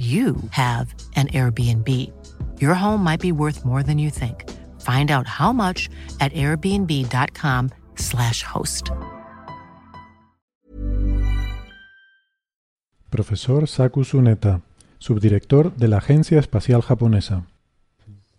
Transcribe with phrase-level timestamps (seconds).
[0.00, 1.88] you have an Airbnb.
[2.58, 4.48] Your home might be worth more than you think.
[4.80, 8.90] Find out how much at airbnb.com/slash host.
[13.10, 14.62] Profesor Saku Tsuneta,
[14.98, 17.44] subdirector de la Agencia Espacial Japonesa.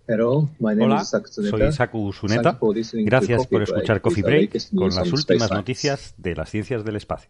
[0.08, 2.28] Hello, my name Hola, is Saku soy Saku to
[3.05, 7.30] Gracias por escuchar Coffee Break con las últimas noticias de las ciencias del espacio.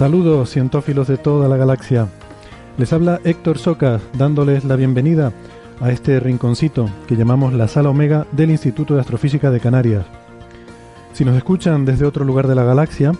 [0.00, 2.08] Saludos, cientófilos de toda la galaxia.
[2.78, 5.30] Les habla Héctor Soca, dándoles la bienvenida
[5.78, 10.06] a este rinconcito que llamamos la Sala Omega del Instituto de Astrofísica de Canarias.
[11.12, 13.12] Si nos escuchan desde otro lugar de la galaxia,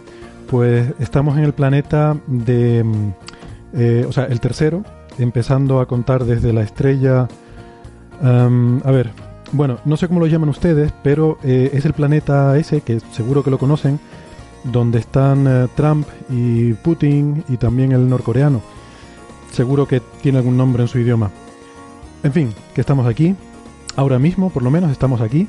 [0.49, 2.83] pues estamos en el planeta de...
[2.83, 3.13] mm,
[3.75, 4.83] eh, o sea, el tercero,
[5.19, 7.29] empezando a contar desde la estrella...
[8.23, 9.11] a ver,
[9.53, 13.43] bueno, no sé cómo lo llaman ustedes, pero eh, es el planeta ese, que seguro
[13.43, 14.01] que lo conocen,
[14.65, 18.61] donde están eh, Trump y Putin y también el norcoreano.
[19.53, 21.31] Seguro que tiene algún nombre en su idioma.
[22.23, 23.35] En fin, que estamos aquí.
[23.97, 25.49] Ahora mismo, por lo menos, estamos aquí.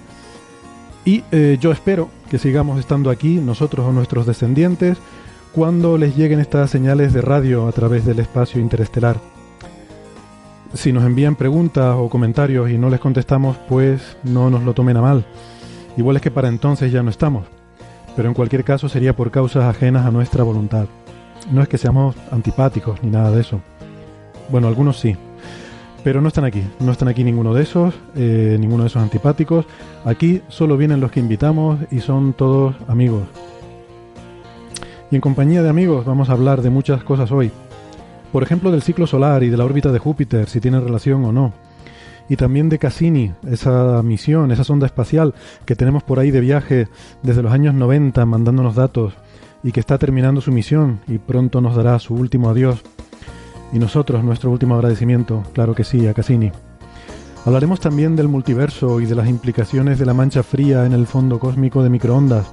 [1.06, 4.98] Y eh, yo espero que sigamos estando aquí, nosotros o nuestros descendientes,
[5.52, 9.18] cuando les lleguen estas señales de radio a través del espacio interestelar.
[10.74, 14.98] Si nos envían preguntas o comentarios y no les contestamos, pues no nos lo tomen
[14.98, 15.26] a mal.
[15.98, 17.61] Igual es que para entonces ya no estamos
[18.16, 20.86] pero en cualquier caso sería por causas ajenas a nuestra voluntad.
[21.52, 23.62] No es que seamos antipáticos ni nada de eso.
[24.50, 25.16] Bueno, algunos sí.
[26.04, 29.66] Pero no están aquí, no están aquí ninguno de esos, eh, ninguno de esos antipáticos.
[30.04, 33.24] Aquí solo vienen los que invitamos y son todos amigos.
[35.12, 37.52] Y en compañía de amigos vamos a hablar de muchas cosas hoy.
[38.32, 41.32] Por ejemplo, del ciclo solar y de la órbita de Júpiter, si tiene relación o
[41.32, 41.54] no.
[42.32, 45.34] Y también de Cassini, esa misión, esa sonda espacial
[45.66, 46.88] que tenemos por ahí de viaje
[47.24, 49.16] desde los años 90 mandándonos datos
[49.64, 52.84] y que está terminando su misión y pronto nos dará su último adiós.
[53.74, 56.54] Y nosotros nuestro último agradecimiento, claro que sí, a Cassini.
[57.44, 61.38] Hablaremos también del multiverso y de las implicaciones de la mancha fría en el fondo
[61.38, 62.50] cósmico de microondas.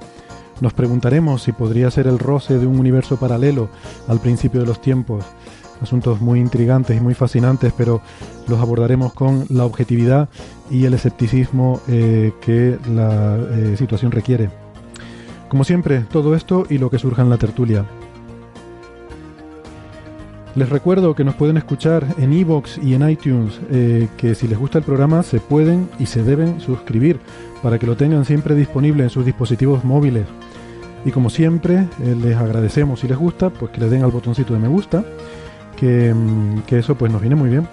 [0.59, 3.69] Nos preguntaremos si podría ser el roce de un universo paralelo
[4.09, 5.23] al principio de los tiempos.
[5.81, 8.01] Asuntos muy intrigantes y muy fascinantes, pero
[8.47, 10.29] los abordaremos con la objetividad
[10.69, 14.49] y el escepticismo eh, que la eh, situación requiere.
[15.47, 17.85] Como siempre, todo esto y lo que surja en la tertulia.
[20.55, 24.57] Les recuerdo que nos pueden escuchar en iVoox y en iTunes, eh, que si les
[24.57, 27.19] gusta el programa se pueden y se deben suscribir
[27.61, 30.25] para que lo tengan siempre disponible en sus dispositivos móviles.
[31.05, 34.53] Y como siempre, eh, les agradecemos si les gusta, pues que le den al botoncito
[34.53, 35.05] de me gusta,
[35.79, 37.67] que, mm, que eso pues nos viene muy bien.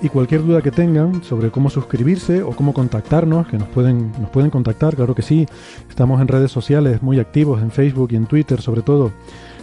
[0.00, 4.30] Y cualquier duda que tengan sobre cómo suscribirse o cómo contactarnos, que nos pueden, nos
[4.30, 5.46] pueden contactar, claro que sí.
[5.88, 9.10] Estamos en redes sociales muy activos, en Facebook y en Twitter sobre todo.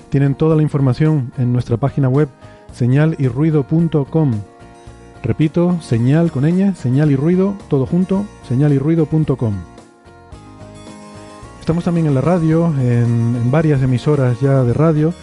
[0.09, 2.27] Tienen toda la información en nuestra página web
[2.73, 4.31] señalirruido.com.
[5.23, 9.53] Repito, señal con ñ, señal y ruido, todo junto, señalirruido.com.
[11.59, 15.13] Estamos también en la radio, en varias emisoras ya de radio.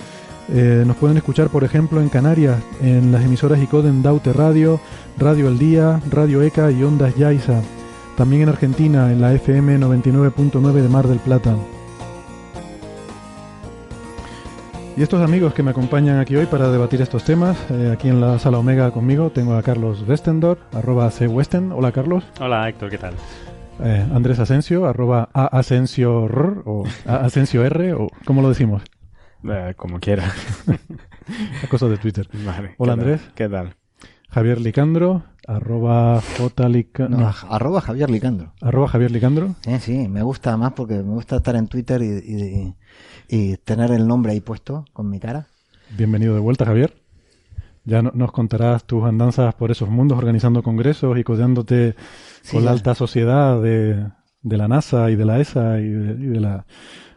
[0.55, 4.81] Eh, nos pueden escuchar, por ejemplo, en Canarias, en las emisoras ICODEN Daute Radio,
[5.19, 7.63] Radio El Día, Radio ECA y Ondas Yaiza.
[8.19, 11.57] También en Argentina, en la FM 99.9 de Mar del Plata.
[14.95, 18.21] Y estos amigos que me acompañan aquí hoy para debatir estos temas, eh, aquí en
[18.21, 21.73] la sala Omega conmigo, tengo a Carlos Westendor, arroba cwesten.
[21.73, 22.25] Hola Carlos.
[22.39, 23.15] Hola Héctor, ¿qué tal?
[23.83, 28.83] Eh, Andrés Asensio, arroba aasensio r, o a asensio r, o ¿cómo lo decimos?
[29.45, 30.31] Eh, como quiera.
[31.63, 32.29] A cosas de Twitter.
[32.45, 32.75] Vale.
[32.79, 33.09] Hola, ¿qué tal?
[33.11, 33.21] Andrés.
[33.35, 33.75] ¿Qué tal?
[34.31, 36.69] Javier Licandro, arroba J.
[37.09, 38.53] No, arroba Javier Licandro.
[38.63, 39.55] Arroba Javier Licandro.
[39.67, 42.75] Eh, sí, me gusta más porque me gusta estar en Twitter y, y-
[43.29, 45.47] y tener el nombre ahí puesto con mi cara.
[45.97, 46.95] Bienvenido de vuelta, Javier.
[47.85, 51.95] Ya no- nos contarás tus andanzas por esos mundos organizando congresos y codeándote
[52.43, 54.07] Sí, con la alta sociedad de,
[54.41, 56.65] de la NASA y de la ESA y de, y de la-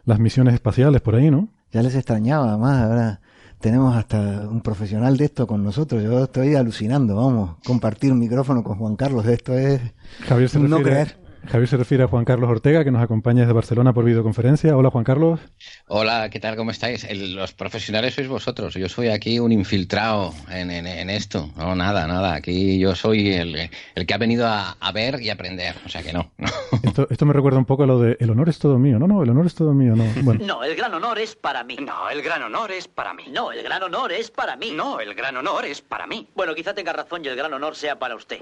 [0.03, 1.47] las misiones espaciales por ahí, ¿no?
[1.71, 3.21] Ya les extrañaba, además, ahora
[3.59, 6.03] tenemos hasta un profesional de esto con nosotros.
[6.03, 9.81] Yo estoy alucinando, vamos, compartir un micrófono con Juan Carlos, esto es
[10.27, 11.24] Javier se, no refiere, creer.
[11.49, 14.75] Javier se refiere a Juan Carlos Ortega, que nos acompaña desde Barcelona por videoconferencia.
[14.75, 15.39] Hola, Juan Carlos.
[15.87, 16.55] Hola, ¿qué tal?
[16.55, 17.03] ¿Cómo estáis?
[17.03, 18.73] El- los profesionales sois vosotros.
[18.73, 21.49] Yo soy aquí un infiltrado en, en- en esto.
[21.55, 22.33] No, nada, nada.
[22.35, 25.75] Aquí yo soy el, el que ha venido a, a ver y aprender.
[25.85, 26.31] O sea que no.
[26.37, 26.47] no.
[26.83, 28.97] Esto, esto me recuerda un poco a lo de el honor es todo mío.
[28.99, 29.95] No, no, el honor es todo mío.
[29.95, 30.05] No.
[30.23, 31.77] Bueno, No, el gran honor es para mí.
[31.79, 33.23] No, el gran honor es para mí.
[33.31, 34.71] No, el gran honor es para mí.
[34.71, 36.27] No, el gran honor es para mí.
[36.35, 38.39] Bueno, quizá tenga razón y el gran honor sea para usted.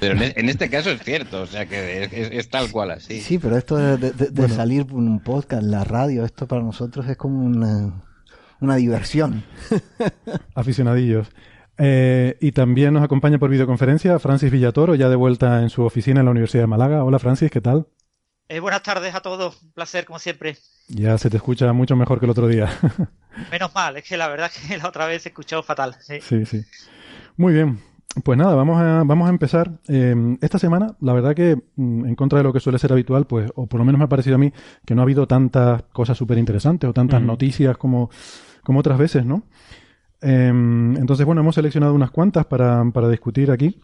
[0.00, 1.42] Pero en, en este caso es cierto.
[1.42, 3.20] O sea que es, es- es tal cual así.
[3.20, 6.62] Sí, pero esto de, de- de- de salir por un podcast, la radio, esto para
[6.62, 8.02] nosotros es como una,
[8.60, 9.44] una diversión.
[10.54, 11.28] aficionadillos.
[11.78, 16.20] Eh, y también nos acompaña por videoconferencia Francis Villatoro, ya de vuelta en su oficina
[16.20, 17.04] en la Universidad de Málaga.
[17.04, 17.86] Hola, Francis, ¿qué tal?
[18.48, 20.56] Eh, buenas tardes a todos, un placer como siempre.
[20.88, 22.70] Ya se te escucha mucho mejor que el otro día.
[23.50, 25.96] Menos mal, es que la verdad que la otra vez se escuchó fatal.
[26.00, 26.20] sí.
[26.22, 26.62] Sí, sí.
[27.36, 27.80] Muy bien.
[28.24, 29.72] Pues nada, vamos a, vamos a empezar.
[29.88, 33.26] Eh, esta semana, la verdad que, mm, en contra de lo que suele ser habitual,
[33.26, 34.52] pues, o por lo menos me ha parecido a mí,
[34.86, 38.08] que no ha habido tantas cosas súper interesantes o tantas noticias como,
[38.62, 39.42] como otras veces, ¿no?
[40.22, 43.80] Eh, entonces, bueno, hemos seleccionado unas cuantas para, para discutir aquí.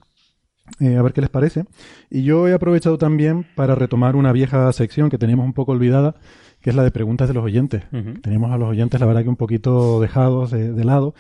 [0.81, 1.65] eh, a ver qué les parece.
[2.11, 6.15] Y yo he aprovechado también para retomar una vieja sección que teníamos un poco olvidada,
[6.61, 7.85] que es la de preguntas de los oyentes.
[7.93, 8.21] Ujú.
[8.23, 11.15] Teníamos a los oyentes, la verdad, que un poquito dejados de, de lado,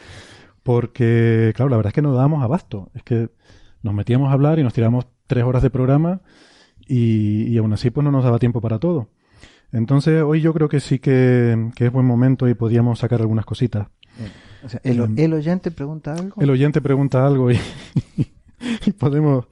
[0.63, 2.91] porque, claro, la verdad es que no dábamos abasto.
[2.95, 3.31] Es que
[3.83, 6.21] nos metíamos a hablar y nos tiramos tres horas de programa
[6.87, 9.09] y, y aún así pues no nos daba tiempo para todo.
[9.73, 13.47] Entonces, hoy yo creo que sí que, que es buen momento y podíamos sacar algunas
[13.47, 13.89] cositas.
[14.65, 16.41] O sea, el, el oyente pregunta algo.
[16.41, 17.59] El oyente pregunta algo y,
[18.87, 19.47] y podemos,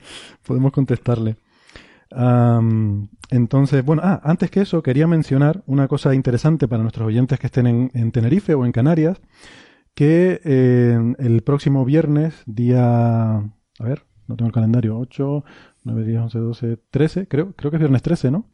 [0.46, 1.36] podemos contestarle.
[2.12, 7.38] Am, entonces, bueno, ah, antes que eso, quería mencionar una cosa interesante para nuestros oyentes
[7.38, 9.20] que estén en, en Tenerife o en Canarias,
[10.00, 13.42] que eh, el próximo viernes, día, a
[13.80, 15.44] ver, no tengo el calendario, 8,
[15.84, 18.46] 9, 10, 11, 12, 13, creo, creo que es viernes 13, ¿no?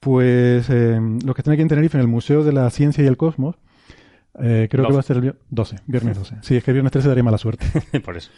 [0.00, 3.06] Pues eh, los que estén aquí en Tenerife, en el Museo de la Ciencia y
[3.06, 3.56] el Cosmos,
[4.38, 4.94] eh, creo que 12.
[4.94, 6.36] va a ser el vier- 12, viernes 12.
[6.42, 7.64] Sí, es que viernes 13 daría mala suerte.
[8.04, 8.30] Por eso.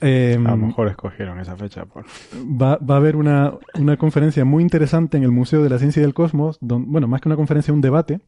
[0.00, 1.84] Eh, A lo mejor escogieron esa fecha.
[1.84, 2.06] Por...
[2.34, 6.00] va, va a haber una, una conferencia muy interesante en el Museo de la Ciencia
[6.00, 8.20] y del Cosmos, don- bueno, más que una conferencia, un debate,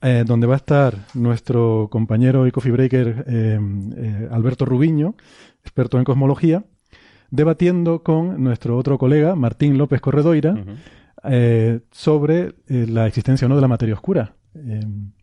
[0.00, 3.58] eh, donde va a estar nuestro compañero y coffee breaker eh,
[3.96, 5.14] eh, Alberto Rubiño,
[5.62, 6.64] experto en cosmología,
[7.30, 10.56] debatiendo con nuestro otro colega, Martín López Corredoira,
[11.90, 14.34] sobre la existencia o no de la materia oscura.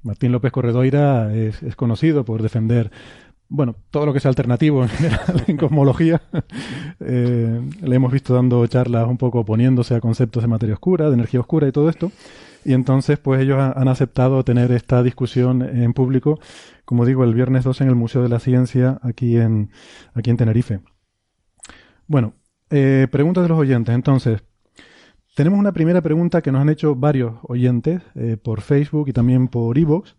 [0.03, 2.91] Martín López Corredoira es, es conocido por defender,
[3.47, 6.21] bueno, todo lo que sea alternativo en general en cosmología.
[7.07, 11.13] Eh, le hemos visto dando charlas un poco oponiéndose a conceptos de materia oscura, de
[11.13, 12.11] energía oscura y todo esto.
[12.65, 16.39] Y entonces, pues ellos ha- han aceptado tener esta discusión en público,
[16.83, 19.69] como digo, el viernes 2 en el Museo de la Ciencia aquí en,
[20.15, 20.79] aquí en Tenerife.
[22.07, 22.33] Bueno,
[22.69, 23.93] eh, preguntas de los oyentes.
[23.93, 24.43] Entonces,
[25.35, 29.47] tenemos una primera pregunta que nos han hecho varios oyentes eh, por Facebook y también
[29.47, 30.15] por Evox,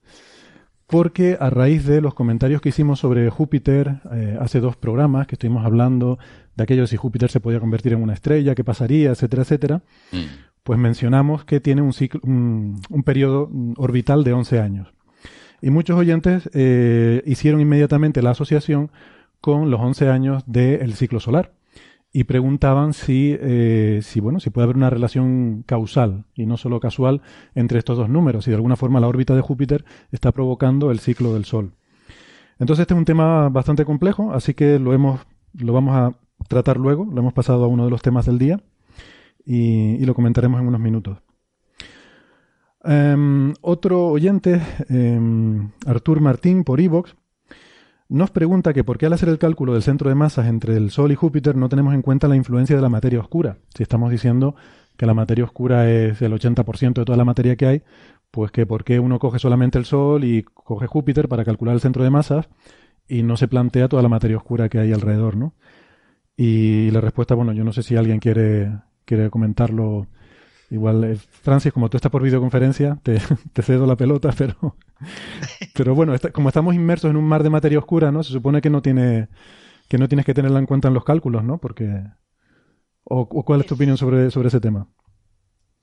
[0.87, 5.35] porque a raíz de los comentarios que hicimos sobre Júpiter eh, hace dos programas, que
[5.35, 6.19] estuvimos hablando
[6.55, 10.17] de aquello si Júpiter se podía convertir en una estrella, qué pasaría, etcétera, etcétera, Mm.
[10.67, 14.93] Pues mencionamos que tiene un, ciclo, un, periodo mm, orbital de 11 años.
[15.63, 18.91] Y muchos oyentes eh, hicieron inmediatamente la asociación
[19.41, 21.53] con los 11 años del ciclo solar
[22.13, 26.81] y preguntaban si, eh, si, bueno, si puede haber una relación causal y no solo
[26.81, 27.23] casual
[27.55, 30.99] entre estos dos números, si de alguna forma la órbita de Júpiter está provocando el
[30.99, 31.75] ciclo del Sol.
[32.59, 35.21] Entonces este es un tema bastante complejo, así que lo hemos,
[35.55, 36.19] lo vamos a
[36.49, 38.61] tratar luego, lo hemos pasado a uno de los temas del día
[39.47, 41.19] y, lo comentaremos en unos minutos.
[42.85, 47.17] Em, otro oyente, em, Artur Martín, por Evox,
[48.09, 50.91] nos pregunta que por qué al hacer el cálculo del centro de masas entre el
[50.91, 53.59] Sol y Júpiter no tenemos en cuenta la influencia de la materia oscura.
[53.75, 54.55] Si estamos diciendo
[54.97, 57.83] que la materia oscura es el 80% de toda la materia que hay,
[58.31, 61.81] pues que por qué uno coge solamente el Sol y coge Júpiter para calcular el
[61.81, 62.49] centro de masas
[63.09, 65.55] y no se plantea toda la materia oscura que hay alrededor, ¿no?
[66.37, 68.71] Y la respuesta, bueno, yo no sé si alguien quiere,
[69.07, 70.07] quiere comentarlo.
[70.69, 73.19] Igual, eh, Francis, como tú estás por videoconferencia, te,
[73.55, 74.77] te cedo la pelota, pero,
[75.75, 78.23] pero bueno, como estamos inmersos en un mar de materia oscura, ¿no?
[78.23, 79.29] Se supone que no tiene,
[79.89, 81.59] que no tienes que tenerla en cuenta en los cálculos, ¿no?
[81.59, 82.03] Porque
[83.09, 84.89] o, o ¿cuál es tu opinión sobre, sobre ese tema?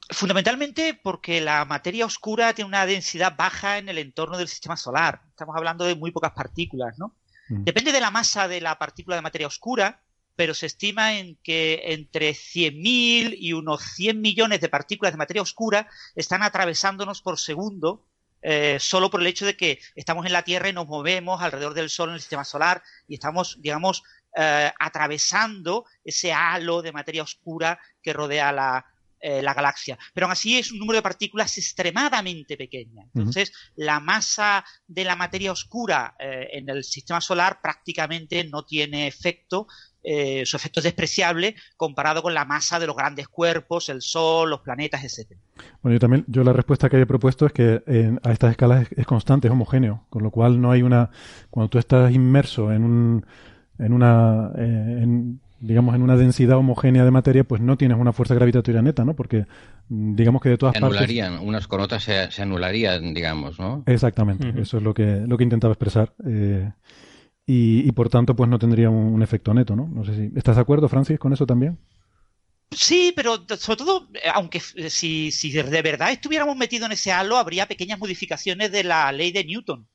[0.10, 5.22] Fundamentalmente porque la materia oscura tiene una densidad baja en el entorno del sistema solar.
[5.30, 7.15] Estamos hablando de muy pocas partículas, ¿no?
[7.48, 7.63] Mm.
[7.63, 10.02] Depende de la masa de la partícula de materia oscura,
[10.35, 15.41] pero se estima en que entre 100.000 y unos 100 millones de partículas de materia
[15.41, 18.05] oscura están atravesándonos por segundo
[18.41, 21.73] eh, solo por el hecho de que estamos en la Tierra y nos movemos alrededor
[21.73, 24.03] del Sol en el sistema solar y estamos, digamos,
[24.35, 28.85] eh, atravesando ese halo de materia oscura que rodea la,
[29.25, 29.97] eh, la galaxia.
[30.13, 33.03] Pero aún así es un número de partículas extremadamente pequeña.
[33.15, 39.07] Entonces, la masa de la materia oscura eh, en el sistema solar prácticamente no tiene
[39.07, 39.67] efecto.
[40.03, 44.50] Eh, su efecto es despreciable comparado con la masa de los grandes cuerpos, el Sol,
[44.50, 45.39] los planetas, etcétera.
[45.81, 48.83] Bueno, yo también, yo la respuesta que he propuesto es que eh, a estas escalas
[48.91, 51.10] es, es constante, es homogéneo, con lo cual no hay una,
[51.50, 53.25] cuando tú estás inmerso en un,
[53.79, 58.12] en una, eh, en, digamos, en una densidad homogénea de materia, pues no tienes una
[58.12, 59.15] fuerza gravitatoria neta, ¿no?
[59.15, 59.45] Porque
[59.88, 60.98] mm, digamos que de todas Se partes.
[60.98, 63.83] anularían, unas con otras se, se anularían, digamos, ¿no?
[63.86, 66.13] Exactamente, eso es lo que, lo que intentaba expresar.
[66.27, 66.69] eh,
[67.45, 69.88] y, y por tanto, pues no tendría un, efecto neto, ¿no?
[69.88, 70.31] No sé si.
[70.38, 71.77] ¿Estás de acuerdo, Francis, con eso también?
[72.71, 77.38] Sí, pero sobre todo, eh, aunque f- si, de verdad estuviéramos metidos en ese halo,
[77.38, 79.88] habría pequeñas modificaciones de la ley de Newton.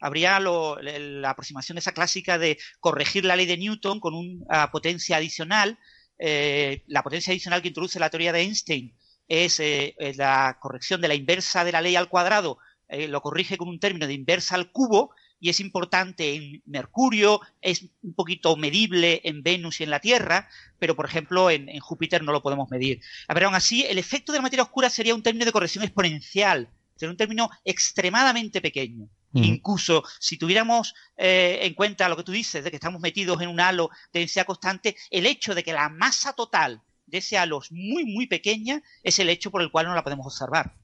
[0.00, 5.16] Habría lo- la aproximación esa clásica de corregir la ley de Newton con una potencia
[5.18, 5.78] adicional.
[6.18, 8.96] Eh, la potencia adicional que introduce la teoría de Einstein
[9.28, 13.20] es eh, eh, la corrección de la inversa de la ley al cuadrado, eh, lo
[13.20, 18.14] corrige con un término de inversa al cubo, y es importante en Mercurio, es un
[18.14, 22.32] poquito medible en Venus y en la Tierra, pero por ejemplo en, en Júpiter no
[22.32, 23.00] lo podemos medir.
[23.28, 25.84] A ver, aún así, el efecto de la materia oscura sería un término de corrección
[25.84, 29.08] exponencial, sería un término extremadamente pequeño.
[29.34, 33.48] Incluso si tuviéramos eh, en cuenta lo que tú dices, de que estamos metidos en
[33.48, 37.60] un halo de densidad constante, el hecho de que la masa total de ese halo
[37.60, 40.74] es muy, muy pequeña es el hecho por el cual no la podemos observar.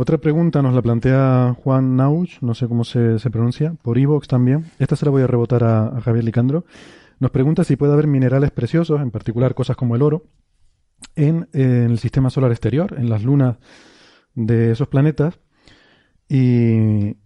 [0.00, 4.28] Otra pregunta nos la plantea Juan Nauch, no sé cómo se, se pronuncia, por Evox
[4.28, 4.66] también.
[4.78, 6.64] Esta se la voy a rebotar a, a Javier Licandro.
[7.18, 10.22] Nos pregunta si puede haber minerales preciosos, en particular cosas como el oro,
[11.16, 13.56] en, en el sistema solar exterior, en las lunas
[14.36, 15.40] de esos planetas.
[16.28, 17.16] Y,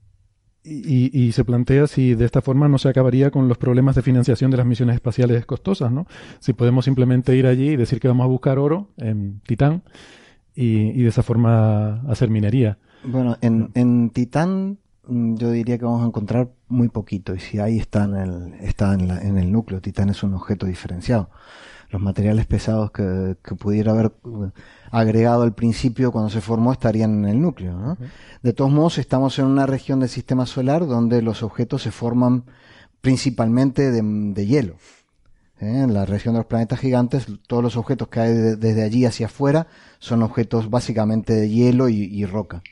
[0.64, 4.02] y, y se plantea si de esta forma no se acabaría con los problemas de
[4.02, 6.06] financiación de las misiones espaciales costosas, ¿no?
[6.38, 9.82] Si podemos simplemente ir allí y decir que vamos a buscar oro en Titán
[10.54, 12.78] y, y de esa forma hacer minería.
[13.04, 14.78] Bueno, en, en Titán
[15.08, 18.54] mm, yo diría que vamos a encontrar muy poquito y si ahí está en el,
[18.60, 21.30] está en, la- en el núcleo, Titán es un objeto diferenciado.
[21.90, 24.50] Los materiales pesados que, que pudiera haber eh,
[24.90, 27.72] agregado al principio cuando se formó estarían en el núcleo.
[27.78, 27.98] ¿no?
[28.42, 32.44] De todos modos, estamos en una región del sistema solar donde los objetos se forman
[33.02, 34.76] principalmente de, de hielo.
[35.62, 35.82] ¿Eh?
[35.82, 39.04] En la región de los planetas gigantes, todos los objetos que hay de- desde allí
[39.04, 42.62] hacia afuera son objetos básicamente de hielo y, roca.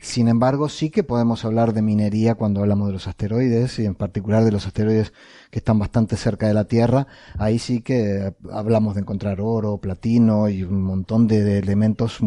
[0.00, 3.94] Sin embargo, sí que podemos hablar de minería cuando hablamos de los asteroides y en
[3.96, 5.12] particular de los asteroides
[5.50, 7.08] que están bastante cerca de la Tierra.
[7.36, 12.20] Ahí sí que hablamos de encontrar oro, platino y un montón de, elementos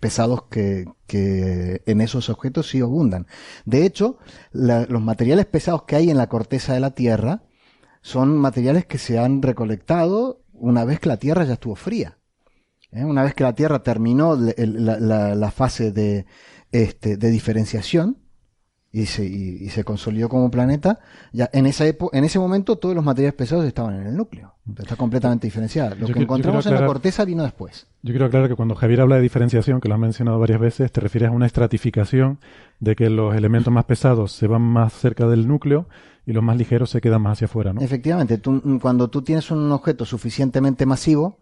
[0.00, 3.26] pesados que, que en esos objetos sí abundan.
[3.66, 4.18] De hecho,
[4.52, 7.42] los materiales pesados que hay en la corteza de la Tierra
[8.02, 12.18] son materiales que se han recolectado una vez que la Tierra ya estuvo fría.
[12.92, 13.04] ¿eh?
[13.04, 16.26] Una vez que la Tierra terminó la, la- la fase de,
[16.70, 18.18] este, de diferenciación
[18.94, 20.98] y se, y, y se consolidó como planeta,
[21.32, 24.52] ya en, esa en ese momento todos los materiales pesados estaban en el núcleo.
[24.78, 25.94] Está completamente diferenciado.
[25.94, 27.86] Lo Yo que encontramos en la corteza vino después.
[28.02, 30.92] Yo quiero aclarar que cuando Javier habla de diferenciación, que lo has mencionado varias veces,
[30.92, 32.38] te refieres a una estratificación
[32.80, 35.88] de que los elementos más pesados se van más cerca del núcleo
[36.26, 37.80] y los más ligeros se quedan más hacia afuera, ¿no?
[37.80, 41.38] Efectivamente, tú, mm, cuando tú tienes un objeto suficientemente masivo,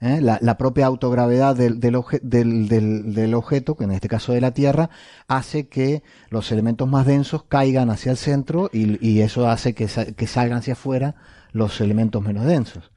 [0.00, 0.20] ¿eh?
[0.20, 4.52] la, la propia autogravedad del, del, obje- del- objeto, que en este caso de la
[4.52, 4.90] Tierra,
[5.28, 9.88] hace que los elementos más densos caigan hacia el centro y, y eso hace que,
[9.88, 11.14] sa- que salgan hacia afuera
[11.52, 12.90] los elementos menos densos.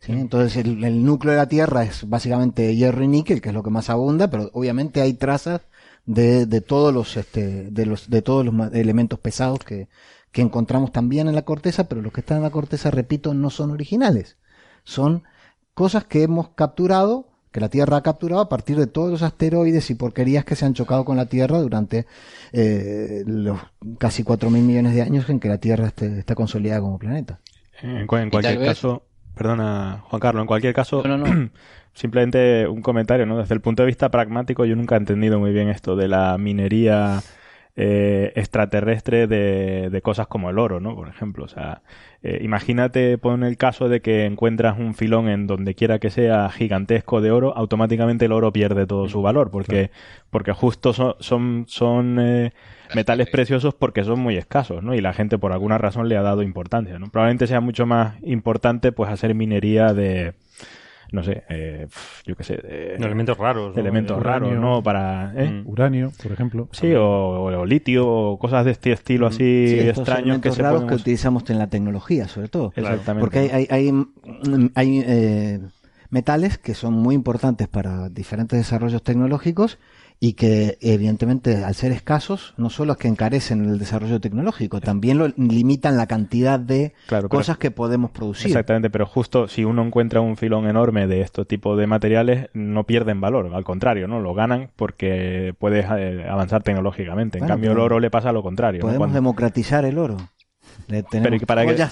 [0.00, 0.12] ¿sí?
[0.12, 3.62] Entonces el, el núcleo de la Tierra es básicamente hierro y níquel, que es lo
[3.62, 5.62] que más abunda, pero obviamente hay trazas
[6.06, 9.88] de, de todos los este, de los de todos los elementos pesados que,
[10.34, 13.48] que encontramos también en la corteza, pero los que están en la corteza, repito, no
[13.50, 14.36] son originales.
[14.84, 15.22] Son
[15.74, 19.88] cosas que hemos capturado, que la Tierra ha capturado a partir de todos los asteroides
[19.90, 22.06] y porquerías que se han chocado con la Tierra durante
[22.52, 23.58] eh, los
[23.98, 27.40] casi 4.000 millones de años en que la Tierra esté- está consolidada como planeta.
[27.80, 31.50] En, en cualquier caso, perdona Juan Carlos, en cualquier caso, No, no, no.
[31.94, 33.38] simplemente un comentario, ¿no?
[33.38, 36.36] Desde el punto de vista pragmático, yo nunca he entendido muy bien esto de la
[36.38, 37.22] minería
[37.76, 40.94] eh, extraterrestre de, de cosas como el oro, ¿no?
[40.94, 41.82] Por ejemplo, o sea,
[42.22, 46.48] eh, imagínate, pon el caso de que encuentras un filón en donde quiera que sea
[46.50, 49.90] gigantesco de oro, automáticamente el oro pierde todo su valor, porque,
[50.30, 52.52] porque justo son, son, son eh,
[52.94, 54.94] metales preciosos porque son muy escasos, ¿no?
[54.94, 57.10] Y la gente por alguna razón le ha dado importancia, ¿no?
[57.10, 60.34] Probablemente sea mucho más importante, pues, hacer minería de,
[61.14, 61.86] no sé, eh,
[62.26, 63.80] yo qué sé, de, elementos raros, ¿no?
[63.80, 64.52] elementos raros.
[64.52, 64.82] ¿no?
[64.82, 65.48] Para, ¿eh?
[65.48, 65.68] Mm.
[65.68, 66.68] Uranio, por ejemplo.
[66.72, 70.62] Sí, o, o litio, o cosas de este estilo así Sí, estos extraños que se
[70.62, 72.72] raros que utilizamos en la tecnología, sobre todo.
[72.74, 73.20] Exactamente.
[73.20, 75.60] Porque hay, hay, hay, mm, hay, eh,
[76.10, 79.78] metales que son muy importantes para diferentes desarrollos tecnológicos
[80.26, 85.18] y que evidentemente al ser escasos no solo es que encarecen el desarrollo tecnológico, también
[85.18, 88.46] lo limitan la cantidad de Claro, pero- cosas que podemos producir.
[88.46, 92.84] Exactamente, pero justo si uno encuentra un filón enorme de este tipo de materiales, no
[92.84, 94.20] pierden valor, al contrario, ¿no?
[94.20, 97.36] Lo ganan porque puedes eh, avanzar tecnológicamente.
[97.36, 98.78] En Bueno, cambio, el oro le pasa lo contrario.
[98.78, 98.86] ¿no?
[98.86, 100.16] Podemos Cuando- democratizar el oro.
[100.88, 101.38] Le tenemos Pero ¿y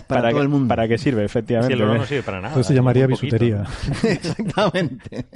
[0.05, 0.69] para, todo el mundo.
[0.69, 1.75] ¿Para qué sirve, efectivamente?
[1.75, 2.49] Si el oro no sirve para nada.
[2.49, 3.65] Entonces se llamaría bisutería.
[4.03, 5.27] Exactamente.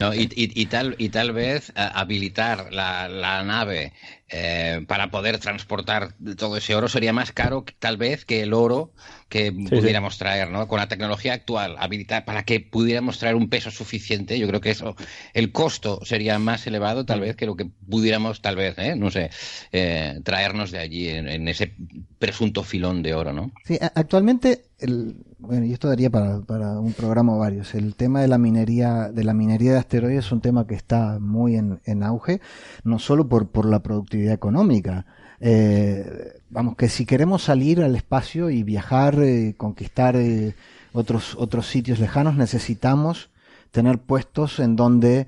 [0.00, 3.92] No, y, y- y tal, y tal vez a- habilitar la, la nave
[4.32, 8.92] eh, para poder transportar todo ese oro sería más caro tal vez que el oro
[9.28, 10.68] que pudiéramos traer, ¿no?
[10.68, 14.70] Con la tecnología actual, habilitar para que pudiéramos traer un peso suficiente, yo creo que
[14.70, 14.96] eso,
[15.34, 18.94] el costo sería más elevado tal vez que lo que pudiéramos tal vez, ¿eh?
[18.96, 19.30] no sé,
[19.70, 21.74] eh, traernos de allí en, en ese
[22.18, 23.52] presunto filón de oro, ¿no?
[23.64, 27.74] Sí, actualmente, el, bueno, y esto daría para, para un programa o varios.
[27.74, 31.18] El tema de la minería, de la minería de asteroides es un tema que está
[31.20, 32.40] muy en, en auge,
[32.84, 35.06] no solo por, por la productividad económica.
[35.40, 40.54] Eh, vamos, que si queremos salir al espacio y viajar, eh, conquistar eh,
[40.92, 43.30] otros, otros sitios lejanos, necesitamos
[43.72, 45.26] tener puestos en donde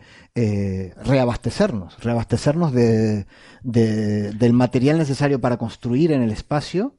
[1.03, 3.27] reabastecernos, reabastecernos de,
[3.63, 6.95] de- del material necesario para construir en el espacio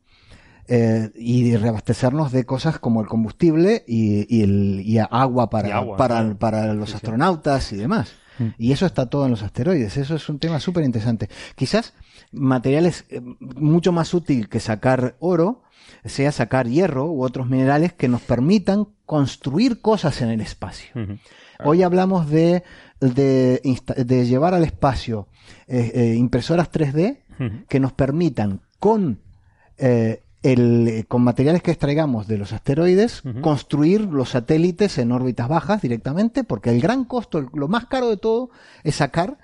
[0.67, 5.72] eh, y reabastecernos de cosas como el combustible y, y el, y agua para, Y
[5.72, 6.38] agua, para, claro.
[6.38, 8.13] para los astronautas y demás.
[8.39, 8.48] Mm.
[8.57, 9.98] Y eso está todo en los asteroides.
[9.98, 11.30] Eso es un tema súper interesante.
[11.56, 11.93] Quizás
[12.32, 15.63] materiales eh, mucho más útil que sacar oro
[16.04, 20.91] sea sacar hierro u otros minerales que nos permitan construir cosas en el espacio.
[21.63, 22.63] Hoy hablamos de,
[22.99, 25.28] de, llevar al espacio
[25.67, 27.65] eh, eh, impresoras 3D Ujú.
[27.67, 29.19] que nos permitan con
[29.78, 30.21] eh,
[30.53, 35.81] el, eh, con materiales que extraigamos de los asteroides construir los satélites en órbitas bajas
[35.81, 38.49] directamente porque el gran costo el- lo más caro de todo
[38.84, 39.38] es sacar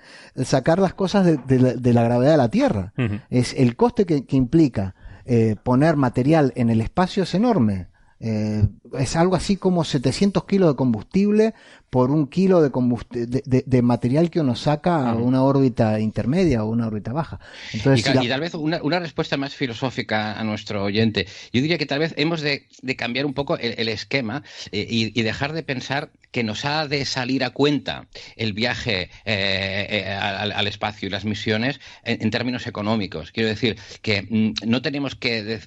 [0.45, 2.93] sacar las cosas de, de la, de la gravedad de la Tierra.
[3.29, 7.87] Es el coste que, que implica eh, poner material en el espacio es enorme.
[8.23, 8.67] Eh,
[8.99, 11.53] es algo así como 700 kilos de combustible
[11.91, 12.71] por un kilo de,
[13.11, 17.39] de, de- de material que uno saca a una órbita intermedia o una órbita baja.
[17.73, 21.27] Entonces, y, la- tal vez una, una respuesta más filosófica a nuestro oyente.
[21.51, 24.87] Yo diría que tal vez hemos de, de cambiar un poco el, el esquema eh,
[24.89, 29.87] y, y dejar de pensar que nos ha de salir a cuenta el viaje eh,
[29.89, 33.33] eh, al, al espacio y las misiones en, en términos económicos.
[33.33, 35.59] Quiero decir que mm, no tenemos que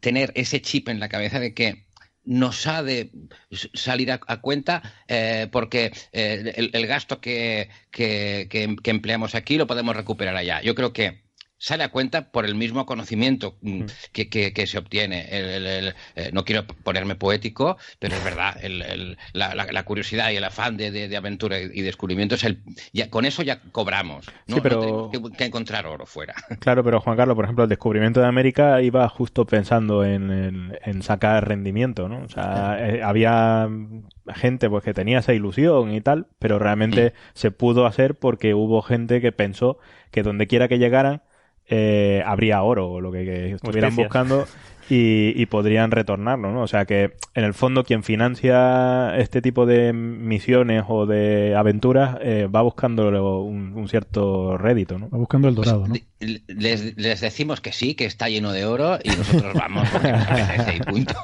[0.00, 1.84] tener ese chip en la cabeza de que
[2.24, 3.10] nos ha de
[3.74, 9.56] salir a, cuenta eh, porque eh, el, el gasto que, que- que- que empleamos aquí
[9.58, 10.62] lo podemos recuperar allá.
[10.62, 11.21] Yo creo que
[11.64, 15.28] sale a cuenta por el mismo conocimiento mm, que, que- que se obtiene.
[15.30, 18.56] El- el- el- eh, no quiero ponerme poético, pero es verdad,
[19.32, 22.62] la, la- la curiosidad y el afán de, de- de aventura y, descubrimiento, es el,
[22.92, 24.26] ya, con eso ya cobramos.
[24.48, 26.34] No, Sí, pero- No que, que encontrar oro fuera.
[26.58, 30.78] Claro, pero Juan Carlos, por ejemplo, el descubrimiento de América iba justo pensando en, en-
[30.84, 32.24] en sacar rendimiento, ¿no?
[32.24, 33.68] O sea, eh, había
[34.34, 38.82] gente pues que tenía esa ilusión y tal, pero realmente se pudo hacer porque hubo
[38.82, 39.78] gente que pensó
[40.10, 41.22] que donde quiera que llegaran
[41.74, 44.46] eh, habría oro o lo que, que estuvieran buscando
[44.90, 46.62] y, y podrían retornarlo, ¿no?
[46.62, 52.18] O sea que en el fondo quien financia este tipo de misiones o de aventuras
[52.20, 53.08] eh, va buscando
[53.42, 55.08] un, un cierto rédito, ¿no?
[55.08, 55.94] Va buscando el dorado, ¿no?
[56.20, 60.12] Le- Les, les decimos que sí, que está lleno de oro y nosotros vamos porque
[60.12, 61.14] nos apetece y punto.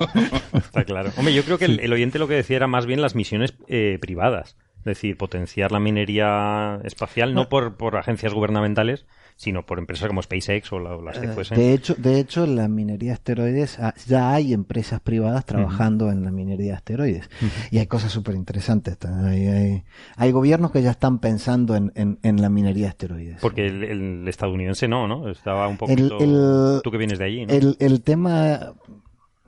[0.54, 1.10] Está claro.
[1.18, 3.54] Hombre, yo creo que el, el oyente lo que decía era más bien las misiones
[3.68, 4.56] eh, privadas.
[4.78, 9.04] Es decir, potenciar la minería espacial no por, por agencias gubernamentales,
[9.40, 11.56] sino por empresas como SpaceX o la- o las que Eh, fuesen.
[11.56, 16.24] De hecho, de hecho, la minería de asteroides, ah, ya hay empresas privadas trabajando en
[16.24, 17.30] la minería de asteroides.
[17.70, 18.98] Y hay cosas súper interesantes.
[19.04, 19.84] Hay, hay,
[20.16, 23.38] hay gobiernos que ya están pensando en, en, en la minería de asteroides.
[23.40, 25.28] Porque el, el estadounidense no, ¿no?
[25.30, 26.18] Estaba un poquito...
[26.18, 27.52] el- Tú que vienes de allí, ¿no?
[27.54, 28.74] El, el tema,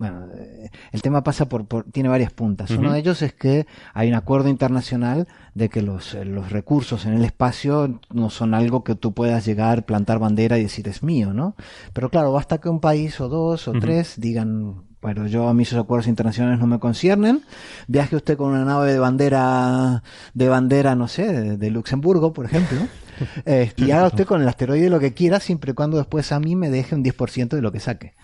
[0.00, 2.70] bueno, eh, el tema pasa por, por tiene varias puntas.
[2.70, 7.04] Uno de ellos es que hay un acuerdo internacional de que los, eh, los recursos
[7.04, 11.02] en el espacio no son algo que tú puedas llegar, plantar bandera y decir es
[11.02, 11.54] mío, ¿no?
[11.92, 15.64] Pero claro, basta que un país o dos o tres digan, bueno, yo a mí
[15.64, 17.42] esos acuerdos internacionales no me conciernen,
[17.86, 22.46] viaje usted con una nave de bandera, de bandera, no sé, de, de Luxemburgo, por
[22.46, 22.78] ejemplo,
[23.44, 26.40] eh, y haga usted con el asteroide lo que quiera, siempre y cuando después a
[26.40, 28.14] mí me deje un 10% de lo que saque.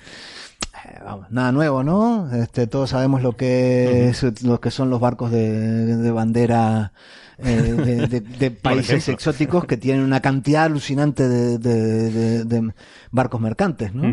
[1.04, 2.30] Vamos, nada nuevo, ¿no?
[2.34, 6.92] Este, todos sabemos lo que es, lo que son los barcos de, de bandera
[7.38, 12.72] eh, de, de- de países exóticos que tienen una cantidad alucinante de,
[13.10, 14.04] barcos mercantes, ¿no?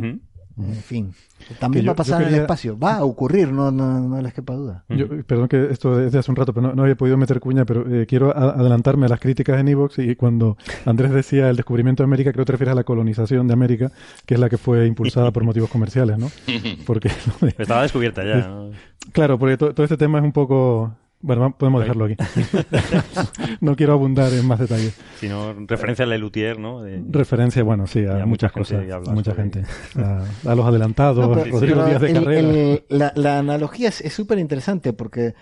[0.57, 1.13] En fin,
[1.59, 4.33] también yo- va a pasar en el espacio, va a ocurrir, no, no, no les
[4.33, 4.83] quepa duda.
[4.89, 7.39] Yo, perdón que esto es de hace un rato, pero no, no había podido meter
[7.39, 11.49] cuña, pero eh, quiero a- adelantarme a las críticas en Evox y cuando Andrés decía
[11.49, 13.91] el descubrimiento de América, creo que te refieres a la colonización de América,
[14.25, 16.27] que es la que fue impulsada por motivos comerciales, ¿no?
[16.85, 17.09] Porque
[17.57, 18.47] Estaba descubierta ya.
[18.47, 18.71] ¿no?
[19.11, 20.95] Claro, porque to- todo este tema es un poco...
[21.25, 22.15] Bueno, podemos dejarlo aquí.
[23.61, 24.93] no quiero abundar en más detalles.
[25.19, 26.81] Sino referencia a Lelutier, ¿no?
[26.81, 29.63] De- Referencia, bueno, sí, a, muchas cosas, a mucha gente.
[29.95, 32.39] A, a los adelantados, No, pero- Rodrigo pero Díaz de el- Carrera.
[32.49, 35.33] el- la, la analogía es súper interesante porque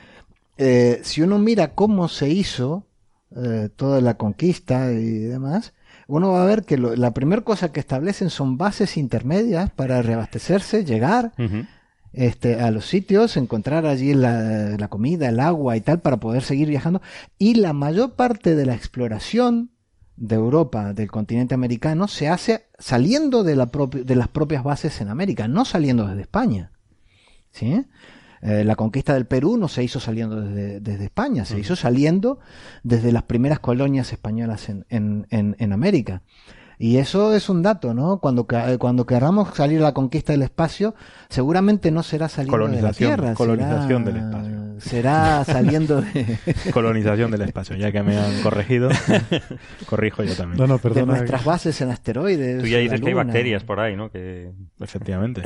[0.57, 2.85] eh, si uno mira cómo se hizo
[3.35, 5.73] eh, toda la conquista y demás,
[6.07, 10.01] uno va a ver que lo- la primera cosa que establecen son bases intermedias para
[10.03, 11.31] reabastecerse, llegar.
[12.13, 16.43] Este, a los sitios, encontrar allí la, la comida, el agua y tal para poder
[16.43, 17.01] seguir viajando.
[17.37, 19.71] Y la mayor parte de la exploración
[20.17, 25.01] de Europa, del continente americano, se hace saliendo de, la propi- de las propias bases
[25.01, 26.71] en América, no saliendo desde España.
[27.51, 27.85] ¿Sí?
[28.43, 32.39] Eh, la conquista del Perú no se hizo saliendo desde, desde España, se hizo saliendo
[32.81, 36.23] desde las primeras colonias españolas en, en, en, en América.
[36.81, 38.17] Y eso es un dato, ¿no?
[38.17, 40.95] Cuando, ca- cuando querramos salir a la conquista del espacio,
[41.29, 43.33] seguramente no será saliendo de la Colonización, Tierra.
[43.35, 44.61] colonización será- del espacio.
[44.79, 46.39] Será saliendo de,
[46.73, 47.75] Colonización del espacio.
[47.75, 48.89] Ya que me han corregido,
[49.85, 50.57] corrijo yo también.
[50.57, 52.61] No, no, de nuestras bases en asteroides.
[52.61, 54.09] Tú ya dices que hay bacterias por ahí, ¿no?
[54.09, 55.41] Que Efectivamente.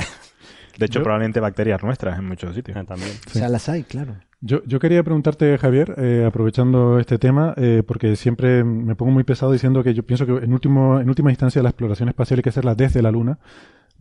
[0.77, 2.77] De hecho, Yo- probablemente bacterias nuestras en muchos sitios.
[2.77, 3.11] ah, también.
[3.27, 4.15] O sea, las hay, claro.
[4.47, 9.23] Yo, yo quería preguntarte, Javier, eh, aprovechando este tema, eh, porque siempre me pongo muy
[9.23, 12.43] pesado diciendo que yo pienso que en, último, en última instancia la exploración espacial hay
[12.43, 13.39] que hacerla desde la Luna,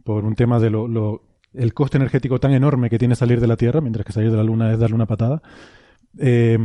[0.04, 1.22] por un tema de lo, lo-
[1.54, 4.37] el coste energético tan enorme que tiene salir de la Tierra, mientras que salir de
[4.37, 5.40] la Luna es darle una patada.
[6.18, 6.59] Eh,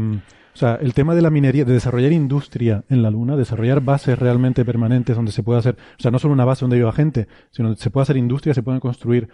[0.53, 4.19] o sea, el tema de la minería, de desarrollar industria en la Luna, desarrollar bases
[4.19, 7.29] realmente permanentes donde se pueda hacer, o sea, no solo una base donde viva gente,
[7.51, 9.29] sino donde se puede hacer industria, se pueden construir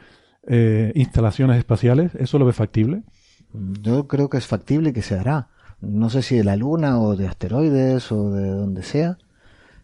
[0.48, 3.02] eh, instalaciones espaciales, ¿eso lo ve factible?
[3.54, 5.48] Yo creo que es factible que se hará.
[5.82, 9.18] No sé si de la Luna o de asteroides o de donde sea.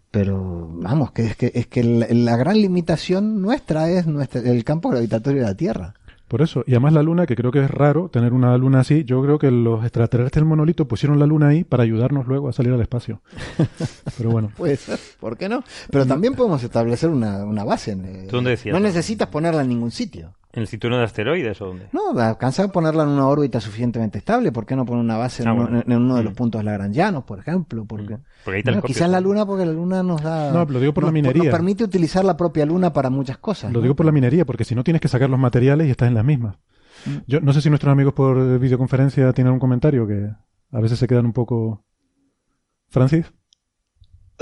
[0.10, 4.64] Pero vamos, que es que, es que la, la gran limitación nuestra es nuestra, el
[4.66, 5.94] campo gravitatorio de la Tierra.
[6.32, 9.04] Por eso, y además la luna, que creo que es raro tener una luna así,
[9.04, 12.54] yo creo que los extraterrestres del monolito pusieron la luna ahí para ayudarnos luego a
[12.54, 13.22] salir al espacio.
[14.18, 15.62] Pero bueno, Puede ser, ¿por qué no?
[15.90, 17.92] Pero también podemos establecer una, una base.
[17.92, 18.74] en, eh, ¿Tú dónde decías?
[18.74, 20.34] No necesitas ponerla en ningún sitio.
[20.54, 21.88] ¿En el cinturón de asteroides o dónde?
[21.94, 24.52] No, alcanza a ponerla en una órbita suficientemente estable.
[24.52, 25.84] ¿Por qué no poner una base en, Ah, uno, bueno.
[25.88, 26.36] en uno de los Mm.
[26.36, 27.86] puntos lagrangianos, por ejemplo?
[27.86, 30.52] Porque, Porque hay Bueno, telescopios, quizás la luna, porque la luna nos da.
[30.52, 31.44] No, lo digo por la minería.
[31.44, 33.72] Nos permite utilizar la propia luna para muchas cosas.
[33.72, 33.84] lo ¿no?
[33.84, 36.16] digo por la minería, porque si no tienes que sacar los materiales y estás en
[36.16, 36.58] las mismas.
[37.28, 40.30] Yo no sé si nuestros amigos por videoconferencia tienen un comentario que
[40.74, 41.84] a veces se quedan un poco...
[42.90, 43.32] Francis.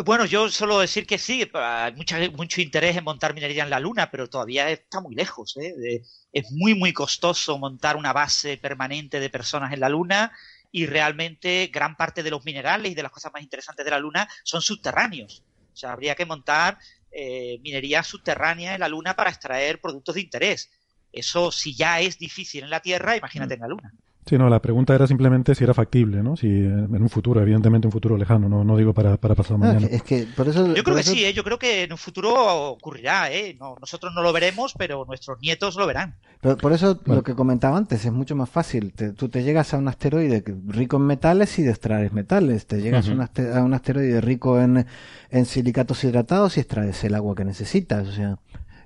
[0.06, 3.80] Bueno, yo solo decir que sí, hay mucha, mucho interés en montar minería en la
[3.80, 5.58] Luna, pero todavía está muy lejos.
[5.58, 5.74] ¿eh?
[5.78, 10.32] De- es muy, muy costoso montar una base permanente de personas en la Luna
[10.72, 14.00] y realmente gran parte de los minerales y de las cosas más interesantes de la
[14.00, 15.44] Luna son subterráneos.
[15.74, 16.78] O sea, habría que montar
[17.12, 20.70] eh, minería subterránea en la Luna para extraer productos de interés.
[21.12, 23.92] Eso, si ya es difícil en la Tierra, imagínate en la Luna.
[24.30, 26.36] Sí, no, la pregunta era simplemente si era factible, ¿no?
[26.38, 29.58] Si eh, en un futuro, evidentemente un futuro lejano, no, no digo para, para pasado
[29.58, 29.88] No, es, mañana.
[29.90, 30.68] que, es que por eso.
[30.68, 31.34] Yo por creo que eso- sí, ¿eh?
[31.34, 32.32] yo creo que en un futuro
[32.70, 33.32] ocurrirá.
[33.32, 33.58] ¿eh?
[33.60, 36.14] No, nosotros no lo veremos, pero nuestros nietos lo verán.
[36.42, 37.16] Pero por eso Bueno.
[37.16, 38.94] lo que comentaba antes es mucho más fácil.
[38.94, 42.68] Te- tú te llegas a un asteroide rico en metales y extraes metales.
[42.68, 44.86] Te llegas a, un aste- a un asteroide rico en,
[45.32, 48.08] en silicatos hidratados y extraes el agua que necesitas.
[48.08, 48.38] O sea,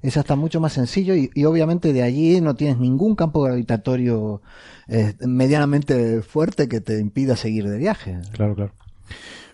[0.03, 4.41] es hasta mucho más sencillo y, obviamente de allí no tienes ningún campo gravitatorio
[4.87, 8.19] eh, medianamente fuerte que te impida seguir de viaje.
[8.33, 8.73] Claro, claro.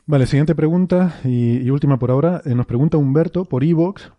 [0.08, 2.42] Vale, siguiente pregunta y, última por ahora.
[2.46, 4.12] Eh, nos pregunta Humberto por Evox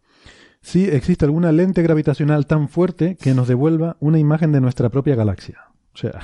[0.62, 5.16] si existe alguna lente gravitacional tan fuerte que nos devuelva una imagen de nuestra propia
[5.16, 5.58] galaxia.
[5.92, 6.20] O sea,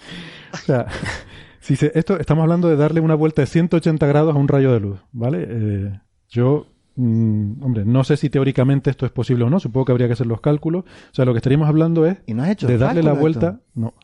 [0.54, 0.86] o sea
[1.60, 4.80] si esto estamos hablando de darle una vuelta de 180 grados a un rayo de
[4.80, 5.46] luz, ¿vale?
[5.46, 6.66] Eh, yo
[7.00, 10.12] mm, hombre, no sé si teóricamente esto es posible o no, supongo que habría que
[10.14, 10.84] hacer los cálculos.
[10.84, 13.60] O sea, lo que estaríamos hablando es ¿Y no has hecho de darle la vuelta,
[13.74, 13.94] no,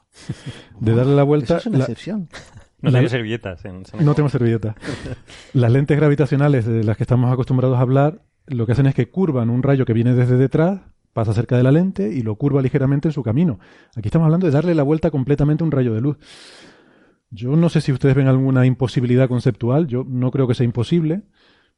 [0.80, 1.56] de darle la vuelta.
[1.58, 2.28] Eso es una la- excepción.
[2.82, 3.64] No la- tengo servilletas.
[3.64, 4.76] En, no tenemos servilletas.
[5.54, 9.08] Las lentes gravitacionales de las que estamos acostumbrados a hablar, lo que hacen es que
[9.10, 10.82] curvan un rayo que viene desde detrás,
[11.14, 13.58] pasa cerca de la lente y lo curva ligeramente en su camino.
[13.96, 16.18] Aquí estamos hablando de darle la vuelta completamente a un rayo de luz.
[17.30, 21.22] Yo no sé si ustedes ven alguna imposibilidad conceptual, yo no creo que sea imposible.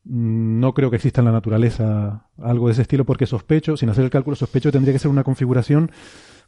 [0.04, 3.88] Mm, No creo que exista en la naturaleza algo de ese estilo porque sospecho, sin
[3.90, 5.90] hacer el cálculo, sospecho que tendría que ser una configuración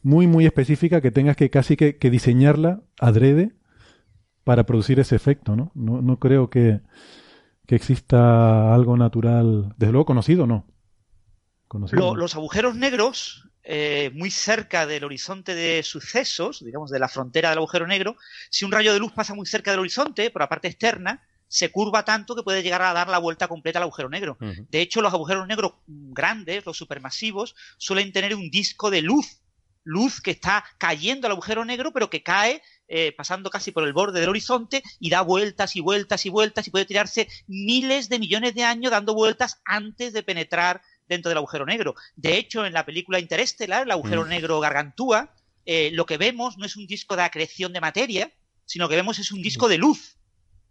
[0.02, 3.52] muy, muy específica que tengas que casi que, que diseñarla adrede
[4.44, 5.70] para producir ese efecto, ¿no?
[5.74, 6.80] No, no creo que,
[7.66, 10.66] que exista algo natural, desde luego conocido, no.
[11.68, 12.16] Conocido, Lo- no.
[12.16, 17.58] los agujeros negros, eh, muy cerca del horizonte de sucesos, digamos de la frontera del
[17.58, 18.16] agujero negro,
[18.48, 21.72] si un rayo de luz pasa muy cerca del horizonte, por la parte externa, se
[21.72, 24.38] curva tanto que puede llegar a dar la vuelta completa al agujero negro.
[24.70, 29.40] De hecho, los agujeros negros mm, grandes, los supermasivos, suelen tener un disco de luz.
[29.82, 33.92] Luz que está cayendo al agujero negro, pero que cae eh, pasando casi por el
[33.92, 38.20] borde del horizonte y da vueltas y vueltas y vueltas y puede tirarse miles de
[38.20, 41.96] millones de años dando vueltas antes de penetrar dentro del agujero negro.
[42.14, 44.28] De hecho, en la película Interestelar, el agujero Mm.
[44.28, 45.34] negro gargantúa,
[45.66, 48.30] eh, lo que vemos no es un disco de acreción de materia,
[48.66, 50.16] sino que vemos es un disco de luz.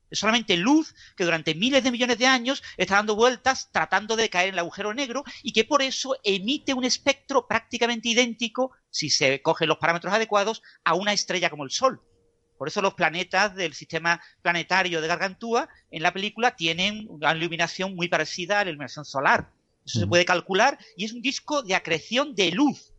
[0.10, 4.30] Es solamente luz que durante miles de millones de años está dando vueltas tratando de
[4.30, 9.10] caer en el agujero negro y que por eso emite un espectro prácticamente idéntico, si
[9.10, 12.02] se cogen los parámetros adecuados, a una estrella como el Sol.
[12.58, 17.96] Por eso los planetas del sistema planetario de Gargantúa en la película tienen una iluminación
[17.96, 19.48] muy parecida a la iluminación solar.
[19.86, 20.10] Eso se Ujú.
[20.10, 22.94] puede calcular y es un disco de acreción de luz.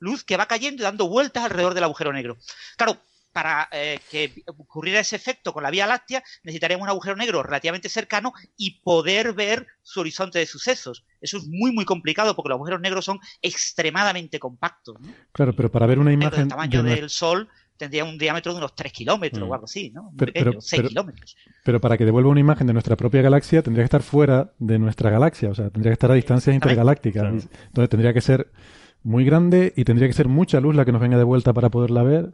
[0.00, 2.36] Luz que va cayendo y dando vueltas alrededor del agujero negro.
[2.76, 3.00] Claro,
[3.36, 7.90] para eh, que ocurriera ese efecto con la Vía Láctea, necesitaríamos un agujero negro relativamente
[7.90, 11.04] cercano y poder ver su horizonte de sucesos.
[11.20, 14.98] Eso es muy, muy complicado porque los agujeros negros son extremadamente compactos.
[15.02, 15.08] ¿no?
[15.32, 17.46] Claro, pero para ver una imagen del tamaño de del Sol
[17.76, 19.50] tendría un diámetro de unos 3 kilómetros Mm.
[19.50, 20.04] o algo así, ¿no?
[20.04, 21.36] Muy Pero- pequeño, pero- 6 pero- kilómetros.
[21.62, 24.78] Pero para que devuelva una imagen de nuestra propia galaxia, tendría que estar fuera de
[24.78, 26.72] nuestra galaxia, o sea, tendría que estar a distancias Exactamente.
[26.72, 27.20] intergalácticas.
[27.50, 27.66] Claro.
[27.66, 28.50] Entonces tendría que ser
[29.02, 31.68] muy grande y tendría que ser mucha luz la que nos venga de vuelta para
[31.68, 32.32] poderla ver.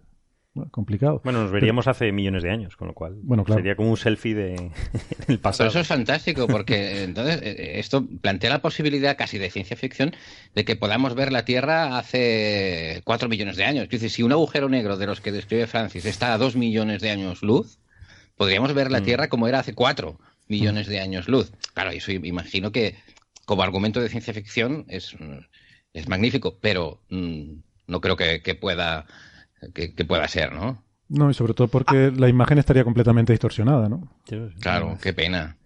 [0.54, 1.20] Bueno, complicado.
[1.24, 3.60] Bueno, nos veríamos hace millones de años, con lo cual Bueno, claro.
[3.60, 4.70] sería como un selfie de del
[5.26, 5.70] Pero pasado.
[5.70, 10.14] eso es fantástico porque eh, entonces eh, esto plantea la posibilidad casi de ciencia ficción
[10.54, 13.84] de que podamos ver la Tierra hace cuatro millones de años.
[13.84, 17.00] Es decir, si un agujero negro de los que describe Francis está a dos millones
[17.00, 17.78] de años luz,
[18.36, 19.04] podríamos ver la Mm.
[19.04, 21.50] Tierra como era hace cuatro millones de años luz.
[21.72, 22.96] Claro, eso imagino que
[23.46, 25.38] como argumento de ciencia ficción es, mm,
[25.94, 27.52] es magnífico, pero mm,
[27.86, 29.06] no creo que, que pueda
[29.74, 30.84] que, que pueda ser, ¿no?
[31.08, 34.16] No, y sobre todo porque la imagen estaría completamente distorsionada, ¿no?
[34.60, 35.56] Claro, qué pena.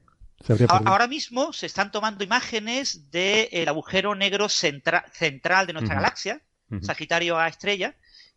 [0.86, 6.42] Ahora mismo se están tomando imágenes del agujero negro centra- central de nuestra galaxia.
[6.82, 7.94] Sagitario A estrella,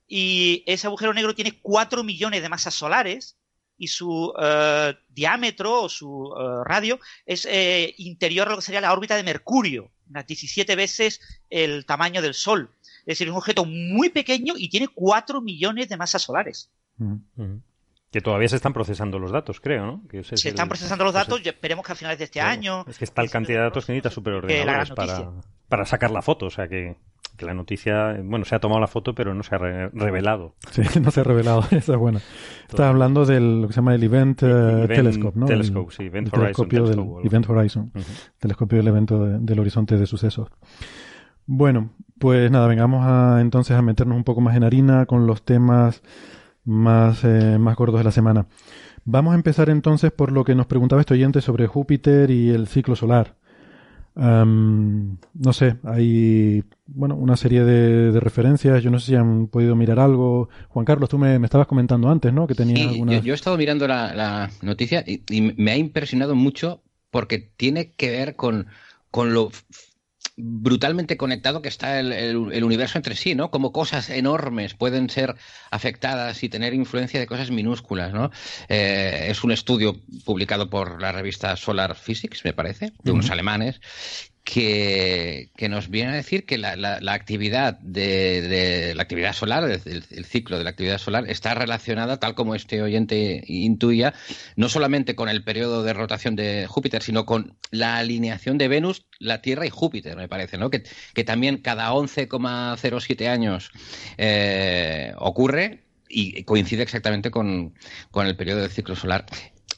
[0.07, 3.37] y ese agujero negro tiene 4 millones de masas solares
[3.75, 8.81] y su eh, diámetro o su eh, radio es eh, interior a lo que sería
[8.81, 12.69] la órbita de Mercurio, unas 17 veces el tamaño del Sol.
[13.09, 16.69] Es decir, es un objeto muy pequeño y tiene 4 millones de masas solares.
[18.11, 20.03] Que todavía se están procesando los datos, creo, ¿no?
[20.07, 22.25] Que ese es Se el- están procesando los datos y esperemos que a finales de
[22.25, 22.85] este Claro, año...
[22.87, 25.31] Es que es tal cantidad de datos que la superordenadores para,
[25.67, 26.45] para sacar la foto.
[26.47, 26.97] O sea que,
[27.37, 30.53] que la noticia, bueno, se ha tomado la foto, pero no se ha re- revelado.
[30.71, 32.19] Sí, no se ha revelado, esa es buena.
[32.61, 35.45] Estás hablando de lo que se llama el Event, eh, Event Telescope, ¿no?
[35.47, 36.83] Telescope, El- sí, Event el Horizon telescopio
[37.17, 37.91] del- Event Horizon,
[38.39, 40.47] telescopio del evento de- del horizonte de sucesos.
[41.51, 45.43] Bueno, pues nada, vengamos a, entonces a meternos un poco más en harina con los
[45.43, 46.03] temas
[46.63, 48.45] más, eh, más gordos de la semana.
[49.05, 52.67] Vamos a empezar entonces por lo que nos preguntaba este oyente sobre Júpiter y el
[52.67, 53.35] ciclo solar.
[54.15, 58.83] No sé, hay bueno una serie de, de referencias.
[58.83, 60.49] Yo no sé si han podido mirar algo.
[60.67, 62.45] Juan Carlos, tú me, me estabas comentando antes, ¿no?
[62.45, 63.15] Que tenías Sí, algunas.
[63.15, 67.39] yo, yo he estado mirando la, la noticia y, y me ha impresionado mucho porque
[67.39, 68.67] tiene que ver con,
[69.09, 69.51] con lo
[70.41, 73.51] brutalmente conectado que está el, el- el universo entre sí, ¿no?
[73.51, 75.35] Como cosas enormes pueden ser
[75.69, 78.31] afectadas y tener influencia de cosas minúsculas, ¿no?
[78.69, 83.81] Eh, es un estudio publicado por la revista Solar Physics, me parece, de unos alemanes,
[84.51, 90.25] que, nos viene a decir que la, la- la actividad de, la actividad solar, el
[90.25, 94.15] ciclo de la actividad solar, está relacionada, tal como este oyente intuía,
[94.55, 99.05] no solamente con el periodo de rotación de Júpiter, sino con la alineación de Venus,
[99.19, 100.71] la Tierra y Júpiter, me parece, ¿no?
[100.71, 100.81] Que,
[101.13, 103.69] que también cada 11,07 años
[104.17, 107.75] eh, ocurre y coincide exactamente con,
[108.09, 109.27] con el periodo del ciclo solar.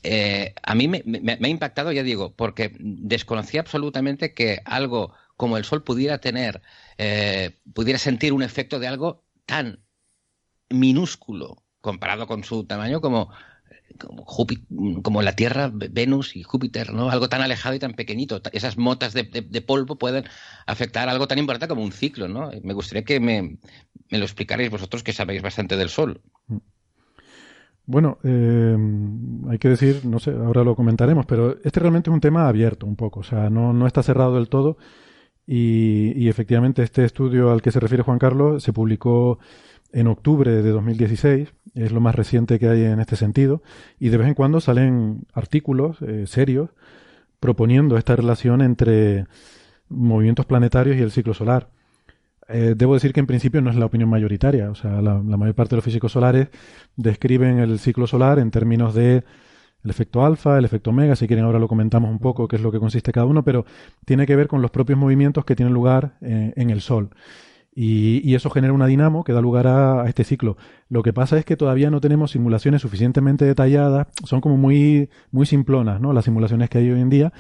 [0.04, 1.04] Eh, a mí me,
[1.42, 6.62] ha impactado, ya digo, porque desconocía absolutamente que algo como el Sol pudiera tener,
[6.98, 9.84] eh, pudiera sentir un efecto de algo tan
[10.70, 13.32] minúsculo comparado con su tamaño como,
[14.00, 14.66] como, Júpi-
[15.04, 17.10] como la Tierra, Venus y Júpiter, ¿no?
[17.10, 18.42] Algo tan alejado y tan pequeñito.
[18.54, 20.26] Esas motas de polvo pueden
[20.68, 22.52] afectar algo tan importante como un ciclo, ¿no?
[22.64, 23.58] Me gustaría que me,
[24.10, 26.22] me lo explicarais vosotros que sabéis bastante del Sol.
[27.86, 28.78] Bueno, eh,
[29.50, 32.86] hay que decir, no sé, ahora lo comentaremos, pero este realmente es un tema abierto
[32.86, 34.78] un poco, o sea, no, no está cerrado del todo
[35.48, 39.39] y, y efectivamente este estudio al que se refiere Juan Carlos se publicó
[39.94, 43.62] en octubre de 2016, es lo más reciente que hay en este sentido,
[44.00, 46.70] y de vez en cuando salen artículos eh, serios
[47.39, 49.26] proponiendo esta relación entre
[49.89, 51.70] movimientos planetarios y el ciclo solar.
[52.47, 54.69] Eh, debo decir que en principio no es la opinión mayoritaria.
[54.69, 56.49] O sea, la, mayor parte de los físicos solares
[56.95, 59.23] describen el ciclo solar en términos de
[59.84, 61.15] el efecto alfa, el efecto omega.
[61.15, 63.65] Si quieren ahora lo comentamos un poco qué es lo que consiste cada uno, pero
[64.06, 67.10] tiene que ver con los propios movimientos que tienen lugar eh, en el Sol.
[67.73, 70.58] Y, y eso genera una dinamo que da lugar a, a este ciclo.
[70.89, 74.08] Lo que pasa es que todavía no tenemos simulaciones suficientemente detalladas.
[74.25, 76.12] Son como muy, muy simplonas, ¿no?
[76.12, 77.34] Las simulaciones que hay hoy en día.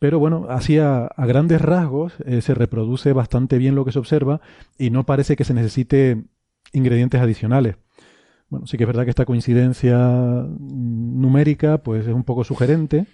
[0.00, 3.98] Pero bueno, así a, a grandes rasgos eh, se reproduce bastante bien lo que se
[4.00, 4.40] observa
[4.78, 6.24] y no parece que se necesite
[6.72, 7.76] ingredientes adicionales.
[8.48, 9.96] Bueno, sí que es verdad que esta coincidencia
[10.58, 13.06] numérica pues es un poco sugerente.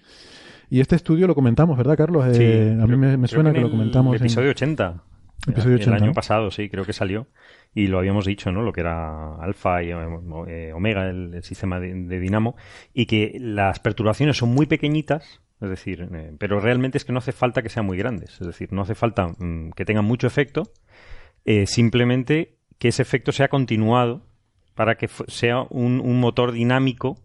[0.70, 2.24] Y este estudio lo comentamos, ¿verdad, Carlos?
[2.36, 4.16] Sí, Eh, a mí creo- me, suena que, lo el comentamos.
[4.16, 5.02] en- episodio 80.
[5.48, 7.28] Episodio el 80, año pasado, sí, creo que salió.
[7.74, 8.62] Y lo habíamos dicho, ¿no?
[8.62, 12.56] Lo que era alfa y eh, omega, el, el sistema de, de dinamo.
[12.94, 17.18] Y que las perturbaciones son muy pequeñitas, es decir, eh, pero realmente es que no
[17.18, 18.40] hace falta que sean muy grandes.
[18.40, 20.64] Es decir, no hace falta mm, que tengan mucho efecto,
[21.44, 24.26] eh, simplemente que ese efecto sea continuado
[24.74, 27.16] para que sea un, un motor dinámico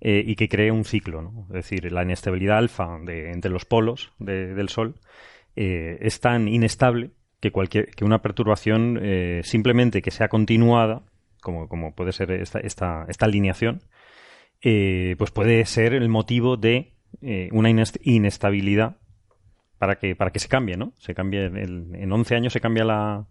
[0.00, 1.22] eh, y que cree un ciclo.
[1.22, 1.46] ¿no?
[1.48, 4.94] Es decir, la inestabilidad alfa de, entre los polos de- del Sol
[5.54, 8.98] es tan inestable que cualquier que una perturbación
[9.42, 11.02] simplemente que sea continuada,
[11.42, 13.82] como, como puede ser esta, esta, esta alineación,
[14.62, 18.96] pues puede ser el motivo de eh, una inest- inestabilidad
[19.78, 20.92] para que, para que se cambie, ¿no?
[20.98, 23.26] Se cambie el- en 11 años se cambia la,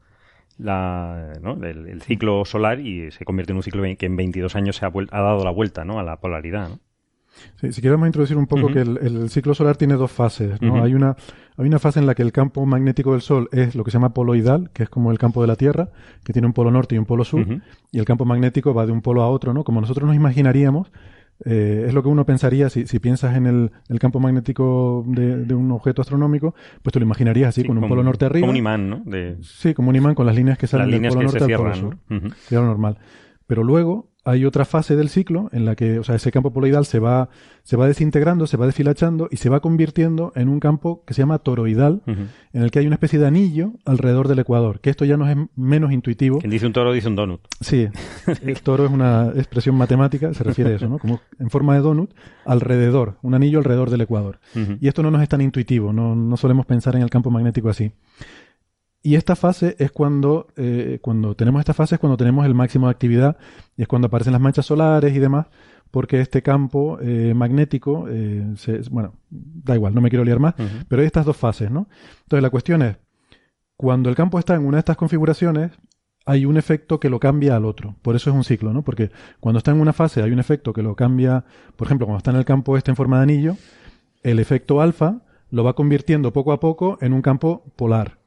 [0.57, 1.53] la, ¿no?
[1.63, 4.85] el, el ciclo solar y se convierte en un ciclo que en 22 años se
[4.85, 5.99] ha, ha dado la vuelta, ¿no?
[5.99, 6.79] A la polaridad, ¿no?
[7.61, 10.61] Sí, si queremos introducir un poco que el, el ciclo solar tiene dos fases.
[10.61, 10.73] ¿no?
[10.83, 11.15] Hay, una,
[11.55, 13.95] hay una fase en la que el campo magnético del Sol es lo que se
[13.95, 15.89] llama poloidal, que es como el campo de la Tierra,
[16.25, 17.45] que tiene un polo norte y un polo sur,
[17.93, 19.63] y el campo magnético va de un polo a otro, ¿no?
[19.63, 20.91] Como nosotros nos imaginaríamos,
[21.45, 25.37] eh, es lo que uno pensaría si, si piensas en el, el campo magnético de,
[25.45, 28.25] de un objeto astronómico, pues te lo imaginarías así, Sí, con un como- polo norte
[28.25, 28.41] arriba.
[28.43, 29.01] como un imán, ¿no?
[29.05, 31.39] De- Sí, como un imán con las líneas que salen Las líneas del polo que
[31.39, 31.97] norte se al polo cierran, sur.
[32.09, 32.17] ¿no?
[32.27, 32.35] Ujú.
[32.41, 32.97] Sería lo normal.
[33.47, 36.85] Pero luego hay otra fase del ciclo en la que, o sea, ese campo poloidal
[36.85, 37.29] se va,
[37.63, 41.21] se va desintegrando, se va deshilachando y se va convirtiendo en un campo que se
[41.23, 45.05] llama toroidal, en el que hay una especie de anillo alrededor del ecuador, que esto
[45.05, 46.39] ya nos es menos intuitivo.
[46.39, 47.41] Quien dice un toro dice un donut.
[47.61, 47.87] Sí,
[48.43, 50.99] el toro es una expresión matemática, se refiere a eso, ¿no?
[50.99, 52.13] Como en forma de donut,
[52.45, 54.39] alrededor, un anillo alrededor del ecuador.
[54.79, 57.69] Y esto no nos es tan intuitivo, no, no solemos pensar en el campo magnético
[57.69, 57.91] así.
[59.03, 62.87] Y esta fase es cuando, eh, cuando tenemos esta fase es cuando tenemos el máximo
[62.87, 63.37] de actividad
[63.75, 65.47] y es cuando aparecen las manchas solares y demás,
[65.89, 70.53] porque este campo eh, magnético, eh, se- bueno, da igual, no me quiero liar más,
[70.87, 71.87] pero hay estas dos fases, ¿no?
[72.23, 72.97] Entonces la cuestión es,
[73.75, 75.71] cuando el campo está en una de estas configuraciones,
[76.27, 77.95] hay un efecto que lo cambia al otro.
[78.03, 78.83] Por eso es un ciclo, ¿no?
[78.83, 79.09] Porque
[79.39, 81.43] cuando está en una fase hay un efecto que lo cambia,
[81.75, 83.57] por ejemplo, cuando está en el campo este en forma de anillo,
[84.21, 88.19] el efecto alfa lo va convirtiendo poco a poco en un campo polar.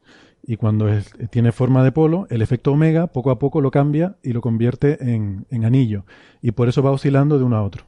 [0.47, 4.17] Y cuando es- tiene forma de polo, el efecto omega poco a poco lo cambia
[4.23, 6.05] y lo convierte en, en anillo.
[6.43, 7.85] Y por eso va oscilando de uno a otro.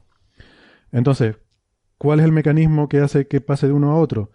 [0.91, 1.35] Entonces,
[1.97, 4.31] ¿cuál es el mecanismo que hace que pase de uno a otro?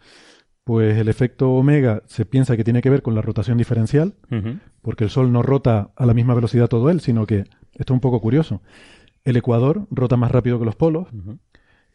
[0.64, 4.14] Pues el efecto omega se piensa que tiene que ver con la rotación diferencial,
[4.80, 7.38] porque el Sol no rota a la misma velocidad todo él, sino que
[7.74, 8.62] esto es un poco curioso.
[9.24, 11.08] El ecuador rota más rápido que los polos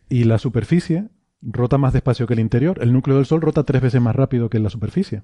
[0.09, 1.07] y la superficie
[1.41, 2.79] rota más despacio que el interior.
[2.81, 5.21] El núcleo del Sol rota tres veces más rápido que la superficie.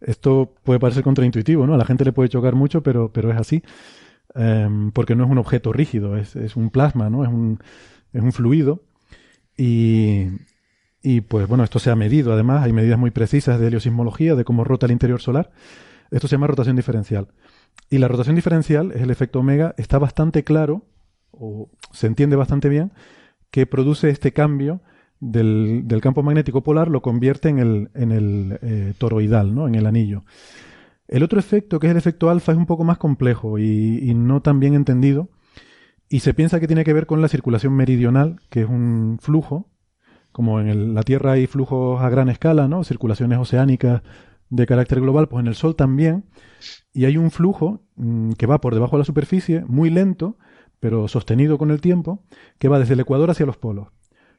[0.00, 1.74] Esto puede parecer contraintuitivo, ¿no?
[1.74, 3.62] A la gente le puede chocar mucho, pero, pero es así.
[4.34, 7.24] Em, porque no es un objeto rígido, es, es un plasma, ¿no?
[7.24, 7.58] Es un,
[8.12, 8.82] es un fluido.
[9.56, 10.26] Y,
[11.02, 14.44] y pues bueno, esto se ha medido además, hay medidas muy precisas de heliosismología, de
[14.44, 15.50] cómo rota el interior solar.
[16.10, 17.28] Esto se llama rotación diferencial.
[17.90, 20.86] Y la rotación diferencial, es el efecto omega, está bastante claro,
[21.30, 22.92] o se entiende bastante bien,
[23.50, 24.82] que produce este cambio
[25.20, 29.66] del, campo magnético polar, lo convierte en el, en el eh, toroidal, ¿no?
[29.68, 30.24] en el anillo.
[31.08, 34.14] El otro efecto, que es el efecto alfa, es un poco más complejo y, y
[34.14, 35.30] no tan bien entendido.
[36.08, 39.68] Y se piensa que tiene que ver con la circulación meridional, que es un flujo,
[40.32, 42.84] como en el- la Tierra hay flujos a gran escala, ¿no?
[42.84, 44.02] Circulaciones oceánicas
[44.50, 46.24] de carácter global, pues en el Sol también.
[46.92, 50.38] Y hay un flujo mm, que va por debajo de la superficie, muy lento,
[50.80, 52.24] pero sostenido con el tiempo,
[52.58, 53.88] que va desde el ecuador hacia los polos.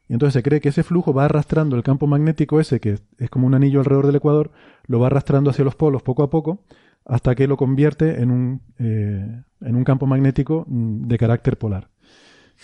[0.10, 3.30] Y entonces se cree que ese flujo va arrastrando el campo magnético ese, que es
[3.30, 4.52] como un anillo alrededor del ecuador,
[4.88, 6.64] lo va arrastrando hacia los polos poco a poco,
[7.06, 11.90] hasta que lo convierte en un, eh, en un campo magnético mm, de carácter polar.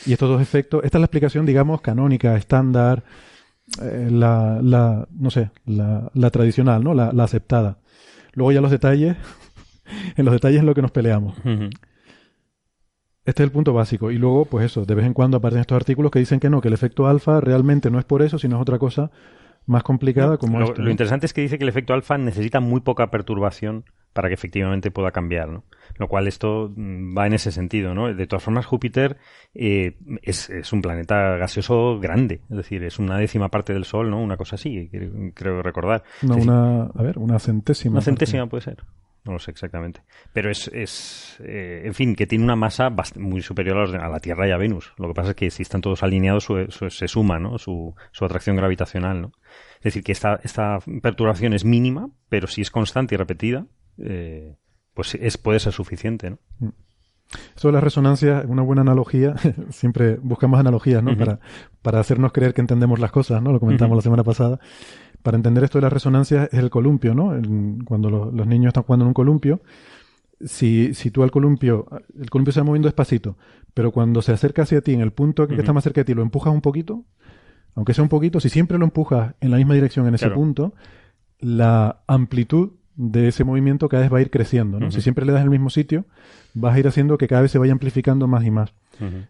[0.08, 3.04] Y estos dos efectos, esta es la explicación, digamos, canónica, estándar,
[3.82, 6.96] eh, la, no sé, la, la tradicional, ¿no?
[6.96, 7.78] La, aceptada.
[8.34, 9.18] Luego ya los detalles,
[10.18, 11.36] en los detalles es lo que nos peleamos.
[13.26, 14.12] Este es el punto básico.
[14.12, 16.62] Y luego, pues eso, de vez en cuando aparecen estos artículos que dicen que no,
[16.62, 19.12] que el efecto alfa realmente no es por eso, sino es otra cosa
[19.66, 20.78] más complicada como lo, esto.
[20.78, 20.92] lo ¿no?
[20.92, 24.92] interesante es que dice que el efecto alfa necesita muy poca perturbación para que efectivamente
[24.92, 25.66] pueda cambiar, ¿no?
[25.98, 28.14] Lo cual esto mm, va en ese sentido, ¿no?
[28.14, 29.18] De todas formas, Júpiter
[29.54, 34.10] eh, es, es un planeta gaseoso grande, es decir, es una décima parte del Sol,
[34.10, 34.22] ¿no?
[34.22, 34.90] Una cosa así,
[35.34, 36.04] creo, recordar.
[36.22, 37.94] No, decir, una, a ver, una centésima.
[37.94, 38.06] una parte.
[38.06, 38.78] centésima puede ser.
[39.26, 40.02] No lo sé exactamente.
[40.34, 43.98] Pero es, es eh, en fin, que tiene una masa muy superior a, los de-
[43.98, 44.94] a la Tierra y a Venus.
[44.98, 47.58] Lo que pasa es que si están todos alineados, su- su- se suma, ¿no?
[47.58, 49.32] Su, su atracción gravitacional, ¿no?
[49.80, 53.66] Es decir, que esta, esta perturbación es mínima, pero si es constante y repetida,
[53.98, 54.56] eh,
[54.94, 56.40] pues es, puede ser suficiente, ¿no?
[57.58, 59.34] Eso de las resonancias, una buena analogía,
[59.72, 61.18] siempre buscamos analogías, ¿no?
[61.18, 61.40] Para,
[61.82, 63.52] para hacernos creer que entendemos las cosas, ¿no?
[63.52, 64.60] Lo comentamos la semana pasada.
[65.26, 67.34] Para entender esto de las resonancias es el columpio, ¿no?
[67.34, 69.60] El- cuando lo- los niños están jugando en un columpio,
[70.40, 71.88] si, si tú al columpio,
[72.22, 73.36] el columpio se va moviendo despacito,
[73.74, 76.14] pero cuando se acerca hacia ti, en el punto que está más cerca de ti,
[76.14, 77.04] lo empujas un poquito,
[77.74, 80.36] aunque sea un poquito, si siempre lo empujas en la misma dirección en ese Claro.
[80.36, 80.74] punto,
[81.40, 84.92] la amplitud de ese movimiento cada vez va a ir creciendo, ¿no?
[84.92, 86.06] Si siempre le das el mismo sitio,
[86.54, 88.74] vas a ir haciendo que cada vez se vaya amplificando más y más.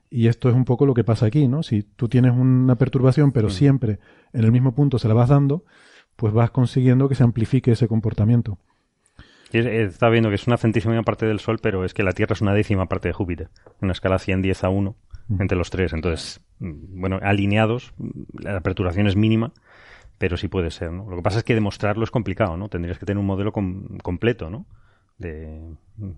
[0.10, 1.64] Y esto es un poco lo que pasa aquí, ¿no?
[1.64, 3.56] Si tú tienes una perturbación, pero Ujú.
[3.56, 4.00] siempre
[4.34, 5.64] en el mismo punto se la vas dando,
[6.16, 8.58] pues vas consiguiendo que se amplifique ese comportamiento.
[9.52, 12.34] Es- Está viendo que es una centésima parte del Sol, pero es que la Tierra
[12.34, 13.50] es una décima parte de Júpiter.
[13.82, 14.96] Una escala 100, 10 a 1
[15.28, 15.42] Mm.
[15.42, 15.94] entre los tres.
[15.94, 18.10] Entonces, mm, bueno, alineados, mm,
[18.44, 19.52] la perturbación es mínima,
[20.18, 21.10] pero sí puede ser, ¿no?
[21.10, 22.70] Lo que pasa es que demostrarlo es complicado, ¿no?
[22.70, 24.66] Tendrías que tener un modelo com- completo, ¿no?
[25.18, 25.62] De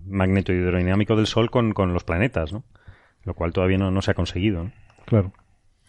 [0.06, 2.64] magneto hidrodinámico del Sol con, con los planetas, ¿no?
[3.28, 4.72] Lo cual todavía no, no se ha conseguido, ¿no?
[5.04, 5.34] Claro.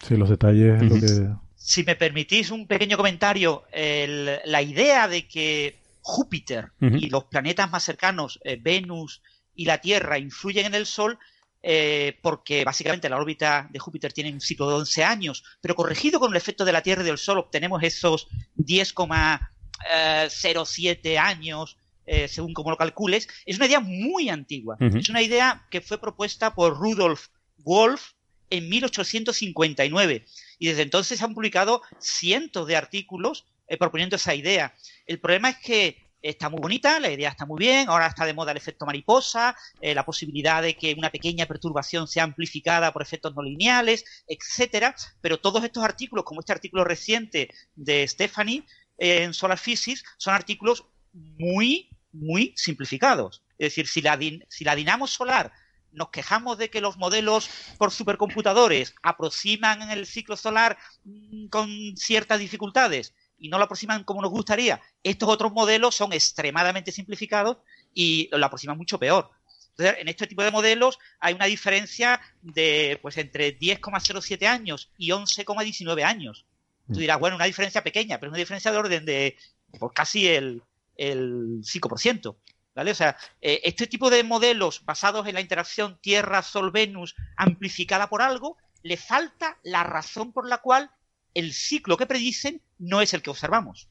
[0.06, 1.30] Sí, los detalles es lo que...
[1.56, 7.70] Si me permitís un pequeño comentario, el- la idea de que Júpiter y los planetas
[7.70, 9.22] más cercanos, eh, Venus
[9.54, 11.18] y la Tierra, influyen en el Sol,
[11.62, 16.20] eh, porque básicamente la órbita de Júpiter tiene un ciclo de 11 años, pero corregido
[16.20, 21.76] con el efecto de la Tierra y del Sol obtenemos esos 10,07 años,
[22.12, 24.76] eh, según como lo calcules, es una idea muy antigua.
[24.80, 28.14] Es una idea que fue propuesta por Rudolf Wolf
[28.50, 30.26] en 1859
[30.58, 34.74] y desde entonces se han publicado cientos de artículos eh, proponiendo esa idea.
[35.06, 38.34] El problema es que está muy bonita, la idea está muy bien, ahora está de
[38.34, 43.02] moda el efecto mariposa, eh, la posibilidad de que una pequeña perturbación sea amplificada por
[43.02, 48.64] efectos no lineales, etcétera, pero todos estos artículos, como este artículo reciente de Stephanie
[48.98, 53.42] eh, en Solar Physics, son artículos muy, muy simplificados.
[53.58, 55.52] Es decir, si la, din- si la dinamo solar
[55.92, 62.38] nos quejamos de que los modelos por supercomputadores aproximan el ciclo solar mm, con ciertas
[62.38, 67.56] dificultades y no lo aproximan como nos gustaría, estos otros modelos son extremadamente simplificados
[67.92, 69.30] y lo aproximan mucho peor.
[69.70, 75.08] Entonces, en este tipo de modelos hay una diferencia de pues entre 10,07 años y
[75.10, 76.44] 11,19 años.
[76.92, 79.36] Tú dirás, bueno, una diferencia pequeña, pero una diferencia de orden de
[79.78, 80.62] por casi el,
[81.00, 82.36] el 5%.
[82.72, 82.92] ¿Vale?
[82.92, 88.56] O sea, eh, este tipo de modelos basados en la interacción Tierra-Sol-Venus amplificada por algo,
[88.82, 90.90] le falta la razón por la cual
[91.34, 93.88] el ciclo que predicen no es el que observamos.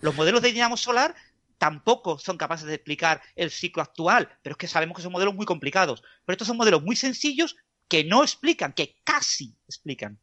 [0.00, 1.14] Los modelos de dinamo solar
[1.58, 5.34] tampoco son capaces de explicar el ciclo actual, pero es que sabemos que son modelos
[5.34, 6.02] muy complicados.
[6.24, 7.56] Pero estos son modelos muy sencillos
[7.88, 10.18] que no explican, que casi explican.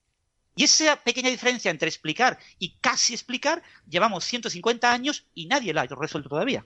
[0.55, 5.81] Y esa pequeña diferencia entre explicar y casi explicar, llevamos 150 años y nadie la
[5.81, 6.65] ha resuelto todavía.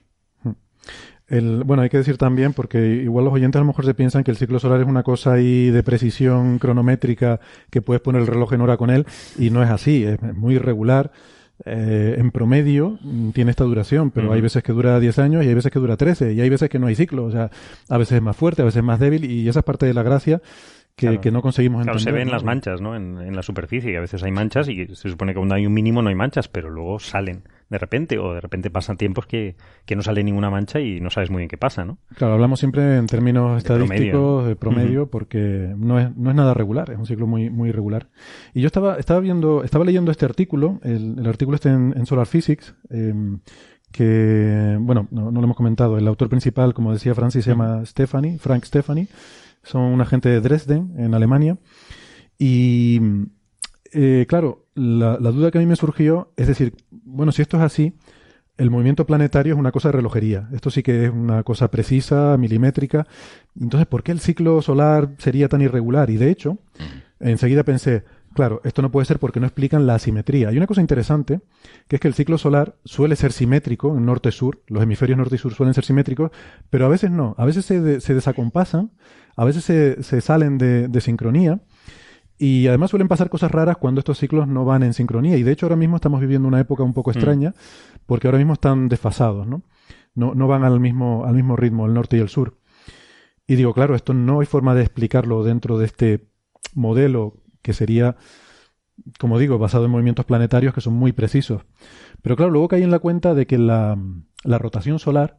[1.28, 4.24] El, bueno, hay que decir también, porque igual los oyentes a lo mejor se piensan
[4.24, 8.26] que el ciclo solar es una cosa ahí de precisión cronométrica que puedes poner el
[8.26, 9.06] reloj en hora con él,
[9.38, 11.12] y no es así, es muy irregular.
[11.64, 15.48] Eh, en promedio mm, tiene esta duración, pero hay veces que dura 10 años y
[15.48, 17.50] hay veces que dura 13, y hay veces que no hay ciclo, o sea,
[17.88, 19.92] a veces es más fuerte, a veces es más débil, y esa es parte de
[19.92, 20.40] la gracia
[20.98, 21.20] que, Claro.
[21.22, 22.14] que no conseguimos Claro, entender.
[22.20, 22.94] se ven las manchas, ¿no?
[22.96, 25.64] En, en la superficie, que a veces hay manchas y se supone que cuando hay
[25.64, 29.26] un mínimo no hay manchas, pero luego salen de repente, o de repente pasan tiempos
[29.26, 31.98] que, que no sale ninguna mancha y no sabes muy bien qué pasa, ¿no?
[32.16, 36.54] Claro, hablamos siempre en términos De estadísticos, de promedio, porque no es, no es nada
[36.54, 38.08] regular, es un ciclo muy, muy irregular.
[38.54, 42.06] Y yo estaba, estaba viendo, estaba leyendo este artículo, el, el artículo está en, en
[42.06, 43.12] Solar Physics, eh,
[43.92, 47.84] que, bueno, no, no lo hemos comentado, el autor principal, como decía Francis, se llama
[47.86, 49.08] Stephanie, Frank Stephanie,
[49.68, 51.58] son un agente de Dresden, en Alemania,
[52.38, 53.00] y
[53.92, 57.56] eh, claro, la, la duda que a mí me surgió es decir, bueno, si esto
[57.56, 57.94] es así,
[58.58, 60.48] el movimiento planetario es una cosa de relojería.
[60.52, 63.06] Esto sí que es una cosa precisa, milimétrica.
[63.58, 66.10] Entonces, ¿por qué el ciclo solar sería tan irregular?
[66.10, 66.58] Y de hecho,
[67.20, 68.04] enseguida pensé,
[68.34, 70.48] claro, esto no puede ser porque no explican la asimetría.
[70.48, 71.40] Hay una cosa interesante,
[71.88, 75.38] que es que el ciclo solar suele ser simétrico en norte-sur, los hemisferios norte y
[75.38, 76.30] sur suelen ser simétricos,
[76.70, 78.92] pero a veces no, a veces se, de- se desacompasan,
[79.36, 81.60] a veces se, se salen de, de sincronía.
[82.40, 85.36] Y además suelen pasar cosas raras cuando estos ciclos no van en sincronía.
[85.36, 87.52] Y de hecho ahora mismo estamos viviendo una época un poco extraña,
[88.06, 89.62] porque ahora mismo están desfasados, ¿no?
[90.14, 92.58] No, no van al mismo, al mismo ritmo el norte y el sur.
[93.48, 96.28] Y digo, claro, esto no hay forma de explicarlo dentro de este
[96.74, 97.34] modelo
[97.68, 98.16] que sería,
[99.18, 101.66] como digo, basado en movimientos planetarios que son muy precisos.
[102.22, 103.98] Pero claro, luego caí en la cuenta de que la,
[104.42, 105.38] la rotación solar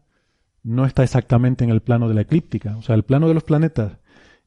[0.62, 2.78] no está exactamente en el plano de la eclíptica.
[2.78, 3.94] O sea, el plano de los planetas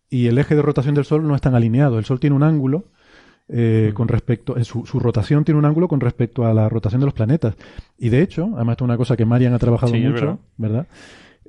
[0.09, 1.99] y el eje de rotación del Sol no están alineados.
[1.99, 2.85] El Sol tiene un ángulo
[3.49, 7.01] eh, con respecto, eh, su, su rotación tiene un ángulo con respecto a la rotación
[7.01, 7.57] de los planetas.
[7.99, 10.39] Y de hecho, además esto es una cosa que Marian ha trabajado Sí, mucho, verdad.
[10.57, 10.87] ¿verdad?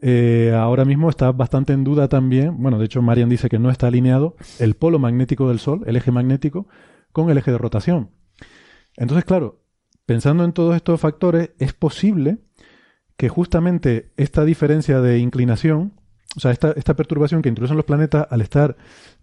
[0.06, 3.70] Eh, ahora mismo está bastante en duda también, bueno, de hecho Marian dice que no
[3.70, 6.68] está alineado el polo magnético del Sol, el eje magnético,
[7.14, 8.10] con el eje de rotación.
[8.98, 9.62] Entonces, claro,
[10.06, 12.40] pensando en todos estos factores, es posible
[13.16, 15.94] que justamente esta diferencia de inclinación,
[16.36, 18.76] o sea, esta, perturbación que introducen los planetas al estar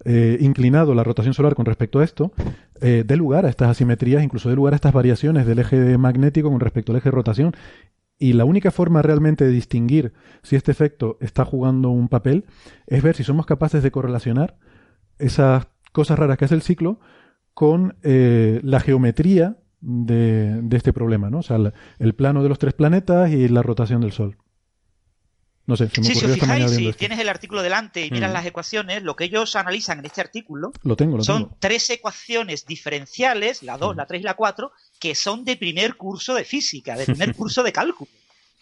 [0.06, 2.32] eh, inclinado la rotación solar con respecto a esto,
[2.80, 6.50] eh, dé lugar a estas asimetrías, incluso dé lugar a estas variaciones del eje magnético
[6.50, 7.54] con respecto al eje de rotación.
[8.22, 10.12] Y la única forma realmente de distinguir
[10.42, 12.44] si este efecto está jugando un papel
[12.86, 14.58] es ver si somos capaces de correlacionar
[15.18, 17.00] esas cosas raras que hace el ciclo
[17.54, 21.38] con eh, la geometría de, este problema, ¿no?
[21.38, 21.56] O sea,
[21.98, 24.36] el plano de los tres planetas y la rotación del Sol.
[25.70, 26.98] No sé, se me Sí, si os fijáis, si esto.
[26.98, 28.34] tienes el artículo delante y miras Mm.
[28.34, 31.56] las ecuaciones, lo que ellos analizan en este artículo Lo tengo, lo son tengo.
[31.60, 36.34] tres ecuaciones diferenciales, la 2, la 3 y la 4, que son de primer curso
[36.34, 38.10] de física, de primer curso de cálculo.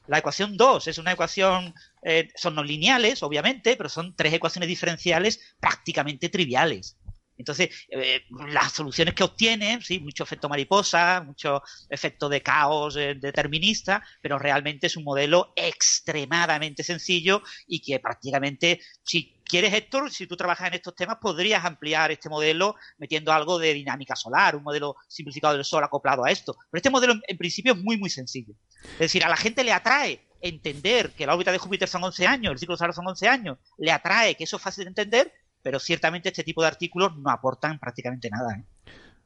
[0.06, 4.68] La ecuación 2 es una ecuación, eh, son no lineales, obviamente, pero son tres ecuaciones
[4.68, 6.96] diferenciales prácticamente triviales.
[7.38, 13.14] Entonces, eh, las soluciones que obtienen, sí, mucho efecto mariposa, mucho efecto de caos eh,
[13.14, 20.26] determinista, pero realmente es un modelo extremadamente sencillo y que prácticamente, si quieres, Héctor, si
[20.26, 24.64] tú trabajas en estos temas, podrías ampliar este modelo metiendo algo de dinámica solar, un
[24.64, 26.56] modelo simplificado del Sol acoplado a esto.
[26.70, 28.54] Pero este modelo, en, principio, es muy, muy sencillo.
[28.92, 32.26] Es decir, a la gente le atrae entender que la órbita de Júpiter son 11
[32.26, 35.32] años, el ciclo solar son 11 años, le atrae que eso es fácil de entender,
[35.62, 38.54] pero ciertamente este tipo de artículos no aportan prácticamente nada.
[38.58, 38.64] ¿eh?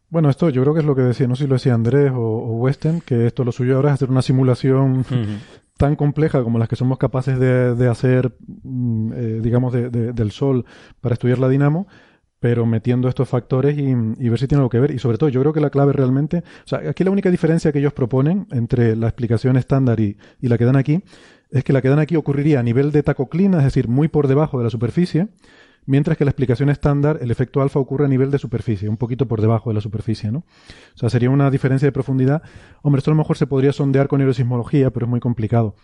[0.08, 2.12] Bueno, esto yo creo que es lo que decía, no sé si lo decía Andrés
[2.12, 5.04] o, o Weston, que esto lo suyo ahora es hacer una simulación
[5.78, 10.12] tan compleja como las que somos capaces de, de hacer, mm, eh, digamos, de- de-
[10.12, 10.64] del Sol
[11.00, 11.86] para estudiar la dinamo,
[12.40, 14.90] pero metiendo estos factores y, y ver si tiene algo que ver.
[14.90, 17.72] Y sobre todo, yo creo que la clave realmente, o sea, aquí la única diferencia
[17.72, 21.02] que ellos proponen entre la explicación estándar y, y la que dan aquí,
[21.50, 24.26] es que la que dan aquí ocurriría a nivel de tacoclina, es decir, muy por
[24.26, 25.28] debajo de la superficie,
[25.86, 29.26] mientras que la explicación estándar, el efecto alfa ocurre a nivel de superficie, un poquito
[29.26, 30.38] por debajo de la superficie, ¿no?
[30.38, 32.42] O sea, sería una diferencia de profundidad.
[32.82, 35.74] Hombre, esto a lo mejor se podría sondear con aerosismología, pero es muy complicado.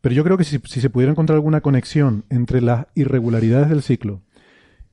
[0.00, 4.22] Pero yo creo que si, se pudiera encontrar alguna conexión entre las irregularidades del ciclo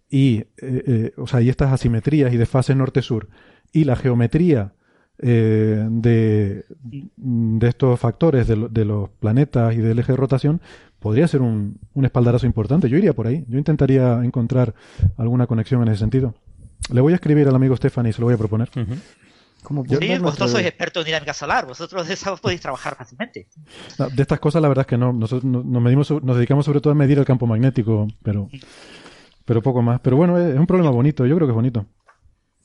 [0.09, 3.29] y, eh, eh, o sea, y estas asimetrías y desfases norte-sur
[3.71, 4.73] y la geometría
[5.19, 6.65] eh, de,
[7.61, 10.61] estos factores de, de los planetas y del eje de rotación,
[11.03, 12.89] podría ser un, un espaldarazo importante.
[12.89, 13.45] Yo iría por ahí.
[13.47, 14.73] Yo intentaría encontrar
[15.17, 16.33] alguna conexión en ese sentido.
[16.91, 18.69] Le voy a escribir al amigo Stephanie y se lo voy a proponer.
[19.63, 22.59] ¿Cómo Yo- Sí, no, no, vosotros sois expertos en dinámica solar, vosotros de eso podéis
[22.61, 23.47] trabajar fácilmente.
[23.99, 25.13] No, De estas cosas, la verdad es que no.
[25.13, 28.49] Nosotros no- nos, medimos, nos dedicamos sobre todo a medir el campo magnético, pero,
[29.45, 29.99] pero poco más.
[30.01, 31.25] Pero bueno, es un problema bonito.
[31.25, 31.85] Yo creo que es bonito.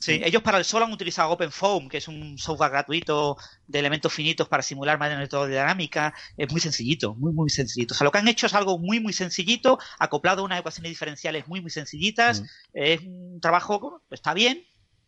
[0.01, 3.37] Sí, ellos para el Sol han utilizado OpenFOAM, que es un software gratuito
[3.67, 4.97] de elementos finitos para simular
[5.49, 6.15] dinámica.
[6.37, 7.95] Es muy sencillito, muy, muy sencillito.
[7.95, 10.91] O sea, lo que han hecho es algo muy, muy sencillito, acoplado a unas ecuaciones
[10.91, 12.45] diferenciales muy, muy sencillitas.
[12.73, 14.65] Es un trabajo, está bien,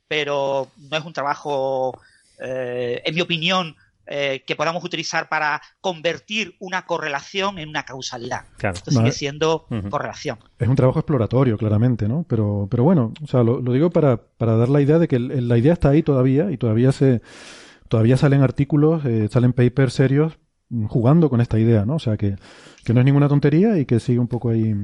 [0.09, 2.01] pero no es un trabajo,
[2.41, 3.77] eh, en mi opinión,
[4.07, 8.47] eh, que podamos utilizar para convertir una correlación en una causalidad.
[8.57, 8.77] Claro.
[8.77, 10.39] Esto sigue siendo correlación.
[10.59, 12.25] Es un trabajo exploratorio, claramente, ¿no?
[12.29, 15.17] Pero, pero bueno, o sea, lo, lo digo para, para dar la idea de que
[15.17, 17.23] el- la idea está ahí todavía y todavía se,
[17.89, 20.39] todavía salen artículos, eh, salen papers serios
[20.89, 21.95] jugando con esta idea, ¿no?
[21.97, 22.37] O sea, que,
[22.85, 24.75] que no es ninguna tontería y que sigue un poco ahí.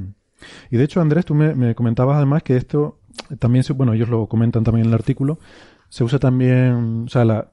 [0.71, 2.99] Y de hecho, Andrés, tú me, me comentabas además que esto
[3.39, 5.39] también, se, bueno, ellos lo comentan también en el artículo,
[5.89, 7.51] se usa también, o sea, la,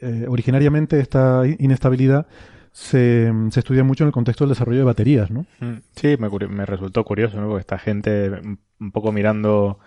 [0.00, 2.26] eh, originariamente esta inestabilidad
[2.72, 5.46] se, se, estudia mucho en el contexto del desarrollo de baterías, ¿no?
[5.60, 7.48] Mm, Sí, me, resultó curioso, ¿no?
[7.48, 9.78] Porque esta gente, un- un poco mirando,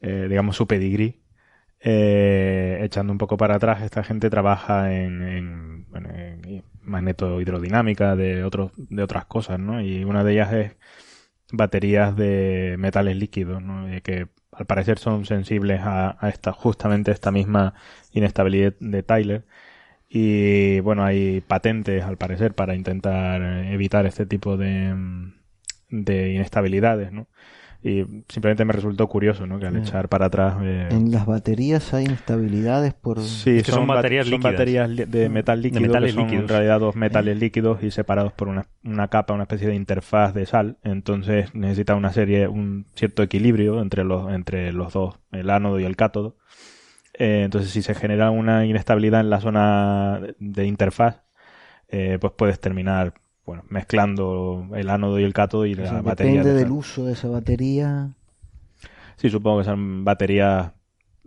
[0.00, 1.20] eh, digamos, su pedigrí,
[1.80, 8.36] eh, echando un poco para atrás, esta gente trabaja en, en, bueno, en magnetohidrodinámica de,
[8.76, 9.80] de otras cosas, ¿no?
[9.82, 10.76] Y una de ellas es
[11.52, 13.86] baterías de metales líquidos, ¿no?
[14.02, 14.28] Que
[14.58, 17.74] al parecer son sensibles a, esta, justamente esta misma
[18.12, 19.44] inestabilidad de Tyler.
[20.08, 25.34] Y bueno, hay patentes al parecer para intentar evitar este tipo de, mm,
[25.90, 27.28] de inestabilidades, ¿no?
[27.80, 29.60] Y simplemente me resultó curioso, ¿no?
[29.60, 29.80] Que al Sí.
[29.88, 30.56] echar para atrás...
[30.62, 33.20] eh, En las baterías hay inestabilidades por...
[33.20, 36.30] Sí, Es que son ba- baterías son baterías de metal líquido, metales que son en
[36.30, 36.50] líquidos.
[36.50, 40.44] realidad dos metales líquidos y separados por una, una capa, una especie de interfaz de
[40.46, 40.78] sal.
[40.82, 45.84] Entonces necesita una serie, un cierto equilibrio entre los, entre los dos, el ánodo y
[45.84, 46.36] el cátodo.
[47.14, 51.22] Eh, entonces, si se genera una inestabilidad en la zona de interfaz,
[51.88, 53.14] eh, pues puedes terminar
[53.48, 56.32] bueno, mezclando el ánodo y el cátodo y O la sea, batería.
[56.32, 58.10] depende de del uso de esa batería.
[59.16, 60.72] Sí, supongo que son baterías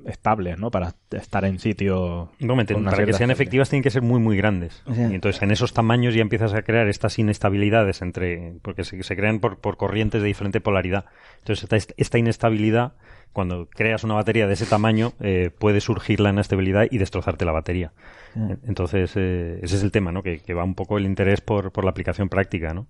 [0.06, 0.72] estables, ¿no?
[0.72, 2.32] Para estar en sitio.
[2.40, 4.82] Igualmente, con una para que sean efectivas tienen que ser muy, muy grandes.
[4.86, 8.54] O sea- y entonces, en esos tamaños ya empiezas a crear estas inestabilidades entre.
[8.62, 11.06] porque se, se crean por, por corrientes de diferente polaridad.
[11.40, 12.94] Entonces, esta, esta inestabilidad,
[13.34, 17.52] cuando creas una batería de ese tamaño, eh, puede surgir la inestabilidad y destrozarte la
[17.52, 17.94] batería.
[18.34, 18.40] Sí.
[18.68, 20.24] Entonces, eh, ese es el tema, ¿no?
[20.24, 22.88] Que, que va un poco el interés por, por la aplicación práctica, ¿no?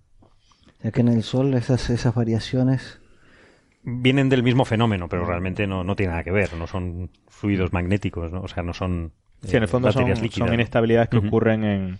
[0.84, 3.01] Ya que en el Sol esas, esas variaciones...
[3.84, 6.53] Vienen del mismo fenómeno, pero realmente no, no tiene nada que ver.
[6.53, 8.41] No son fluidos magnéticos, ¿no?
[8.41, 9.13] O sea, no son.
[9.43, 10.07] Sí, en el eh, fondo son,
[10.53, 11.99] inestabilidades que ocurren en,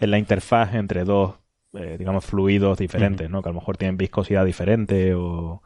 [0.00, 1.36] en la interfaz entre dos,
[1.74, 3.42] eh, digamos, fluidos diferentes, ¿no?
[3.42, 5.62] Que a lo mejor tienen viscosidad diferente o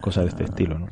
[0.00, 0.88] cosas de este estilo, ¿no?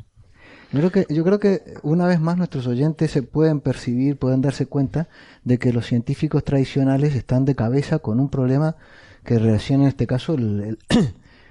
[0.72, 4.40] Yo creo que, yo creo que una vez más nuestros oyentes se pueden percibir, pueden
[4.42, 5.08] darse cuenta
[5.44, 8.76] de que los científicos tradicionales están de cabeza con un problema
[9.24, 10.78] que relaciona en este caso el- el-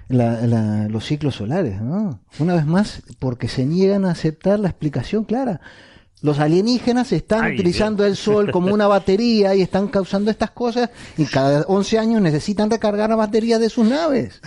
[0.09, 2.19] la- la- los ciclos solares, ¿no?
[2.39, 5.61] Una vez más, porque se niegan a aceptar la explicación clara.
[6.21, 10.89] Los alienígenas están Ay, utilizando el sol como una batería y están causando estas cosas
[11.17, 14.39] y cada 11 años necesitan recargar la batería de sus naves.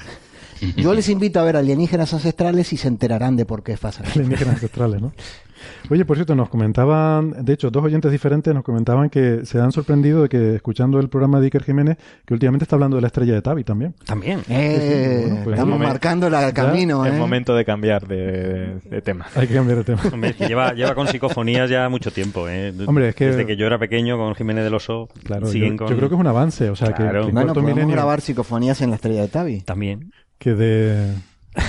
[0.79, 4.03] Yo les invito a ver alienígenas ancestrales y se enterarán de por qué pasa.
[4.15, 5.13] Alienígenas ancestrales, ¿no?
[5.91, 9.73] Oye, por cierto, nos comentaban, de hecho, dos oyentes diferentes nos comentaban que se han
[9.73, 13.07] sorprendido de que, escuchando el programa de Iker Jiménez, que últimamente está hablando de la
[13.09, 13.95] estrella de Tabi también.
[14.05, 14.41] También.
[14.49, 17.19] Eh, Bueno, pues estamos marcando la- el camino, Es ¿eh?
[17.19, 19.27] momento de cambiar de, de tema.
[19.37, 20.01] Hay que cambiar de tema.
[20.13, 22.73] Hombre, es que lleva, lleva con psicofonías ya mucho tiempo, ¿eh?
[22.87, 25.77] Hombre, es que- Desde que yo era pequeño con Jiménez del Oso, Claro, yo, siguen
[25.77, 25.89] con...
[25.89, 27.23] yo creo que es un avance, o sea, que- Claro.
[27.23, 29.61] que, en Bueno, podemos milenio, grabar psicofonías en la estrella de Tavi.
[29.61, 30.13] También.
[30.39, 31.15] que de,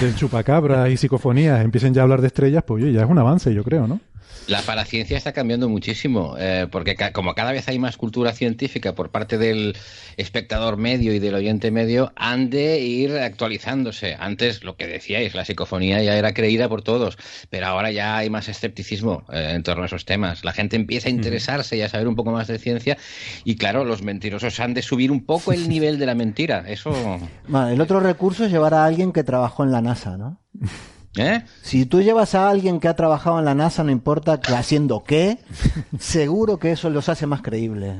[0.02, 3.18] del chupacabra y psicofonías empiecen ya a hablar de estrellas, pues oye, ya es un
[3.18, 4.00] avance, yo creo, ¿no?
[4.48, 8.96] La paraciencia está cambiando muchísimo, eh, porque ca- como cada vez hay más cultura científica
[8.96, 9.76] por parte del
[10.16, 14.16] espectador medio y del oyente medio, han de ir actualizándose.
[14.18, 17.18] Antes, lo que decíais, la psicofonía ya era creída por todos,
[17.50, 20.46] pero ahora ya hay más escepticismo eh, en torno a esos temas.
[20.46, 22.98] La gente empieza a interesarse y a saber un poco más de ciencia,
[23.44, 26.64] y claro, los mentirosos han de subir un poco el nivel de la mentira.
[26.68, 27.20] Eso...
[27.50, 30.42] El otro recurso es llevar a alguien que trabajó en la NASA, ¿no?
[31.16, 31.44] ¿Eh?
[31.64, 35.04] Si tú llevas a alguien que ha trabajado en la NASA, no importa que haciendo
[35.04, 35.40] qué,
[36.00, 37.96] seguro que eso los hace más creíbles.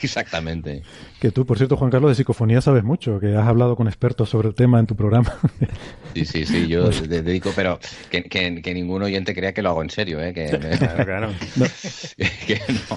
[0.00, 0.82] Exactamente.
[1.22, 4.28] Que tú, por cierto, Juan Carlos, de psicofonía sabes mucho, que has hablado con expertos
[4.28, 5.32] sobre el tema en tu programa.
[6.14, 7.78] Sí, sí, sí, yo de- dedico, pero
[8.10, 10.34] que, que- que ningún oyente crea que lo hago en serio, ¿eh?
[10.34, 10.46] Que,
[10.78, 11.32] Claro, claro.
[12.46, 12.96] que no.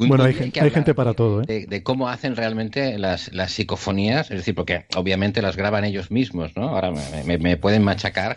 [0.00, 1.44] Un- bueno, hay, hay gente para todo, ¿eh?
[1.46, 6.10] de, de cómo hacen realmente las, las psicofonías, es decir, porque obviamente las graban ellos
[6.10, 6.70] mismos, ¿no?
[6.70, 8.36] Ahora me, me- me pueden machacar,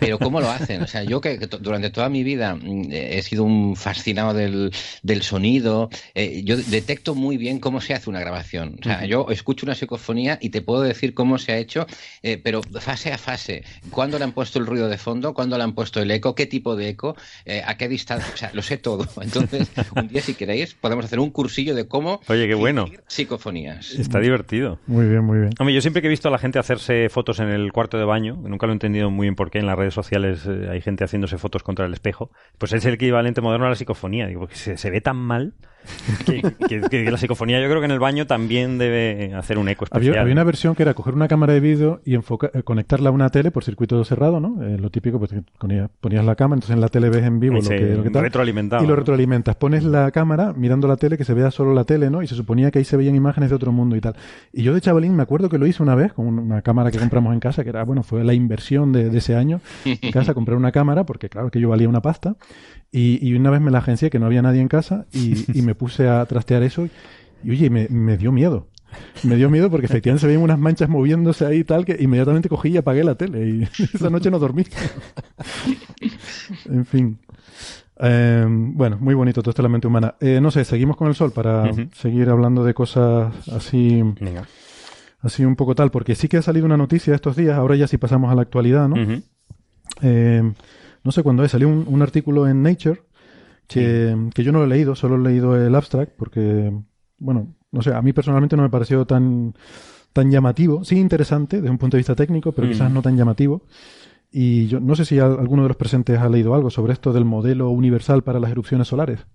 [0.00, 0.80] pero ¿cómo lo hacen?
[0.80, 4.72] O sea, yo que, durante toda mi vida mm, he sido un fascinado del,
[5.02, 8.37] del sonido, eh, yo detecto muy bien cómo se hace una grabación.
[8.80, 11.86] O sea, yo escucho una psicofonía y te puedo decir cómo se ha hecho,
[12.22, 13.64] eh, pero fase a fase.
[13.90, 15.34] ¿Cuándo le han puesto el ruido de fondo?
[15.34, 16.34] ¿Cuándo le han puesto el eco?
[16.34, 17.16] ¿Qué tipo de eco?
[17.44, 18.32] Eh, ¿A qué distancia?
[18.32, 19.06] O sea, lo sé todo.
[19.20, 22.86] Entonces, un día, si queréis, podemos hacer un cursillo de cómo Oye, qué bueno.
[23.06, 23.92] psicofonías.
[23.92, 24.78] Está divertido.
[24.86, 25.50] Muy bien, muy bien.
[25.58, 28.04] Hombre, yo siempre que he visto a la gente hacerse fotos en el cuarto de
[28.04, 30.68] baño, que nunca lo he entendido muy bien por qué en las redes sociales eh,
[30.70, 34.26] hay gente haciéndose fotos contra el espejo, pues es el equivalente moderno a la psicofonía.
[34.26, 35.54] Digo, porque se, se ve tan mal.
[36.26, 39.68] Que, que- que la psicofonía yo creo que en el baño también debe hacer un
[39.68, 40.10] eco especial.
[40.12, 43.08] Había, había una versión que era coger una cámara de vídeo y enfoca- eh, conectarla
[43.08, 44.62] a una tele por circuito cerrado, ¿no?
[44.62, 47.40] Eh, lo típico, pues que ponía- ponías la cámara, entonces en la tele ves en
[47.40, 49.56] vivo lo que, lo que tal, retroalimentaba, Y lo retroalimentas.
[49.56, 52.22] Pones la cámara mirando la tele, que se vea solo la tele, ¿no?
[52.22, 54.14] Y se suponía que ahí se veían imágenes de otro mundo y tal.
[54.52, 56.98] Y yo de chavalín me acuerdo que lo hice una vez con una- cámara que
[56.98, 60.34] compramos en casa, que era, bueno, fue la inversión de, de ese año en casa,
[60.34, 62.36] comprar una cámara, porque claro que yo valía una pasta.
[62.90, 65.62] Y, y una vez me la agencié, que no había nadie en casa, y, y
[65.62, 66.88] me puse a trastear eso.
[67.44, 68.66] Y oye, me, me dio miedo.
[69.22, 72.48] Me dio miedo porque efectivamente se veían unas manchas moviéndose ahí y tal, que inmediatamente
[72.48, 73.46] cogí y apagué la tele.
[73.48, 73.62] Y
[73.94, 74.64] esa noche no dormí.
[76.66, 77.18] en fin.
[78.00, 80.14] Eh, bueno, muy bonito todo esto de la mente humana.
[80.20, 81.88] Eh, no sé, seguimos con el sol para Ujú.
[81.94, 84.44] seguir hablando de cosas así, Venga.
[85.20, 87.88] así un poco tal, porque sí que ha salido una noticia estos días, ahora ya
[87.88, 89.02] sí pasamos a la actualidad, ¿no?
[89.02, 89.22] Ujú.
[90.02, 90.52] Eh,
[91.08, 93.00] no sé cuándo es, salió un, un artículo en Nature
[93.66, 96.70] que, que yo no lo he leído, solo he leído el abstract porque,
[97.18, 99.54] bueno, no sé, a mí personalmente no me pareció tan,
[100.12, 102.70] tan llamativo, sí interesante desde un punto de vista técnico, pero Mm.
[102.72, 103.62] quizás no tan llamativo.
[104.30, 107.14] Y yo no sé si al- alguno de los presentes ha leído algo sobre esto
[107.14, 109.26] del modelo universal para las erupciones solares.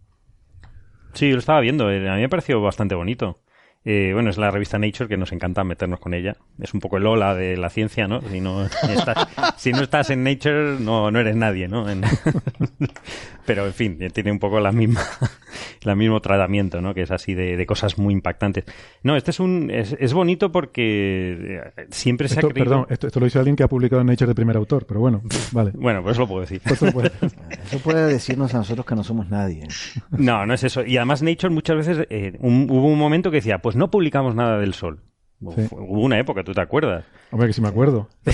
[1.14, 1.90] Sí, yo lo estaba viendo.
[1.92, 3.40] eh, A mí me pareció bastante bonito.
[3.86, 6.38] Eh, bueno, es la revista Nature que nos encanta meternos con ella.
[6.62, 8.22] Es un poco el Ola de la ciencia, ¿no?
[8.22, 9.28] Si no estás,
[9.58, 11.86] si no estás en Nature, no, no eres nadie, ¿no?
[13.46, 15.02] Pero, en fin, tiene un poco la misma,
[15.86, 16.94] el mismo tratamiento, ¿no?
[16.94, 18.64] Que es así de, de cosas muy impactantes.
[19.04, 22.70] No, este es un, es, es bonito porque eh, siempre se Esto, ha creído...
[22.70, 25.00] Perdón, esto, esto lo dice alguien que ha publicado en Nature de primer autor, pero
[25.00, 25.22] bueno,
[25.52, 25.72] vale.
[25.76, 26.62] Bueno, pues lo puedo decir.
[26.66, 29.68] Pues lo Eso puede decirnos a nosotros que no somos nadie.
[30.12, 30.86] No, no es eso.
[30.86, 34.36] Y además Nature muchas veces eh, un- hubo un momento que decía, pues no publicamos
[34.36, 35.02] nada del sol.
[35.56, 35.68] Sí.
[35.72, 37.04] Hubo una época, ¿tú te acuerdas?
[37.32, 38.08] Hombre, que si me acuerdo.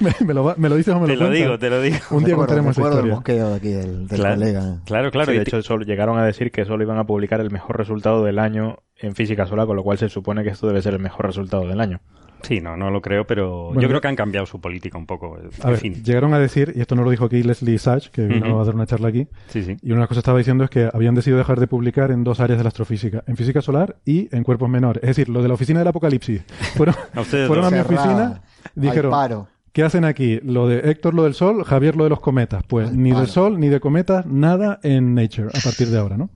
[0.00, 1.38] me, me lo, me lo dices o me Te lo lo cuentas?
[1.44, 1.96] digo, te lo digo.
[2.12, 3.44] Un día contaremos esa el historia.
[3.48, 4.76] de aquí del, del Claro, colega.
[4.84, 5.30] claro, claro.
[5.32, 7.50] Sí, y de te- hecho, solo- llegaron a decir que solo iban a publicar el
[7.50, 10.82] mejor resultado del año en física solar, con lo cual se supone que esto debe
[10.82, 12.00] ser el mejor resultado del año.
[12.44, 15.06] Sí, no, no lo creo, pero Bueno, yo creo que han cambiado su política un
[15.06, 15.38] poco.
[15.62, 16.02] A ver, fin.
[16.04, 18.74] llegaron a decir, y esto no lo dijo aquí Leslie Sachs, que vino a dar
[18.74, 19.76] una charla aquí, Sí, sí.
[19.82, 22.10] y una de las cosas que estaba diciendo es que habían decidido dejar de publicar
[22.10, 25.02] en dos áreas de la astrofísica, en física solar y en cuerpos menores.
[25.02, 26.42] Es decir, lo de la oficina del apocalipsis.
[26.76, 28.42] Fueron, A ustedes fueron a mi oficina,
[28.74, 29.48] dijeron, paro.
[29.72, 30.38] ¿qué hacen aquí?
[30.44, 32.62] Lo de Héctor, lo del sol, Javier, lo de los cometas.
[32.68, 33.22] Pues Al ni paro.
[33.22, 36.30] de sol, ni de cometas, nada en Nature a partir de ahora, ¿no?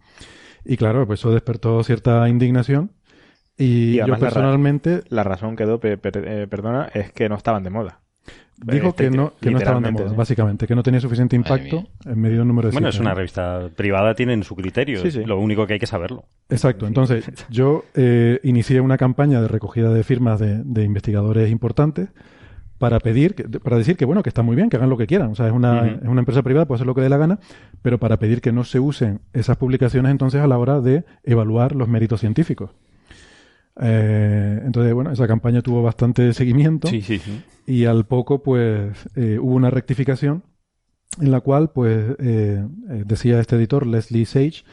[0.65, 2.91] Y claro, pues eso despertó cierta indignación.
[3.59, 7.35] Y, Y yo personalmente La razón que dio, pe- per- eh, perdona, es que no
[7.35, 8.01] estaban de moda.
[8.57, 10.15] dijo Este, que no, que no estaban de moda, sí.
[10.17, 13.15] básicamente, que no tenía suficiente impacto en medio de un número de Bueno, es una
[13.15, 15.01] revista privada, tienen su criterio.
[15.01, 15.25] Sí, sí.
[15.25, 16.25] Lo único que hay que saberlo.
[16.49, 16.87] Exacto.
[16.87, 22.11] Entonces, yo eh, inicié una campaña de recogida de firmas de, de investigadores importantes
[22.79, 25.09] para pedir, que- para decir que bueno, que está muy bien, que hagan lo que
[25.09, 25.33] quieran.
[25.33, 27.41] O sea, es una, es una empresa privada, puede hacer lo que dé la gana,
[27.83, 31.75] pero para pedir que no se usen esas publicaciones entonces a la hora de evaluar
[31.75, 32.71] los méritos científicos.
[33.81, 37.43] Eh, entonces, bueno, esa campaña tuvo bastante seguimiento Sí, sí, sí.
[37.67, 40.43] y al poco, pues, eh, hubo una rectificación
[41.21, 44.65] en la cual, pues, eh, eh, decía este editor, Leslie Sage,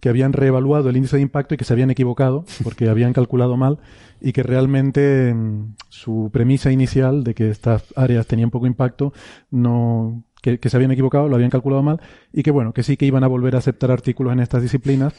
[0.00, 3.56] que habían reevaluado el índice de impacto y que se habían equivocado porque habían calculado
[3.56, 3.78] mal
[4.20, 9.14] y que realmente mm, su premisa inicial de que estas áreas tenían poco impacto
[9.50, 12.02] no que, que se habían equivocado, lo habían calculado mal
[12.34, 15.14] y que bueno, que sí que iban a volver a aceptar artículos en estas disciplinas,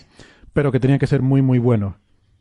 [0.53, 1.95] pero que tenían que ser muy muy buenos.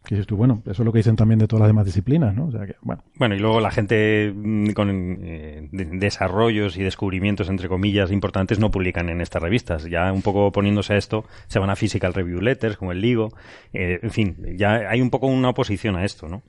[0.04, 2.46] Que tú, bueno, eso es lo que dicen también de todas las demás disciplinas, ¿no?
[2.48, 3.02] O sea que, bueno.
[3.16, 4.90] Bueno, y luego la gente mm, con
[5.22, 9.84] eh, de- desarrollos y descubrimientos, entre comillas, importantes no publican en estas revistas.
[9.84, 13.30] Ya un poco poniéndose a esto, se van a Physical Review Letters, como el LIGO.
[13.72, 16.42] Eh, en fin, ya hay un poco una oposición a esto, ¿no?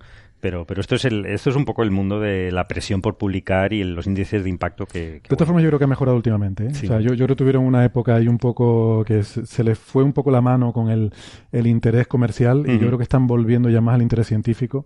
[0.46, 3.18] Pero, pero esto es el, esto es un poco el mundo de la presión por
[3.18, 5.86] publicar y los índices de impacto que, que, De todas bueno, formas, yo creo que
[5.86, 6.68] ha mejorado últimamente.
[6.68, 6.74] ¿eh?
[6.76, 6.86] Sí.
[6.86, 9.64] O sea, yo, yo creo que tuvieron una época ahí un poco que se, se
[9.64, 11.12] les fue un poco la mano con el,
[11.52, 14.86] el interés comercial y yo creo que están volviendo ya más al interés científico.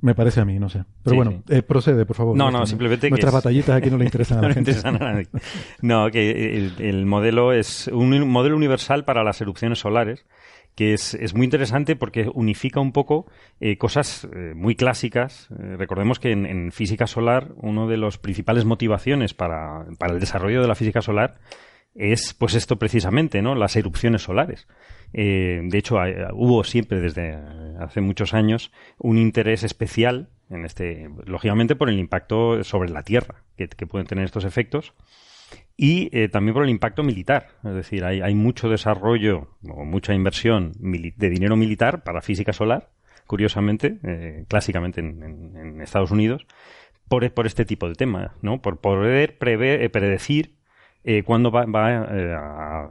[0.00, 0.84] Me parece a mí, no sé.
[1.02, 1.54] Pero Sí, bueno, sí.
[1.54, 2.34] eh, procede, por favor.
[2.34, 4.70] No, no, simplemente Nuestras es- batallitas aquí no le interesan a no la le gente.
[4.70, 5.26] interesan a nadie.
[5.82, 10.24] No, que el, el modelo es un modelo universal para las erupciones solares,
[10.74, 13.26] que es, es muy interesante porque unifica un poco
[13.60, 15.48] eh, cosas eh, muy clásicas.
[15.50, 20.60] Eh, recordemos que en, física solar, una de las principales motivaciones para, para el desarrollo
[20.60, 21.38] de la física solar
[21.94, 23.54] es pues esto precisamente, ¿no?
[23.54, 24.66] Las erupciones solares.
[25.12, 25.94] De hecho,
[26.32, 27.38] hubo siempre desde
[27.78, 33.44] hace muchos años un interés especial en este, lógicamente por el impacto sobre la Tierra
[33.56, 34.92] que pueden tener estos efectos
[35.76, 37.48] y eh, también por el impacto militar.
[37.64, 42.90] Es decir, hay, mucho desarrollo o mucha inversión de dinero militar para física solar,
[43.26, 46.46] curiosamente, eh, clásicamente en, Estados Unidos,
[47.08, 48.62] por, por este tipo de tema, ¿no?
[48.62, 50.54] Por poder prever, eh, predecir
[51.02, 51.64] eh, cuándo va,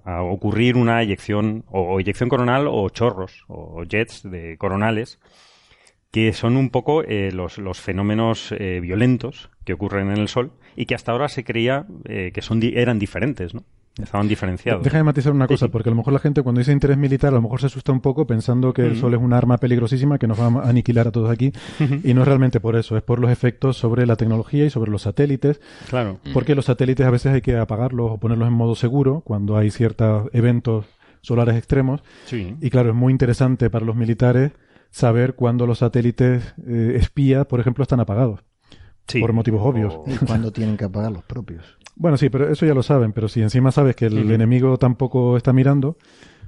[0.05, 5.19] a ocurrir una eyección, o, o eyección coronal o chorros, o jets de coronales,
[6.13, 10.51] que son un poco eh, los, los fenómenos eh, violentos que ocurren en el Sol
[10.75, 13.63] y que hasta ahora se creía eh, que son di- eran diferentes, ¿no?
[14.01, 14.83] Estaban diferenciados.
[14.83, 17.35] Déjame matizar una cosa, porque a lo mejor la gente cuando dice interés militar a
[17.35, 18.97] lo mejor se asusta un poco pensando que el.
[18.97, 21.51] Sol es un arma peligrosísima que nos va a aniquilar a todos aquí.
[22.03, 24.89] Y no es realmente por eso, es por los efectos sobre la tecnología y sobre
[24.91, 25.61] los satélites.
[25.89, 26.19] Claro.
[26.33, 29.69] Porque los satélites a veces hay que apagarlos o ponerlos en modo seguro cuando hay
[29.69, 30.85] ciertos eventos
[31.21, 32.01] solares extremos.
[32.25, 32.55] Sí.
[32.61, 34.51] Y claro, es muy interesante para los militares
[34.93, 38.41] saber cuándo los satélites eh, espía, por ejemplo, están apagados.
[39.07, 39.19] Sí.
[39.19, 39.97] Por motivos obvios.
[40.05, 41.65] Y cuando tienen que apagar los propios.
[41.95, 43.11] Bueno, sí, pero eso ya lo saben.
[43.13, 45.95] Pero si encima sabes que el enemigo tampoco está mirando,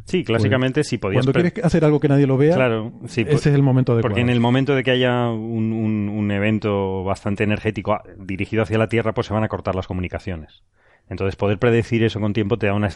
[0.06, 1.24] Sí, clásicamente si podías...
[1.24, 4.10] cuando quieres hacer algo que nadie lo vea, Claro, sí, ese es el momento adecuado.
[4.12, 8.64] Porque en el momento de que haya un, un- un evento bastante energético ah, dirigido
[8.64, 10.64] hacia la Tierra, pues se van a cortar las comunicaciones.
[11.10, 12.90] Entonces, poder predecir eso con tiempo te da una,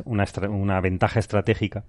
[0.49, 1.85] una ventaja estratégica,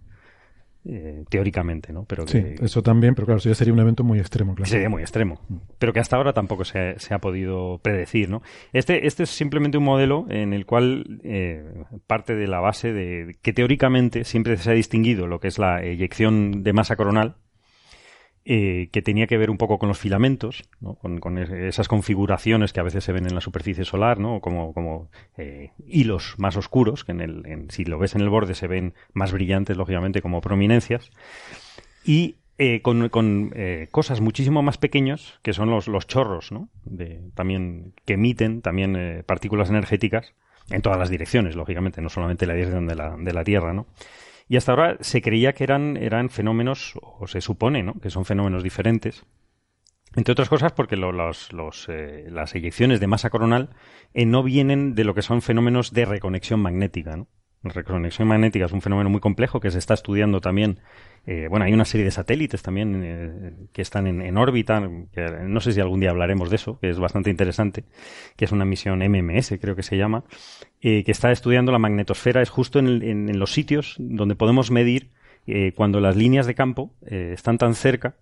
[0.84, 2.04] eh, teóricamente, ¿no?
[2.04, 4.70] Pero Sí, eso también, pero claro, eso ya sería un evento muy extremo, claro.
[4.70, 5.40] sería muy extremo.
[5.78, 8.42] Pero que hasta ahora tampoco se, se ha podido predecir, ¿no?
[8.72, 11.64] Este, este es simplemente un modelo en el cual eh,
[12.06, 15.82] parte de la base de que teóricamente siempre se ha distinguido lo que es la
[15.82, 17.36] eyección de masa coronal,
[18.44, 20.62] eh, que tenía que ver un poco con los filamentos,
[21.00, 24.40] con, con es- esas configuraciones que a veces se ven en la superficie solar, ¿no?
[24.40, 28.28] como, como eh, hilos más oscuros, que en el, en- si lo ves en el
[28.30, 31.10] borde se ven más brillantes, lógicamente, como prominencias,
[32.04, 33.08] y eh, con,
[33.90, 36.68] cosas muchísimo más pequeñas, que son los, los chorros, ¿no?
[36.84, 40.34] De, también, que emiten también partículas energéticas
[40.70, 43.86] en todas las direcciones, lógicamente, no solamente la dirección de la, de la Tierra, ¿no?
[44.50, 47.94] Y hasta ahora se creía que eran, eran fenómenos, o se supone, ¿no?
[48.00, 49.24] Que son fenómenos diferentes.
[50.16, 53.70] Entre otras cosas porque eh, las eyecciones de masa coronal
[54.12, 57.26] eh, no vienen de lo que son fenómenos de reconexión magnética.
[57.62, 60.80] La reconexión magnética es un fenómeno muy complejo que se está estudiando también.
[61.26, 65.72] Eh, bueno, hay una serie de satélites también eh, que están en, órbita, no sé
[65.72, 67.84] si algún día hablaremos de eso, que es bastante interesante,
[68.36, 70.24] que es una misión MMS, creo que se llama,
[70.80, 75.10] eh, que está estudiando la magnetosfera, es justo en, en- los sitios donde podemos medir
[75.74, 78.14] cuando las líneas de campo están tan cerca,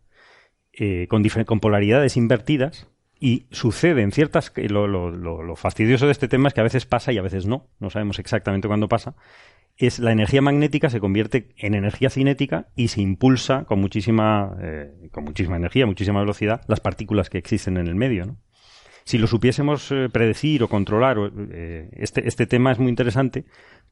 [1.08, 2.86] con, con polaridades invertidas,
[3.20, 4.52] y sucede en ciertas...
[4.56, 7.46] Lo, lo- lo- fastidioso de este tema es que a veces pasa y a veces
[7.46, 9.14] no, no sabemos exactamente cuándo pasa,
[9.76, 15.08] es la energía magnética se convierte en energía cinética y se impulsa con muchísima, eh,
[15.12, 18.36] con muchísima energía, muchísima velocidad, las partículas que existen en el medio, ¿no?
[19.04, 21.16] Si lo supiésemos eh, predecir o controlar,
[21.50, 23.46] eh, este, este tema es muy interesante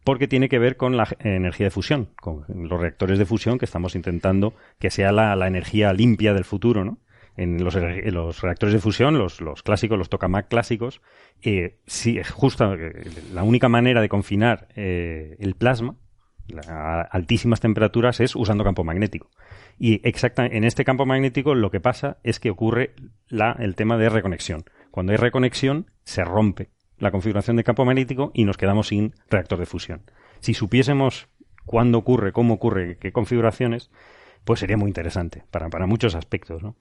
[0.05, 3.65] porque tiene que ver con la energía de fusión, con los reactores de fusión que
[3.65, 6.99] estamos intentando que sea la, la energía limpia del futuro, ¿no?
[7.37, 11.03] En los, reactores de fusión, los, clásicos, los tokamak clásicos,
[11.43, 15.97] eh, sí, justo eh, la única manera de confinar eh, el plasma
[16.69, 19.31] a altísimas temperaturas es usando campo magnético.
[19.79, 22.95] Y exacta, en este campo magnético lo que pasa es que ocurre
[23.29, 24.65] la, el tema de reconexión.
[24.91, 29.59] Cuando hay reconexión, se rompe la configuración de campo magnético y nos quedamos sin reactor
[29.59, 30.03] de fusión.
[30.41, 31.29] Si supiésemos
[31.65, 33.91] cuándo ocurre, cómo ocurre, qué configuraciones,
[34.47, 36.63] pues sería muy interesante para, para muchos aspectos.
[36.63, 36.77] ¿no?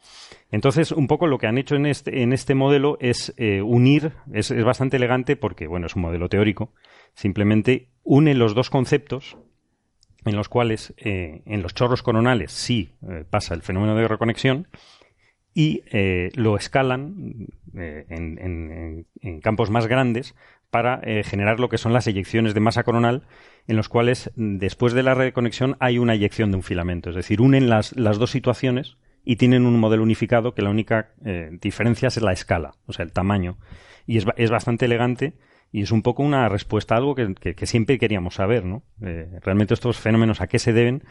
[0.51, 4.13] Entonces, un poco lo que han hecho en este, en este modelo es eh, unir,
[4.31, 6.71] es, es bastante elegante porque, bueno, es un modelo teórico,
[7.15, 9.37] simplemente une los dos conceptos
[10.25, 14.67] en los cuales eh, en los chorros coronales sí eh, pasa el fenómeno de reconexión
[15.53, 15.81] y
[16.35, 20.35] lo escalan en- en campos más grandes
[20.69, 23.23] para eh, generar lo que son las eyecciones de masa coronal,
[23.67, 27.09] en los cuales después de la reconexión hay una eyección de un filamento.
[27.09, 31.13] Es decir, unen las, las dos situaciones y tienen un modelo unificado que la única
[31.25, 33.57] eh, diferencia es la escala, o sea, el tamaño.
[34.05, 35.33] Y es, es bastante elegante
[35.71, 38.83] y es un poco una respuesta a algo que, que- siempre queríamos saber, ¿no?
[39.01, 41.03] Eh, realmente estos fenómenos a qué se deben,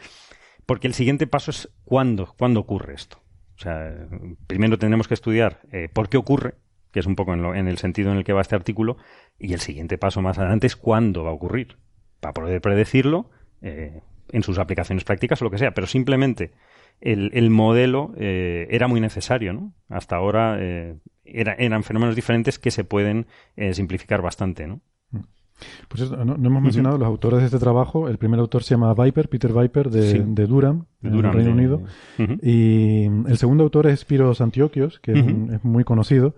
[0.65, 3.17] porque el siguiente paso es cuándo, cuándo ocurre esto.
[3.57, 4.07] O sea,
[4.47, 5.61] primero tendremos que estudiar
[5.93, 6.55] por qué ocurre,
[6.95, 8.95] que es un poco en, lo- en el sentido en el que va este artículo,
[9.37, 11.75] y el siguiente paso más adelante es cuándo va a ocurrir,
[12.21, 13.29] para poder predecirlo
[13.61, 13.99] eh,
[14.31, 16.51] en sus aplicaciones prácticas o lo que sea, pero simplemente
[17.01, 19.73] el, el modelo eh, era muy necesario, ¿no?
[19.89, 23.27] Hasta ahora eh, era- eran fenómenos diferentes que se pueden
[23.73, 24.79] simplificar bastante, ¿no?
[25.87, 28.09] Pues eso, no, no hemos mencionado los autores de este trabajo.
[28.09, 30.21] El primer autor se llama Viper, Peter Viper, de, Sí.
[30.25, 32.39] de Durham, De en Durham, el Reino de- Unido.
[32.41, 36.35] Y el segundo autor es Spiros Antioquios, que es muy conocido,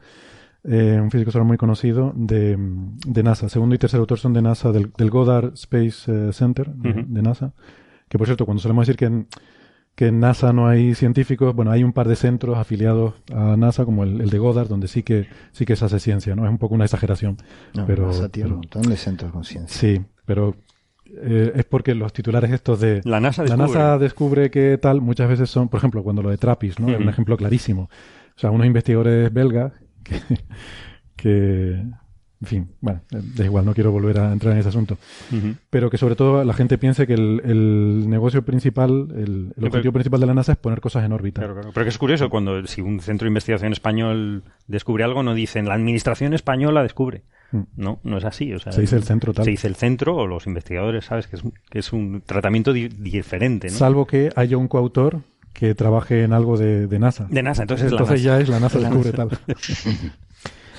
[0.70, 3.47] eh, un físico solar muy conocido de, de NASA.
[3.47, 7.53] Segundo y tercer autor son de NASA, del, del Goddard Space eh, Center de, NASA.
[8.09, 9.26] Que por cierto, cuando solemos decir que,
[9.95, 13.86] que en NASA no hay científicos, bueno, hay un par de centros afiliados a NASA,
[13.86, 16.43] como el, el de Goddard, donde sí que sí que se hace ciencia, ¿no?
[16.43, 17.38] Es un poco una exageración.
[17.74, 19.74] No, pero, NASA tiene un montón de centros con ciencia.
[19.74, 20.53] Sí, pero
[21.05, 23.80] eh, es porque los titulares estos de La NASA la descubre.
[23.80, 26.89] NASA descubre que tal muchas veces son, por ejemplo, cuando lo de Trappist, ¿no?
[26.89, 27.84] Es un ejemplo clarísimo.
[27.84, 29.72] O sea, unos investigadores belgas
[30.08, 30.38] que,
[31.16, 31.84] que
[32.39, 34.99] en fin, bueno, da igual, no quiero volver a entrar en ese asunto.
[35.72, 39.68] Pero que sobre todo la gente piense que el, el negocio principal, el, el pero-
[39.70, 41.41] objetivo principal de la NASA es poner cosas en órbita.
[41.41, 41.72] Claro, claro.
[41.74, 45.68] Pero que es curioso, cuando si un centro de investigación español descubre algo, no dicen
[45.68, 47.24] la administración española descubre.
[47.51, 47.62] Mm.
[47.76, 48.53] No, no es así.
[48.53, 49.45] O sea, Se dice el centro tal.
[49.45, 51.26] Se dice el centro o los investigadores, ¿sabes?
[51.28, 53.74] Que es, un- que es un tratamiento di- diferente, ¿no?
[53.74, 55.22] Salvo que haya un coautor
[55.58, 57.28] que trabaje en algo de, de NASA.
[57.30, 58.38] De NASA, entonces es la entonces NASA.
[58.38, 59.30] ya es la NASA descubre tal.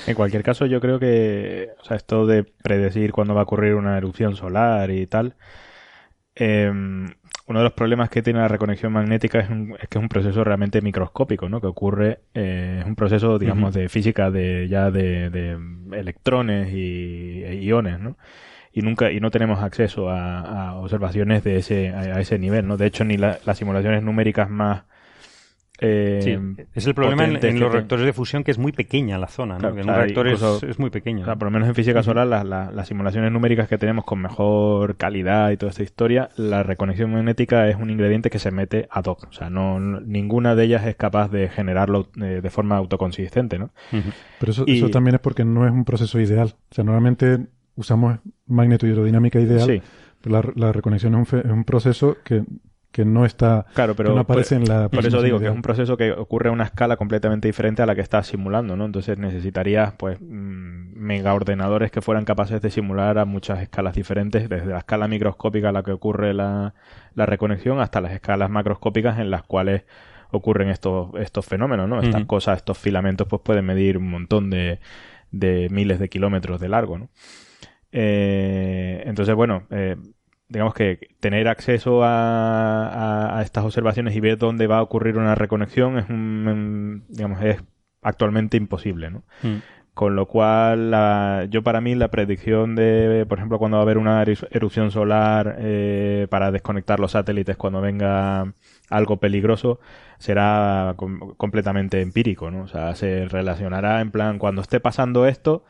[0.06, 3.74] En cualquier caso, yo creo que, o sea, esto de predecir cuándo va a ocurrir
[3.74, 5.34] una erupción solar y tal,
[6.34, 10.02] eh, uno de los problemas que tiene la reconexión magnética es, un- es que es
[10.02, 11.60] un proceso realmente microscópico, ¿no?
[11.60, 15.58] Que ocurre, eh, es un proceso, digamos, de física de ya de, de
[15.98, 18.16] electrones y e iones, ¿no?
[18.72, 22.66] Y nunca, y no tenemos acceso a, a observaciones de ese, a, a ese nivel,
[22.66, 22.76] ¿no?
[22.76, 24.82] De hecho, ni la- las simulaciones numéricas más
[25.80, 29.16] eh, Sí, es el problema en, los te- reactores de fusión que es muy pequeña
[29.16, 29.60] la zona, ¿no?
[29.60, 31.22] Claro, Que en o un reactor es, incluso- es muy pequeño.
[31.22, 34.04] O sea, por lo menos en física solar, las, las- las simulaciones numéricas que tenemos
[34.04, 38.50] con mejor calidad y toda esta historia, la reconexión magnética es un ingrediente que se
[38.50, 39.28] mete ad hoc.
[39.28, 43.58] O sea, no, no- ninguna de ellas es capaz de generarlo eh, de forma autoconsistente,
[43.60, 43.70] ¿no?
[44.40, 46.54] Pero eso, Y- eso también es porque no es un proceso ideal.
[46.70, 47.38] O sea, normalmente
[47.76, 48.18] usamos
[48.48, 49.82] magnetohidrodinamica ideal, Sí,
[50.20, 52.44] pero la, la reconexión es un, fe- es un proceso que,
[52.90, 55.46] que no está, claro, pero que no aparece por, en la por eso digo que
[55.46, 58.76] es un proceso que ocurre a una escala completamente diferente a la que estás simulando,
[58.76, 58.86] ¿no?
[58.86, 64.66] Entonces necesitarías, pues, mm, megaordenadores que fueran capaces de simular a muchas escalas diferentes, desde
[64.66, 66.74] la escala microscópica a la que ocurre la,
[67.14, 69.84] la reconexión hasta las escalas macroscópicas en las cuales
[70.30, 72.00] ocurren estos, estos fenómenos, ¿no?
[72.02, 74.78] Estas cosas, estos filamentos, pues pueden medir un montón de,
[75.30, 77.08] de miles de kilómetros de largo, ¿no?
[77.92, 79.96] Eh, entonces, bueno, eh,
[80.48, 85.18] digamos que tener acceso a, a- a estas observaciones y ver dónde va a ocurrir
[85.18, 87.62] una reconexión es un, digamos, es
[88.02, 89.24] actualmente imposible, ¿no?
[89.42, 89.56] Mm.
[89.94, 93.84] Con lo cual, la- yo para mí la predicción de, por ejemplo, cuando va a
[93.84, 98.52] haber una eru- erupción solar eh, para desconectar los satélites cuando venga
[98.90, 99.80] algo peligroso,
[100.18, 102.62] será com- completamente empírico, ¿no?
[102.62, 105.64] O sea, se relacionará en plan, cuando esté pasando esto,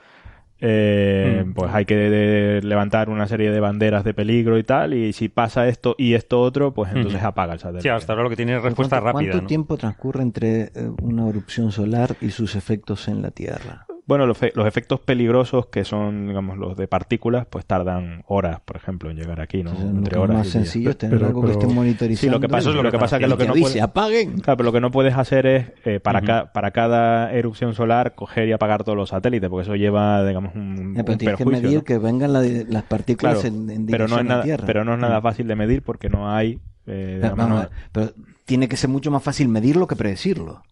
[0.60, 1.52] eh, Mm.
[1.54, 5.28] pues hay que de- levantar una serie de banderas de peligro y tal, y si
[5.28, 7.28] pasa esto y esto otro, pues entonces Ujú.
[7.28, 7.82] apaga el satélite.
[7.82, 9.30] Sí, hasta ahora lo que tiene es respuesta ¿Cuánto, rápida.
[9.32, 9.48] ¿Cuánto ¿no?
[9.48, 10.70] tiempo transcurre entre eh,
[11.02, 13.86] una erupción solar y sus efectos en la Tierra?
[14.08, 18.58] Bueno, los, fe- los efectos peligrosos, que son, digamos, los de partículas, pues tardan horas,
[18.64, 19.70] por ejemplo, en llegar aquí, ¿no?
[19.70, 20.52] Entonces, Entre lo horas más y días.
[20.64, 22.20] sencillo es tener Pero- algo que pero- esté monitorizando.
[22.20, 23.68] Sí, lo que pasa es lo lo que pasa que y lo que no avise,
[23.68, 24.38] puede- apaguen.
[24.40, 26.26] Claro, pero lo que no puedes hacer es, eh, para, Ujú.
[26.26, 30.54] ca- para cada erupción solar, coger y apagar todos los satélites, porque eso lleva, digamos,
[30.54, 31.62] un, Ya, pero un tienes que perjuicio.
[31.68, 31.84] medir ¿no?
[31.84, 34.64] que vengan la- las partículas Claro, en, en pero no es a nada, Tierra.
[34.66, 36.52] pero no es nada fácil de medir porque no hay,
[36.86, 38.10] eh, Pero, digamos, no- ver, pero
[38.46, 40.62] tiene que ser mucho más fácil medirlo que predecirlo.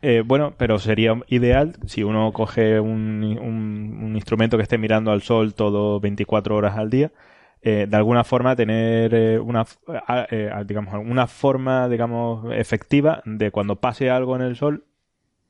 [0.00, 5.10] Eh, bueno, pero sería ideal si uno coge un, un- un instrumento que esté mirando
[5.10, 7.10] al sol todo 24 horas al día,
[7.62, 9.66] eh, de alguna forma tener eh, una,
[10.30, 14.84] eh, digamos, una forma, digamos, efectiva de cuando pase algo en el sol,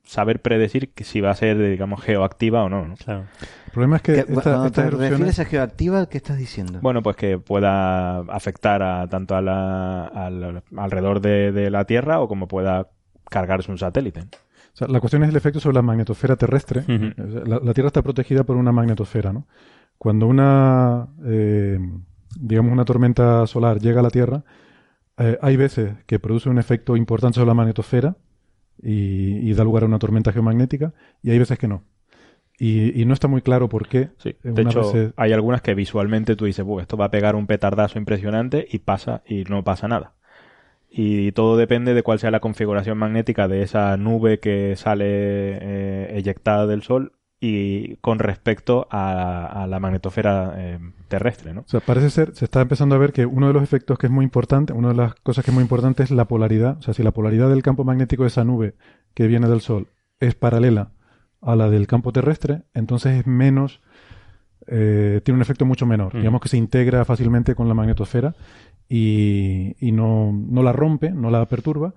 [0.03, 2.85] saber predecir que si va a ser, digamos, geoactiva o no.
[2.87, 2.95] ¿no?
[2.95, 3.25] Claro.
[3.67, 6.79] El problema es que Que, esta- cuando estas te refieres a geoactiva, ¿qué estás diciendo?
[6.81, 12.19] Bueno, pues que pueda afectar a, tanto a la, al- alrededor de, de la Tierra
[12.19, 12.87] o como pueda
[13.29, 14.21] cargarse un satélite.
[14.21, 16.83] O sea, la cuestión es el efecto sobre la magnetosfera terrestre.
[16.83, 19.47] Sea, la, la Tierra está protegida por una magnetosfera, ¿no?
[19.97, 21.79] Cuando una, eh,
[22.39, 24.43] digamos, una tormenta solar llega a la Tierra,
[25.17, 28.15] eh, hay veces que produce un efecto importante sobre la magnetosfera
[28.81, 31.83] y, y da lugar a una tormenta geomagnética, y hay veces que no.
[32.57, 34.09] Y, y no está muy claro por qué.
[34.17, 37.11] Sí, Eh, de hecho, veces- hay algunas que visualmente tú dices, "Buh, esto va a
[37.11, 40.13] pegar un petardazo impresionante y pasa y no pasa nada.
[40.89, 46.17] Y todo depende de cuál sea la configuración magnética de esa nube que sale eh,
[46.17, 51.61] eyectada del Sol y con respecto a, a la magnetosfera eh, terrestre, ¿no?
[51.61, 54.07] O sea, parece ser, se está empezando a ver que uno de los efectos que
[54.07, 56.77] es muy importante, una de las cosas que es muy importante es la polaridad.
[56.79, 58.75] O sea, si la polaridad del campo magnético de esa nube
[59.13, 59.87] que viene del Sol
[60.19, 60.91] es paralela
[61.41, 63.81] a la del campo terrestre, entonces es menos,
[64.67, 66.13] eh, tiene un efecto mucho menor.
[66.13, 66.17] Mm.
[66.17, 68.35] Digamos que se integra fácilmente con la magnetosfera
[68.89, 71.93] y, y no, no la rompe, no la perturba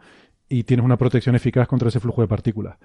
[0.48, 2.76] y tienes una protección eficaz contra ese flujo de partículas.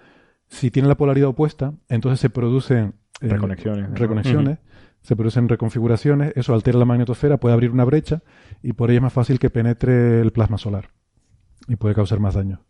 [0.48, 3.96] Si tiene la polaridad opuesta, entonces se producen eh, Reconexiones, ¿no?
[3.96, 4.60] reconexiones,
[5.02, 8.22] se producen reconfiguraciones, eso altera la magnetosfera, puede abrir una brecha
[8.64, 10.90] y por ello es más fácil que penetre el plasma solar.
[11.68, 12.62] y puede causar más daño.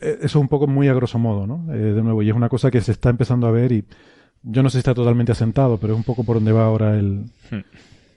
[0.00, 1.72] Eh, Eso es un poco muy a grosso modo, ¿no?
[1.72, 3.84] Eh, de nuevo, y es una cosa que se está empezando a ver y
[4.42, 6.96] yo no sé si está totalmente asentado, pero es un poco por donde va ahora
[6.98, 7.24] el...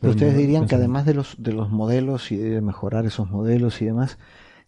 [0.01, 3.81] Pero ustedes dirían que además de los, de los modelos y de mejorar esos modelos
[3.81, 4.17] y demás,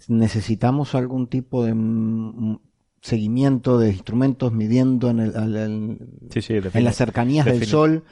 [0.08, 2.60] necesitamos algún tipo de mm,
[3.02, 5.98] seguimiento de instrumentos midiendo en, el, al- al-
[6.30, 8.04] Sí, sí, en las cercanías del Sol,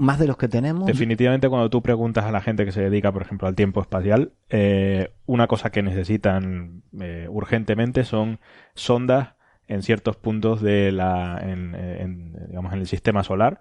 [0.00, 0.86] más de los que tenemos.
[0.86, 4.32] Definitivamente cuando tú preguntas a la gente que se dedica, por ejemplo, al tiempo espacial,
[4.50, 8.40] eh, una cosa que necesitan eh, urgentemente son
[8.74, 9.34] sondas
[9.68, 13.60] en ciertos puntos de la, en, en, digamos, en el sistema solar,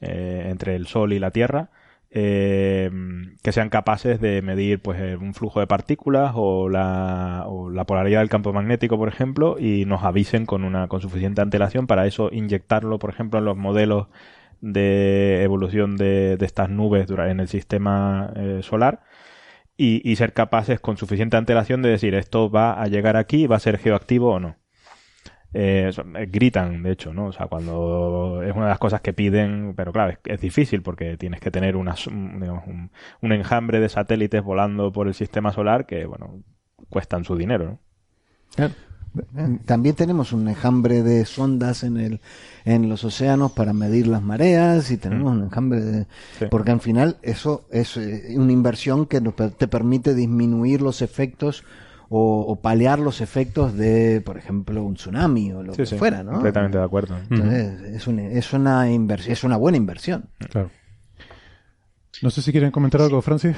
[0.00, 1.70] eh, entre el Sol y la Tierra,
[2.10, 2.90] eh,
[3.42, 7.84] que sean capaces de medir pues eh, un flujo de partículas o la, o la
[7.86, 12.06] polaridad del campo magnético, por ejemplo, y nos avisen con una con suficiente antelación para
[12.06, 14.08] eso inyectarlo, por ejemplo, en los modelos
[14.60, 19.02] de evolución de, de estas nubes en el sistema eh, solar
[19.76, 23.56] y, y ser capaces con suficiente antelación de decir esto va a llegar aquí, va
[23.56, 24.56] a ser geoactivo o no.
[25.52, 27.26] Eh, eh, gritan, de hecho, ¿no?
[27.26, 30.82] O sea, cuando es una de las cosas que piden, pero claro, es, es difícil
[30.82, 32.90] porque tienes que tener unas- un, digamos, un,
[33.20, 36.42] un enjambre de satélites volando por el sistema solar que, bueno,
[36.88, 37.78] cuestan su dinero, ¿no?
[38.54, 38.74] Claro.
[39.36, 42.20] Eh, También tenemos un enjambre de sondas en el
[42.64, 46.06] en los océanos para medir las mareas y tenemos un enjambre de
[46.38, 46.44] Sí.
[46.48, 51.64] porque al final eso es una inversión que nos per- te permite disminuir los efectos
[52.12, 55.96] o, o paliar los efectos de por ejemplo un tsunami o lo Sí, que sí,
[55.96, 56.32] fuera, ¿no?
[56.32, 57.16] completamente de acuerdo.
[57.30, 60.28] Entonces, es, un- es una inversión, es una buena inversión.
[60.50, 60.70] Claro.
[62.22, 63.56] No sé si quieren comentar algo, Francis.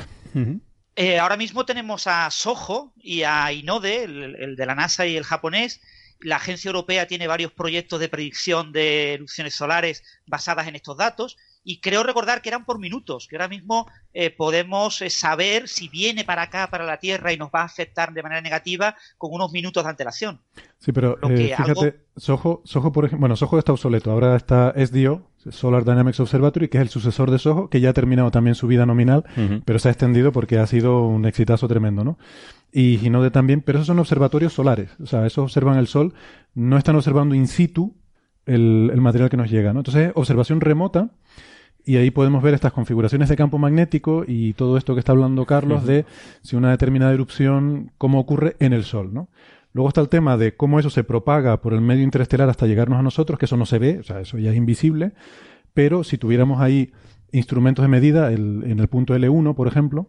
[0.94, 5.16] Eh, ahora mismo tenemos a Soho y a Inode, el, el de la NASA y
[5.16, 5.80] el japonés.
[6.20, 11.36] La agencia europea tiene varios proyectos de predicción de erupciones solares basadas en estos datos.
[11.64, 15.88] Y creo recordar que eran por minutos, que ahora mismo eh, podemos eh, saber si
[15.88, 19.32] viene para acá, para la Tierra, y nos va a afectar de manera negativa con
[19.32, 20.40] unos minutos de antelación.
[20.80, 24.10] Sí, pero eh, fíjate, algo- Soho, Soho, por ejemplo, bueno, Soho está obsoleto.
[24.10, 27.92] Ahora está SDO, Solar Dynamics Observatory, que es el sucesor de Soho, que ya ha
[27.92, 29.24] terminado también su vida nominal,
[29.64, 32.18] pero se ha extendido porque ha sido un exitazo tremendo, ¿no?
[32.72, 34.90] Y Hinode también, pero esos son observatorios solares.
[35.00, 36.12] O sea, esos observan el Sol,
[36.54, 37.94] no están observando in situ
[38.46, 39.80] el, el material que nos llega, ¿no?
[39.80, 41.10] Entonces, observación remota,
[41.85, 45.45] y ahí podemos ver estas configuraciones de campo magnético y todo esto que está hablando
[45.47, 46.05] Carlos de
[46.43, 49.28] si una determinada erupción, cómo ocurre en el Sol, ¿no?
[49.74, 52.99] Luego está el tema de cómo eso se propaga por el medio interestelar hasta llegarnos
[52.99, 55.12] a nosotros, que eso no se ve, o sea, eso ya es invisible,
[55.74, 56.93] pero si tuviéramos ahí
[57.33, 60.09] instrumentos de medida, el- en el punto L1, por ejemplo,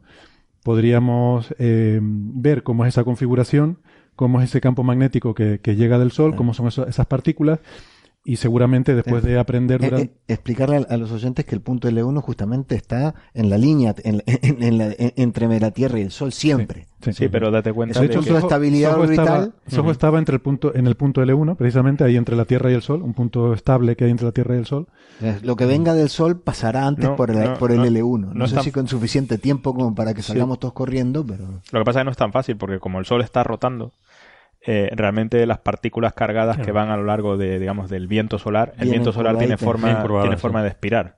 [0.63, 3.80] podríamos eh, ver cómo es esa configuración,
[4.15, 7.59] cómo es ese campo magnético que, que llega del Sol, cómo son eso- esas partículas,
[8.26, 10.05] y seguramente después de aprender Eh, durante...
[10.13, 13.93] eh, explicarle a, a los oyentes que el punto L1 justamente está en la línea,
[14.03, 16.88] en, en- en la- en- entre la Tierra y el Sol, siempre.
[17.11, 18.30] Sí, pero date cuenta de con que...
[18.30, 19.53] su estabilidad Soho estaba, orbital.
[19.67, 19.91] Soho Ujú.
[19.91, 22.82] estaba entre el punto, en el punto L1, precisamente ahí entre la Tierra y el
[22.82, 24.88] Sol, un punto estable que hay entre la Tierra y el Sol.
[25.21, 27.86] Eh, Lo que venga del Sol pasará antes No, por el, no, por el no,
[27.88, 28.19] L1.
[28.28, 31.43] No, no sé está- si con suficiente tiempo como para que salgamos todos corriendo, pero...
[31.74, 33.91] Lo que pasa es que no es tan fácil porque como el Sol está rotando,
[34.66, 38.74] eh, realmente las partículas cargadas que van a lo largo de, digamos, del viento solar,
[38.80, 41.18] el viento solar tiene forma, tiene forma de espirar,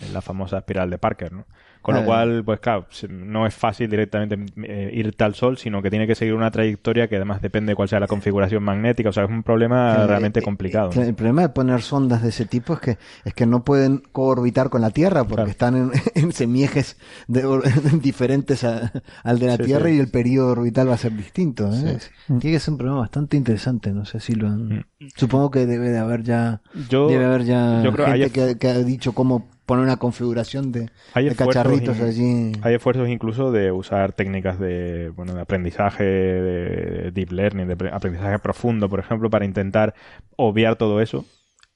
[0.00, 1.46] en la famosa espiral de Parker, ¿no?
[1.82, 5.90] Con lo cual, pues claro, no es fácil directamente eh, irte al Sol, sino que
[5.90, 9.12] tiene que seguir una trayectoria que además depende de cuál sea la configuración magnética, o
[9.12, 10.90] sea, es un problema Eh, realmente eh, complicado.
[10.92, 14.02] eh, El problema de poner sondas de ese tipo es que es que no pueden
[14.12, 15.50] coorbitar con la Tierra porque Claro.
[15.50, 16.96] están en, en semiejes
[17.28, 17.42] de
[18.00, 18.92] diferentes a-
[19.24, 19.96] al de la Sí, Tierra sí.
[19.96, 21.68] y el periodo orbital va a ser distinto.
[21.72, 21.98] ¿eh?
[21.98, 22.08] Sí.
[22.38, 23.90] Tiene que ser un problema bastante interesante.
[23.92, 24.68] No sé si lo han.
[24.68, 24.84] Mm.
[25.16, 26.60] Supongo que debe de haber ya.
[26.88, 29.96] Yo, debe haber ya yo creo gente hay que, que ha dicho cómo poner una
[29.96, 32.52] configuración de, hay de cacharritos in- allí.
[32.62, 37.90] Hay esfuerzos incluso de usar técnicas de, bueno, de aprendizaje, de deep learning, de pre-
[37.90, 39.94] aprendizaje profundo, por ejemplo, para intentar
[40.36, 41.24] obviar todo eso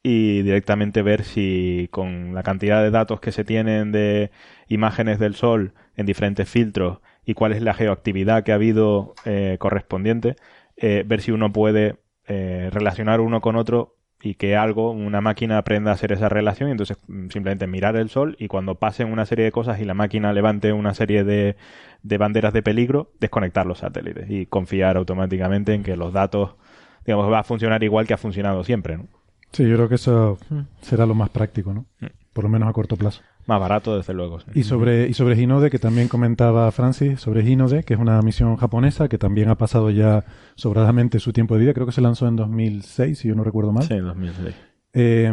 [0.02, 4.30] y directamente ver si con la cantidad de datos que se tienen de
[4.68, 9.56] imágenes del Sol en diferentes filtros y cuál es la geoactividad que ha habido eh,
[9.58, 10.36] correspondiente,
[10.76, 11.96] eh, ver si uno puede
[12.28, 16.68] eh, relacionar uno con otro y que algo, una máquina aprenda a hacer esa relación
[16.68, 19.84] y entonces mm, simplemente mirar el sol y cuando pasen una serie de cosas y
[19.84, 21.56] la máquina levante una serie de,
[22.02, 26.56] de banderas de peligro, desconectar los satélites y confiar automáticamente en que los datos,
[27.04, 29.06] digamos, va a funcionar igual que ha funcionado siempre, ¿no?
[29.52, 30.38] Sí, yo creo que eso
[30.80, 31.86] será lo más práctico, ¿no?
[32.00, 32.06] Mm.
[32.32, 33.22] Por lo menos a corto plazo.
[33.46, 34.40] Más barato, desde luego.
[34.40, 34.46] sí.
[34.54, 38.56] Y sobre, y sobre Hinode, que también comentaba Francis, sobre Hinode, que es una misión
[38.56, 40.24] japonesa que también ha pasado ya
[40.56, 43.72] sobradamente su tiempo de vida, creo que se lanzó en 2006, si yo no recuerdo
[43.72, 43.84] mal.
[43.84, 44.54] Sí, 2006.
[44.98, 45.30] Eh,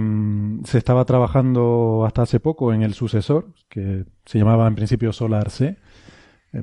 [0.66, 5.50] se estaba trabajando hasta hace poco en el sucesor, que se llamaba en principio Solar
[5.50, 5.78] C,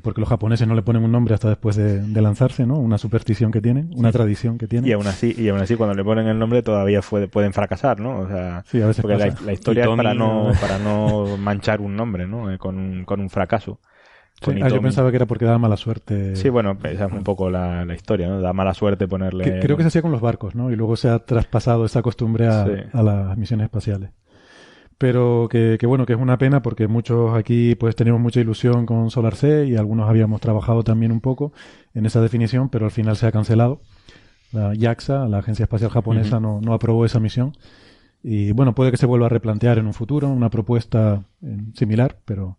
[0.02, 2.76] porque los japoneses no le ponen un nombre hasta después de, de lanzarse, ¿no?
[2.78, 4.88] Una superstición que tienen, una tradición que tienen.
[4.88, 7.98] Y aún así, y aún así cuando le ponen el nombre todavía fue- pueden fracasar,
[7.98, 8.20] ¿no?
[8.20, 9.44] O sea, Sí, a veces porque la, pasa.
[9.44, 12.50] la historia es para no, para no manchar un nombre, ¿no?
[12.52, 13.80] Eh, con, un, con un fracaso.
[14.42, 16.34] Sí, ah, yo pensaba que era porque daba mala suerte.
[16.34, 18.40] Sí, bueno, esa es un poco la, la historia, ¿no?
[18.40, 19.44] Da mala suerte ponerle...
[19.44, 20.70] Que- creo que se hacía con los barcos, ¿no?
[20.70, 22.72] Y luego se ha traspasado esa costumbre a, Sí.
[22.92, 24.10] a las misiones espaciales.
[25.00, 28.84] Pero que, que bueno, que es una pena porque muchos aquí pues teníamos mucha ilusión
[28.84, 31.54] con Solar C y algunos habíamos trabajado también un poco
[31.94, 33.80] en esa definición, pero al final se ha cancelado.
[34.52, 37.56] La JAXA, la Agencia Espacial Japonesa, no, no aprobó esa misión.
[38.22, 42.18] Y bueno, puede que se vuelva a replantear en un futuro una propuesta eh, similar,
[42.26, 42.58] pero,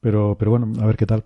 [0.00, 1.22] pero, pero bueno, a ver qué tal.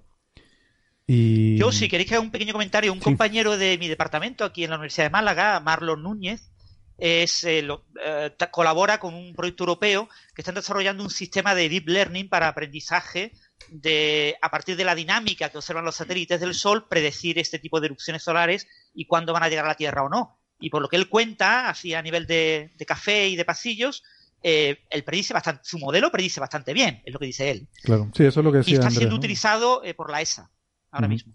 [1.07, 1.57] Y...
[1.57, 3.05] Yo, si queréis que haga un pequeño comentario, un Sí.
[3.05, 6.51] compañero de mi departamento aquí en la Universidad de Málaga, Marlon Núñez,
[6.99, 11.69] es, eh, lo- eh, colabora con un proyecto europeo que están desarrollando un sistema de
[11.69, 13.33] deep learning para aprendizaje
[13.69, 17.81] de, a partir de la dinámica que observan los satélites del Sol, predecir este tipo
[17.81, 20.39] de erupciones solares y cuándo van a llegar a la Tierra o no.
[20.61, 24.03] Y por lo que él cuenta, así a nivel de, de café y de pasillos,
[24.43, 27.69] eh, él predice bastante, su modelo predice bastante bien, es lo que dice él.
[27.83, 29.19] Claro, sí, eso es lo que Y decía está Andrés, siendo ¿no?
[29.19, 30.51] utilizado eh, por la ESA
[30.91, 31.33] ahora mismo.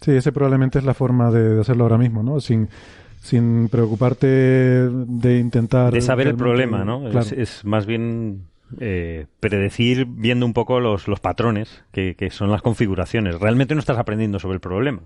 [0.00, 2.40] Sí, ese probablemente es la forma de, de hacerlo ahora mismo, ¿no?
[2.40, 2.68] Sin,
[3.22, 5.92] sin preocuparte de intentar...
[5.92, 7.00] de saber el problema, ¿no?
[7.10, 7.20] Claro.
[7.20, 8.48] Es, es más bien
[8.80, 13.38] eh, predecir viendo un poco los, los patrones que, que son las configuraciones.
[13.38, 15.02] Realmente no estás aprendiendo sobre el problema,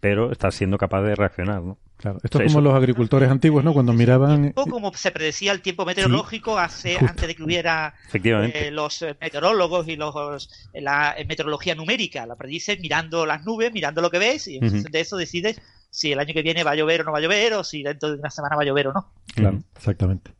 [0.00, 1.78] pero estás siendo capaz de reaccionar, ¿no?
[1.96, 3.72] Claro, Esto O sea, es como eso- los agricultores antiguos, ¿no?
[3.72, 4.42] Cuando miraban...
[4.42, 7.06] tiempo como se predecía el tiempo meteorológico hace justo.
[7.10, 8.68] antes de que hubiera Efectivamente.
[8.68, 14.10] eh, los meteorólogos y los la meteorología numérica la predices mirando las nubes mirando lo
[14.10, 14.72] que ves y en Ujú.
[14.72, 15.58] función de eso decides
[15.96, 17.82] si el año que viene va a llover o no va a llover o si
[17.82, 20.30] dentro de una semana va a llover o no Claro, exactamente.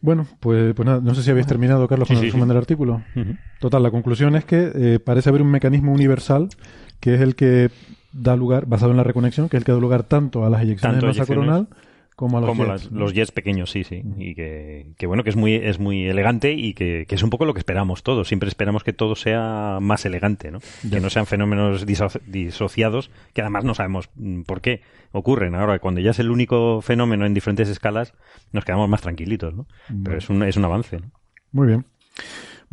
[0.00, 2.46] Bueno, pues, pues nada, no sé si habéis terminado, Carlos, con Sí, el sí, resumen
[2.46, 2.48] sí.
[2.48, 3.02] del artículo.
[3.60, 6.48] Total, la conclusión es que eh, parece haber un mecanismo universal
[7.00, 7.70] que es el que
[8.12, 10.62] da lugar, basado en la reconexión, que es el que da lugar tanto a las
[10.62, 11.68] eyecciones Tanto de masa eyecciones coronal
[12.16, 13.00] como los como jets, las- ¿no?
[13.00, 14.02] los jets pequeños, sí, sí.
[14.18, 17.30] Y que, que bueno, que es muy, es muy elegante y que, que es un
[17.30, 18.28] poco lo que esperamos todos.
[18.28, 20.60] Siempre esperamos que todo sea más elegante, ¿no?
[20.84, 20.90] Ya.
[20.90, 24.80] Que no sean fenómenos diso- disociados, que además no sabemos mm, por qué
[25.12, 25.54] ocurren.
[25.54, 28.14] Ahora, cuando ya es el único fenómeno en diferentes escalas,
[28.52, 29.66] nos quedamos más tranquilitos, ¿no?
[30.04, 31.10] Pero es un, es un avance, ¿no?
[31.52, 31.84] Muy bien.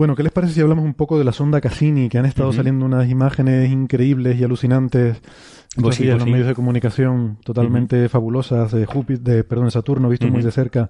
[0.01, 2.51] Bueno, ¿qué les parece si hablamos un poco de la sonda Cassini, que han estado
[2.51, 5.21] saliendo unas imágenes increíbles y alucinantes
[5.75, 6.31] Pues sí, pues los sí.
[6.31, 10.89] medios de comunicación totalmente fabulosas de Júpiter, de, perdón, de Saturno, visto muy de cerca?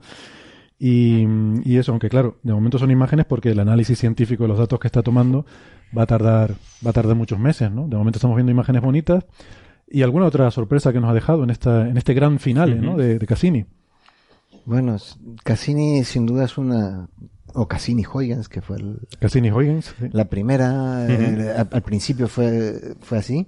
[0.79, 1.27] Y,
[1.65, 4.79] y eso, aunque claro, de momento son imágenes porque el análisis científico de los datos
[4.79, 5.45] que está tomando
[5.95, 6.53] va a tardar,
[6.85, 7.89] va a tardar muchos meses, ¿no?
[7.89, 9.25] De momento estamos viendo imágenes bonitas
[9.89, 12.95] y alguna otra sorpresa que nos ha dejado en esta, en este gran final, ¿no?
[12.95, 13.65] De, de Cassini.
[14.65, 14.95] Bueno,
[15.43, 17.09] Cassini sin duda es una...
[17.53, 20.09] O Cassini-Huygens, que fue el- Cassini-Huygens, sí.
[20.11, 23.47] la primera, al, al principio fue, fue así.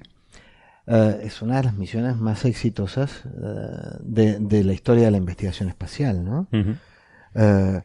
[0.88, 3.30] Eh, es una de las misiones más exitosas eh,
[4.01, 6.47] de, de la historia de la investigación espacial, ¿no?
[7.35, 7.81] Eh,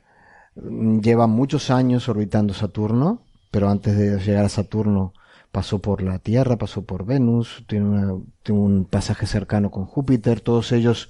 [1.00, 5.12] lleva muchos años orbitando Saturno, pero antes de llegar a Saturno
[5.52, 10.40] pasó por la Tierra, pasó por Venus, tiene, una- tiene un pasaje cercano con Júpiter,
[10.40, 11.08] todos ellos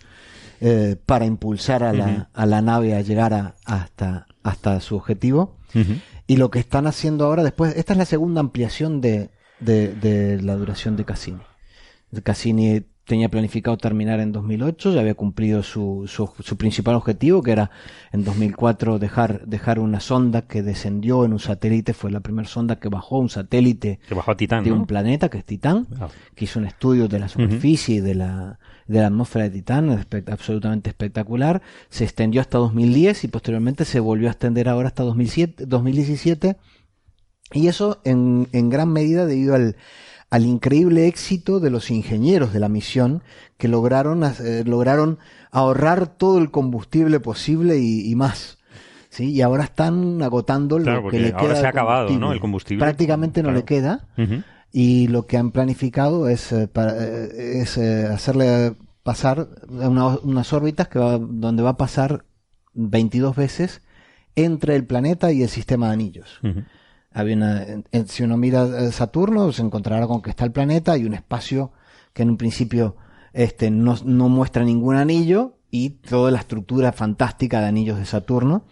[0.61, 5.57] eh, para impulsar a la, a la nave a llegar a- hasta, hasta su objetivo.
[6.27, 9.31] Y lo que están haciendo ahora después, esta es la segunda ampliación de,
[9.61, 11.41] de, de la duración de Cassini.
[12.23, 17.53] Cassini tenía planificado terminar en 2008, ya había cumplido su, su, su principal objetivo, que
[17.53, 17.71] era
[18.13, 22.77] en 2004 dejar, dejar una sonda que descendió en un satélite, fue la primera sonda
[22.79, 24.77] que bajó un satélite Que bajó a Titán, de ¿no?
[24.77, 26.09] un planeta, que es Titán, Ah.
[26.35, 30.07] que hizo un estudio de la superficie y de la, de la atmósfera de Titán,
[30.31, 31.63] absolutamente espectacular.
[31.89, 36.57] Se extendió hasta 2010 y posteriormente se volvió a extender ahora hasta 2007, 2017.
[37.55, 39.77] Y eso en, en gran medida debido al,
[40.31, 43.23] al increíble éxito de los ingenieros de la misión
[43.57, 45.19] que lograron, eh, lograron
[45.51, 48.59] ahorrar todo el combustible posible y, y más.
[49.09, 49.33] ¿sí?
[49.33, 52.33] Y ahora están agotando Claro, lo que le ahora queda se de ha acabado, ¿no?
[52.33, 52.85] El combustible.
[52.85, 53.59] Prácticamente no Claro.
[53.61, 54.07] le queda.
[54.71, 60.53] Y lo que han planificado es, eh, para- eh, es eh, hacerle pasar una- unas
[60.53, 62.27] órbitas que va, donde va a pasar
[62.75, 63.81] 22 veces
[64.37, 66.39] entre el planeta y el sistema de anillos.
[67.13, 67.67] Había una-
[68.07, 71.73] si uno mira eh, Saturno, se encontrará con que está el planeta y un espacio
[72.13, 72.97] que en un principio
[73.33, 78.65] este, no, no muestra ningún anillo y toda la estructura fantástica de anillos de Saturno,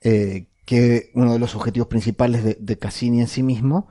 [0.00, 3.88] eh, que uno de los objetivos principales de, de Cassini en sí mismo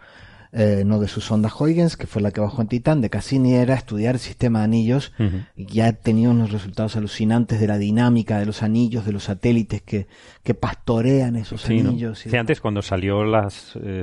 [0.52, 3.54] eh, no de su sonda Huygens, que fue la que bajó en Titán, de Cassini
[3.54, 5.38] era estudiar el sistema de anillos Ujú.
[5.56, 9.82] y ya tenido unos resultados alucinantes de la dinámica de los anillos, de los satélites
[9.84, 10.08] que,
[10.44, 11.90] que pastorean esos Sí, ¿no?
[11.92, 12.26] anillos.
[12.26, 13.50] y Sí, antes cuando salió la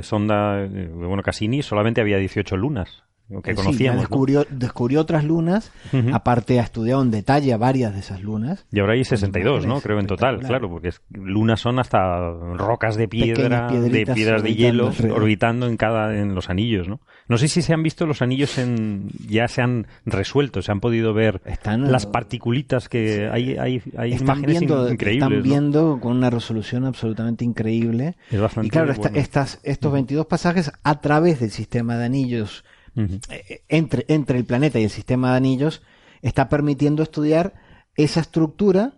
[0.02, 3.02] sonda, eh, bueno, Cassini, solamente había 18 lunas,
[3.42, 3.96] que Sí, conocíamos.
[4.10, 4.46] ¿no?
[4.50, 5.72] descubrió, otras lunas,
[6.12, 8.66] aparte ha estudiado en detalle a varias de esas lunas.
[8.72, 9.80] Y ahora hay 62, ¿no?
[9.80, 14.54] Creo en total, claro, porque es- lunas son hasta rocas de piedra, de piedras de
[14.54, 17.00] hielo orbitando en cada en los anillos, ¿no?
[17.28, 20.78] No sé si se han visto los anillos en ya se han resuelto, se han
[20.80, 25.36] podido ver Están, las eh, particulitas que hay hay, hay están imágenes viendo, increíbles, están
[25.38, 25.42] ¿no?
[25.42, 28.14] viendo con una resolución absolutamente increíble.
[28.30, 32.64] Es bastante Y claro, esta- estas, estos 22 pasajes a través del sistema de anillos,
[32.96, 33.20] Ujú.
[33.30, 35.82] eh, entre, entre el planeta y el sistema de anillos,
[36.22, 37.54] está permitiendo estudiar
[37.94, 38.94] esa estructura,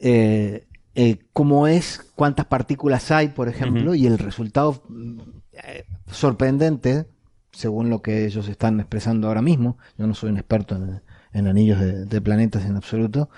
[0.00, 5.20] eh, eh, cómo es, cuántas partículas hay, por ejemplo, y el resultado mm,
[5.52, 7.06] eh, sorprendente,
[7.52, 9.78] según lo que ellos están expresando ahora mismo.
[9.96, 13.28] Yo no soy un experto en, en anillos de, de planetas en absoluto,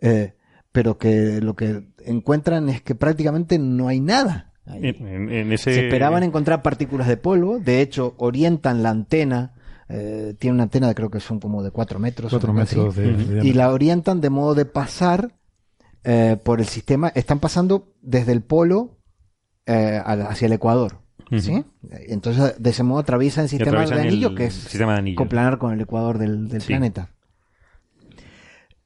[0.00, 0.34] eh,
[0.72, 4.49] pero que lo que encuentran es que prácticamente no hay nada.
[4.66, 4.80] Ahí.
[4.88, 9.54] En, en- en ese Se esperaban encontrar partículas de polvo, de hecho orientan la antena,
[9.88, 12.30] eh, tiene una antena de creo que son como de 4 metros.
[12.30, 15.32] Cuatro o algo así, metros de, de y la orientan de modo de pasar
[16.04, 18.98] eh, por el sistema, están pasando desde el polo
[19.66, 20.98] eh, hacia el ecuador.
[21.38, 21.64] ¿sí?
[22.08, 24.68] Entonces, de ese modo atraviesan el sistema de anillo, el que es
[25.16, 26.68] coplanar con el ecuador del, del Sí.
[26.68, 27.10] planeta.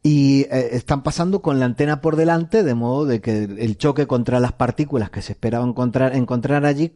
[0.07, 4.07] Y eh, están pasando con la antena por delante, de modo de que el choque
[4.07, 6.93] contra las partículas que se esperaba encontrar, encontrar allí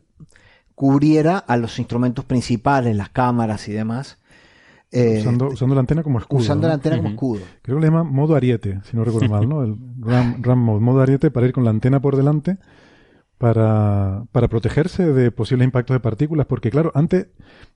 [0.75, 4.19] cubriera a los instrumentos principales, las cámaras y demás.
[4.93, 6.41] eh, usando, usando la antena como escudo.
[6.41, 6.69] usando ¿no?
[6.69, 7.41] la antena como escudo.
[7.63, 9.65] Creo que le llaman modo ariete, si no recuerdo mal, ¿no?
[9.65, 12.59] El RAM, RAM mode, modo ariete para ir con la antena por delante
[13.39, 17.29] para, para protegerse de posibles impactos de partículas, porque claro, antes,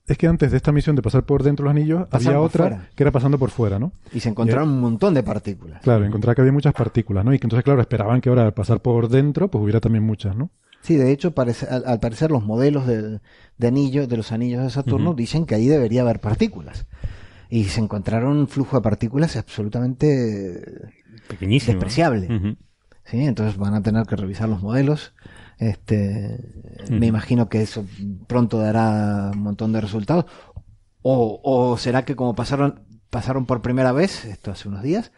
[0.07, 2.67] es que antes de esta misión de pasar por dentro de los anillos, había otra
[2.67, 2.89] fuera.
[2.95, 3.93] que era pasando por fuera, ¿no?
[4.13, 5.81] Y se encontraron un montón de partículas.
[5.81, 7.33] Claro, encontrar que había muchas partículas, ¿no?
[7.33, 10.35] Y que entonces, claro, esperaban que ahora al pasar por dentro, pues hubiera también muchas,
[10.35, 10.49] ¿no?
[10.81, 13.21] Sí, de hecho, parece- al, al parecer los modelos de,
[13.57, 16.87] de anillos, de los anillos de Saturno, dicen que ahí debería haber partículas.
[17.49, 20.91] Y se encontraron un flujo de partículas absolutamente
[21.29, 21.73] Pequeñísimo.
[21.73, 22.57] despreciable.
[23.05, 23.23] ¿sí?
[23.23, 25.13] Entonces van a tener que revisar los modelos.
[25.57, 26.39] Este.
[26.89, 27.85] Me imagino que eso
[28.27, 30.25] pronto dará un montón de resultados.
[31.01, 35.11] O, o será que como pasaron, pasaron por primera vez, esto hace unos días,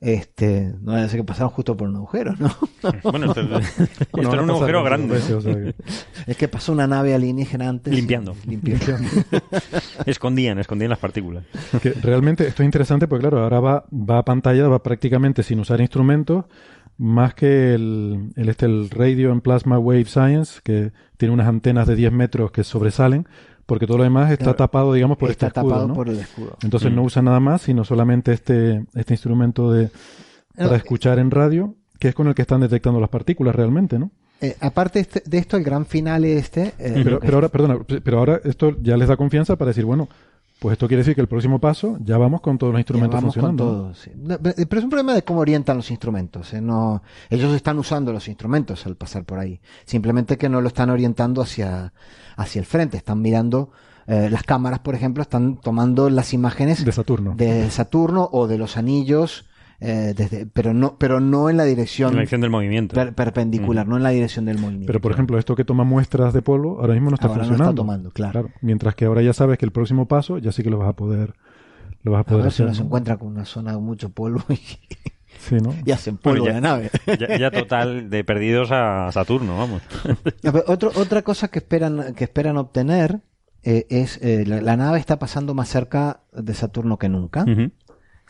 [0.00, 2.50] este, no vaya a ser que pasaron justo por un agujero, ¿no?
[3.04, 5.14] Bueno, esto, esto Bueno, era un agujero grande.
[5.14, 5.36] veces, ¿no?
[5.38, 5.74] o sea que-
[6.26, 7.94] Es que pasó una nave alienígena antes.
[7.94, 8.34] Limpiando.
[8.46, 8.86] limpiando.
[10.06, 11.44] Escondían, escondían las partículas.
[11.82, 15.60] que realmente esto es interesante porque, claro, ahora va, va a pantalla, va prácticamente sin
[15.60, 16.44] usar instrumentos,
[17.02, 21.86] más que el, el, este, el Radio and Plasma Wave Science, que tiene unas antenas
[21.86, 23.26] de 10 metros que sobresalen,
[23.64, 24.56] porque todo lo demás está Claro.
[24.56, 25.94] tapado, digamos, por Está este escudo, tapado ¿no?
[25.94, 26.56] por el escudo.
[26.62, 26.96] Entonces Mm.
[26.96, 29.88] no usa nada más, sino solamente este, este instrumento de,
[30.56, 33.98] para No, escuchar en radio, que es con el que están detectando las partículas realmente,
[33.98, 34.10] ¿no?
[34.42, 36.72] Eh, aparte este- de esto, el gran final este.
[36.78, 40.08] eh, Pero, pero ahora, perdona, pero ahora esto ya les da confianza para decir, bueno,
[40.60, 43.14] pues esto quiere decir que el próximo paso ya vamos con todos los Ya instrumentos
[43.20, 43.64] vamos con funcionando.
[43.82, 44.10] todo, sí.
[44.14, 46.52] Pero pero es un problema de cómo orientan los instrumentos.
[46.54, 46.60] ¿eh?
[46.60, 49.60] No, ellos están usando los instrumentos al pasar por ahí.
[49.84, 51.92] Simplemente que no lo están orientando hacia,
[52.36, 52.96] hacia el frente.
[52.98, 53.70] Están mirando,
[54.06, 57.34] eh, las cámaras, por ejemplo, están tomando las imágenes De Saturno.
[57.36, 59.46] de Saturno o de los anillos,
[59.80, 62.94] eh, desde, pero no, pero no en la dirección, En la dirección del movimiento.
[62.94, 64.86] per- perpendicular, no en la dirección del movimiento.
[64.86, 67.42] Pero, por ejemplo, esto que toma muestras de polvo, ahora mismo no está Ahora no
[67.44, 67.82] está funcionando.
[67.82, 68.50] tomando, claro.
[68.60, 70.92] Mientras que ahora ya sabes que el próximo paso ya sí que lo vas a
[70.94, 71.34] poder,
[72.02, 72.74] lo vas a poder si hacer.
[72.74, 72.86] se ¿no?
[72.86, 74.54] encuentra con una zona de mucho polvo y,
[75.40, 75.74] Sí, ¿no?
[75.86, 76.90] y hacen Bueno, polvo ya- de nave.
[77.18, 79.80] Ya, ya total de perdidos a Saturno, vamos.
[80.42, 83.20] Ver, otro- otra cosa que esperan, que esperan obtener
[83.62, 87.44] eh, es eh, la, la nave está pasando más cerca de Saturno que nunca.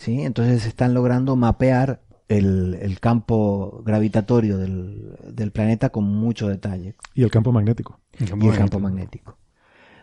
[0.01, 0.23] ¿Sí?
[0.23, 7.23] Entonces están logrando mapear el, el campo gravitatorio del, del planeta con mucho detalle Y
[7.23, 8.01] el campo magnético.
[8.19, 9.37] y el campo magnético.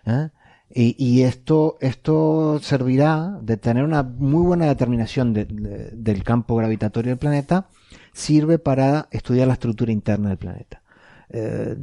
[0.06, 0.30] ¿eh?
[0.70, 6.56] Y, y esto, esto servirá de tener una muy buena determinación de- de- del campo
[6.58, 7.68] gravitatorio del planeta,
[8.14, 10.82] sirve para estudiar la estructura interna del planeta.
[11.30, 11.76] Eh,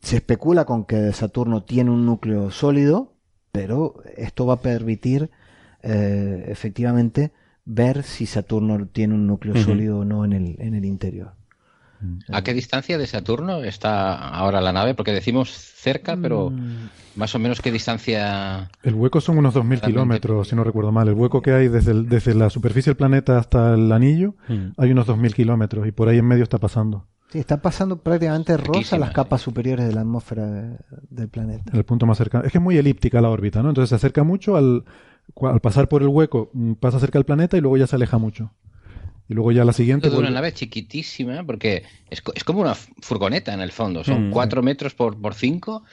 [0.00, 3.14] se especula con que Saturno tiene un núcleo sólido,
[3.52, 5.30] pero esto va a permitir
[5.82, 7.32] eh, efectivamente
[7.70, 11.32] ver si Saturno tiene un núcleo sólido o no en el, en el interior.
[12.32, 14.94] ¿A qué distancia de Saturno está ahora la nave?
[14.94, 16.88] Porque decimos cerca, pero Mm.
[17.16, 18.70] más o menos qué distancia.
[18.84, 21.08] El hueco son unos 2.000 Realmente- kilómetros, si no recuerdo mal.
[21.08, 24.68] El hueco que hay desde, el- desde la superficie del planeta hasta el anillo Mm.
[24.76, 27.04] hay unos 2.000 kilómetros y por ahí en medio está pasando.
[27.30, 30.78] Sí, está pasando prácticamente rosa las capas superiores de la atmósfera de-
[31.10, 31.72] del planeta.
[31.76, 32.44] El punto más cercano.
[32.44, 33.68] Es que es muy elíptica la órbita, ¿no?
[33.70, 34.84] Entonces se acerca mucho al,
[35.42, 38.18] al pasar por el hueco, mm, pasa cerca del planeta y luego ya se aleja
[38.18, 38.52] mucho.
[39.28, 40.08] Y luego ya la siguiente.
[40.08, 44.02] Es una vuelve- nave chiquitísima porque es, es como una furgoneta en el fondo.
[44.02, 44.30] Son Mm.
[44.32, 45.84] cuatro metros por, por cinco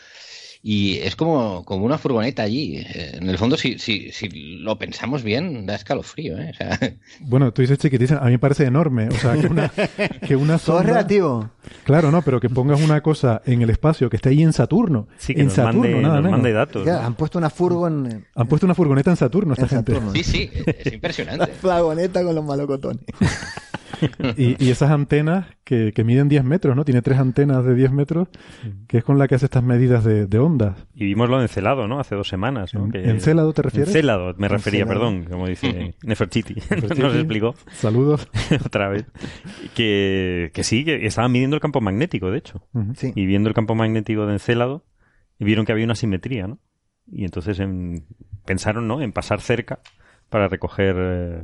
[0.63, 2.77] y es como, como una furgoneta allí.
[2.77, 6.38] Eh, En el fondo, si, si, si lo pensamos bien, da escalofrío.
[6.39, 6.51] ¿eh?
[6.51, 6.80] O sea,
[7.19, 9.09] Bueno, tú dices chiquitísima, a mí me parece enorme.
[9.09, 9.69] O sea, que una,
[10.26, 11.51] que una Todo es relativo.
[11.84, 15.08] Claro, no, pero que pongas una cosa en el espacio que esté ahí en Saturno.
[15.18, 16.86] Sí, que en nos Saturno, mande, nada nos mande datos.
[16.86, 17.08] Ya, ¿no?
[17.08, 19.94] han puesto una furgo en Han puesto una furgoneta en Saturno esta En gente.
[19.94, 20.12] Saturno.
[20.14, 21.48] sí, sí, es impresionante.
[21.62, 23.04] flagoneta con los malocotones.
[24.36, 26.84] Y, y esas antenas que, que miden 10 metros, ¿no?
[26.84, 28.28] Tiene tres antenas de 10 metros,
[28.90, 30.86] que es con la que hace estas medidas de, de ondas.
[30.94, 32.00] Y vimos lo de Encelado, ¿no?
[32.02, 32.84] Hace dos semanas, ¿no?
[32.86, 33.88] ¿En- Que- Encélado te refieres?
[33.90, 35.08] Encelado, me refería, Encelado.
[35.12, 36.56] perdón, como dice Nefertiti.
[36.70, 37.02] Nefertiti.
[37.02, 38.28] Nos explicó Saludos.
[38.66, 39.06] otra vez.
[39.76, 42.61] Que, que sí, que estaban midiendo el campo magnético, de hecho.
[42.95, 43.11] Sí.
[43.15, 44.84] Y viendo el campo magnético de Encélado,
[45.40, 46.60] vieron que había una simetría, ¿no?
[47.07, 48.06] Y entonces en-
[48.45, 49.02] pensaron, ¿no?
[49.02, 49.80] En pasar cerca
[50.30, 51.44] para recoger eh,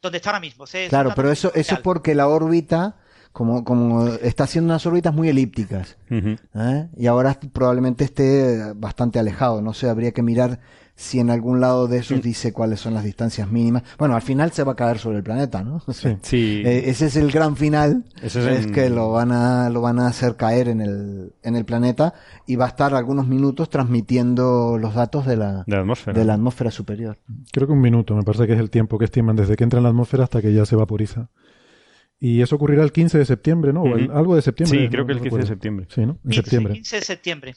[0.06, 0.64] Donde está ahora mismo.
[0.88, 2.96] Claro, pero eso, eso es porque la órbita,
[3.32, 5.96] como, como está haciendo unas órbitas muy elípticas.
[6.10, 6.88] ¿eh?
[6.96, 9.60] y ahora probablemente esté bastante alejado.
[9.60, 10.60] No sé, habría que mirar
[10.98, 13.82] si en algún lado de esos dice cuáles son las distancias mínimas.
[13.98, 15.82] Bueno, al final se va a caer sobre el planeta, ¿no?
[15.86, 16.62] O sea, Sí.
[16.64, 18.04] eh, ese es el gran final.
[18.22, 21.32] Ese es es en- que lo van a lo van a hacer caer en el
[21.42, 22.14] en el planeta
[22.46, 26.18] y va a estar algunos minutos transmitiendo los datos de la de la atmósfera.
[26.18, 27.18] de la atmósfera superior.
[27.52, 29.78] Creo que un minuto, me parece que es el tiempo que estiman desde que entra
[29.78, 31.28] en la atmósfera hasta que ya se vaporiza.
[32.18, 33.84] Y eso ocurrirá el 15 de septiembre, ¿no?
[34.14, 34.78] Algo de septiembre.
[34.78, 35.86] Sí, no- creo que el 15 de septiembre.
[35.90, 36.12] Sí, ¿no?
[36.24, 36.72] En 15, septiembre.
[36.74, 37.54] 15 de septiembre.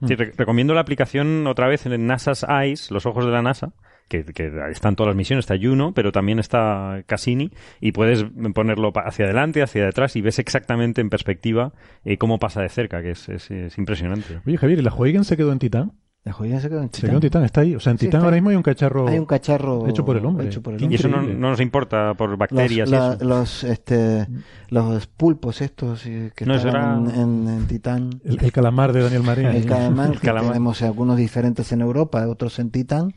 [0.00, 0.06] Mm.
[0.06, 3.42] Sí, re- recomiendo la aplicación otra vez en el NASA's Eyes, los ojos de la
[3.42, 3.74] NASA,
[4.08, 7.50] que, que están todas las misiones, está Juno, pero también está Cassini,
[7.82, 8.24] y puedes
[8.54, 11.74] ponerlo hacia adelante, hacia detrás, y ves exactamente en perspectiva
[12.06, 14.40] eh, cómo pasa de cerca, que es, es- es impresionante.
[14.46, 15.92] Oye, Javier, ¿y la Huygens se quedó en Titán?
[16.28, 17.20] La joya se quedó en Se quedó en Titán.
[17.20, 17.74] Titán, está ahí.
[17.74, 18.40] O sea, en Sí, Titán ahora ahí.
[18.42, 20.46] mismo hay un cacharro Hay un cacharro hecho por el hombre.
[20.46, 20.98] hecho por el Qué Y hombre.
[20.98, 23.24] eso no, no nos importa por Los, bacterias la- y eso.
[23.24, 24.26] los, este,
[24.68, 28.20] los pulpos estos eh, que No, estaban era- en, en- en Titán.
[28.24, 29.50] El, el calamar de Daniel María.
[29.56, 30.52] El calamar, que calamar.
[30.52, 33.14] tenemos algunos diferentes en Europa, otros en Titán,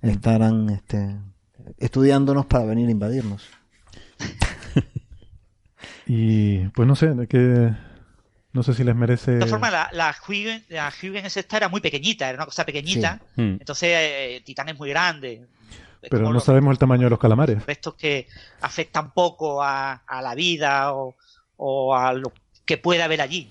[0.00, 1.16] estarán este,
[1.78, 3.48] estudiándonos para venir a invadirnos.
[6.06, 7.72] Y pues no sé, de qué.
[8.52, 9.32] No sé si les merece.
[9.32, 12.66] De todas formas, la, la, Huygens, la Huygens esta era muy pequeñita, era una cosa
[12.66, 13.20] pequeñita.
[13.36, 13.56] Mm.
[13.60, 15.46] Entonces, eh, Titán es muy grande.
[16.02, 17.64] Es Pero no los sabemos el tamaño de los calamares.
[17.64, 18.26] restos que
[18.60, 21.14] afectan poco a, a la vida o,
[21.56, 22.32] o a lo
[22.64, 23.50] que pueda haber allí.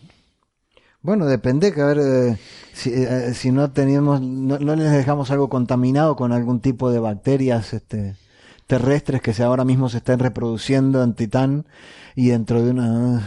[1.02, 2.38] Bueno, depende, que a ver, eh,
[2.74, 7.00] si, eh, si no teníamos, no, no les dejamos algo contaminado con algún tipo de
[7.00, 8.16] bacterias este,
[8.68, 11.66] terrestres que se ahora mismo se estén reproduciendo en Titán
[12.16, 13.24] y dentro de unos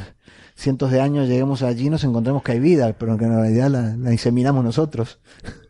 [0.55, 3.71] cientos de años lleguemos allí y nos encontremos que hay vida, pero que en realidad
[3.71, 5.21] la, la inseminamos nosotros.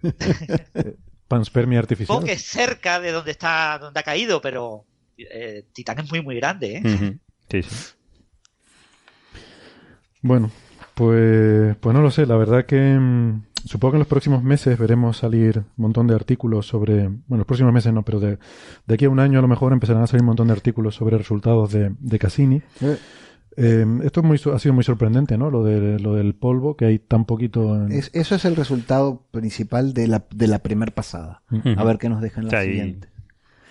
[1.29, 2.15] Panspermia artificial.
[2.15, 4.85] Supongo que es cerca de donde está, donde ha caído, pero
[5.17, 7.19] eh, Titán es muy, muy grande, ¿eh?
[7.51, 7.61] Sí.
[10.23, 10.51] Bueno,
[10.95, 12.27] pues, pues no lo sé.
[12.27, 16.15] La verdad que mm, supongo que en los próximos meses veremos salir un montón de
[16.15, 17.09] artículos sobre.
[17.09, 18.39] Bueno, los próximos meses no, pero de,
[18.87, 20.95] de aquí a un año a lo mejor empezarán a salir un montón de artículos
[20.95, 22.63] sobre resultados de, de Cassini.
[22.81, 22.99] Eh,
[23.57, 25.51] Eh, esto es muy, su- ha sido muy sorprendente, ¿no?
[25.51, 27.77] Lo, de, lo del polvo, que hay tan poquito.
[27.77, 31.43] en- es- eso es el resultado principal de la, de la primer pasada.
[31.53, 31.69] Ujú.
[31.77, 33.09] A ver qué nos dejan la O sea, y- siguiente.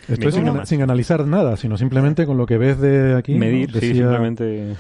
[0.08, 3.34] Esto es sin, sin analizar nada, sino simplemente con lo que ves de aquí.
[3.34, 3.40] ¿no?
[3.40, 4.76] Medir, sí, Decía- simplemente.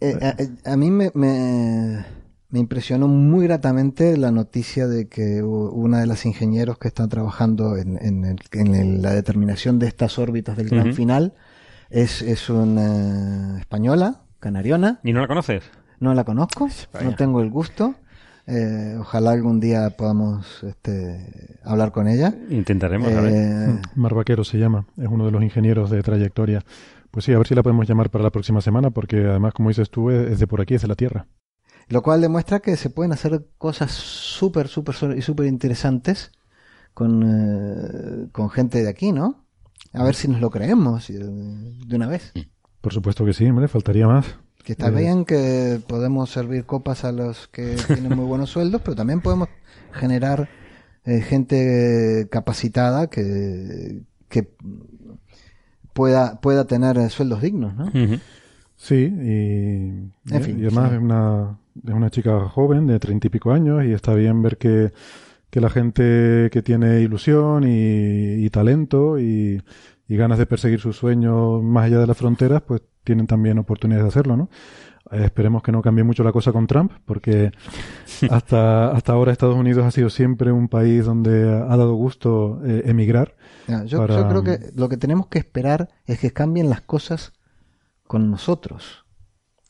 [0.00, 0.18] Eh,
[0.64, 2.04] a, a mí me, me,
[2.50, 7.76] me impresionó muy gratamente la noticia de que una de las ingenieros que están trabajando
[7.78, 11.32] en, en el- en el- la determinación de estas órbitas del gran final
[11.90, 15.00] es, es una española, canariona.
[15.02, 15.64] ¿Y no la conoces?
[16.00, 17.06] No la conozco, Vaya.
[17.06, 17.94] no tengo el gusto.
[18.46, 22.34] Eh, ojalá algún día podamos este, hablar con ella.
[22.48, 23.32] Intentaremos, a ver.
[23.34, 26.64] Eh, Mar Vaquero se llama, es uno de los ingenieros de trayectoria.
[27.10, 29.68] Pues sí, a ver si la podemos llamar para la próxima semana, porque además, como
[29.68, 31.26] dices tú, es de por aquí, es de la Tierra.
[31.88, 36.32] Lo cual demuestra que se pueden hacer cosas súper, súper y súper interesantes
[36.92, 39.46] con, eh, con gente de aquí, ¿no?
[39.94, 42.32] A ver si nos lo creemos eh, de una vez.
[42.88, 44.38] Por supuesto que sí, hombre, faltaría más.
[44.64, 48.80] Que está Eh, bien que podemos servir copas a los que tienen muy buenos sueldos,
[48.82, 49.50] pero también podemos
[49.92, 50.48] generar
[51.04, 54.54] eh, gente capacitada que, que
[55.92, 57.98] pueda, pueda tener eh, sueldos dignos, ¿no?
[58.76, 60.94] Sí, y, En fin, y además sí.
[60.94, 64.56] es, una, es una chica joven de treinta y pico años y está bien ver
[64.56, 64.92] que,
[65.50, 69.62] que la gente que tiene ilusión y, y talento y,
[70.08, 74.04] y ganas de perseguir sus sueños más allá de las fronteras, pues tienen también oportunidades
[74.04, 74.48] de hacerlo, ¿no?
[75.12, 77.52] Eh, esperemos que no cambie mucho la cosa con Trump, porque
[78.30, 82.82] hasta, hasta ahora Estados Unidos ha sido siempre un país donde ha dado gusto eh,
[82.86, 83.36] emigrar.
[83.86, 87.32] Yo, para- yo creo que lo que tenemos que esperar es que cambien las cosas
[88.06, 89.04] con nosotros.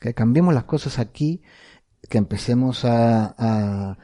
[0.00, 1.42] Que cambiemos las cosas aquí,
[2.08, 3.98] que empecemos a, a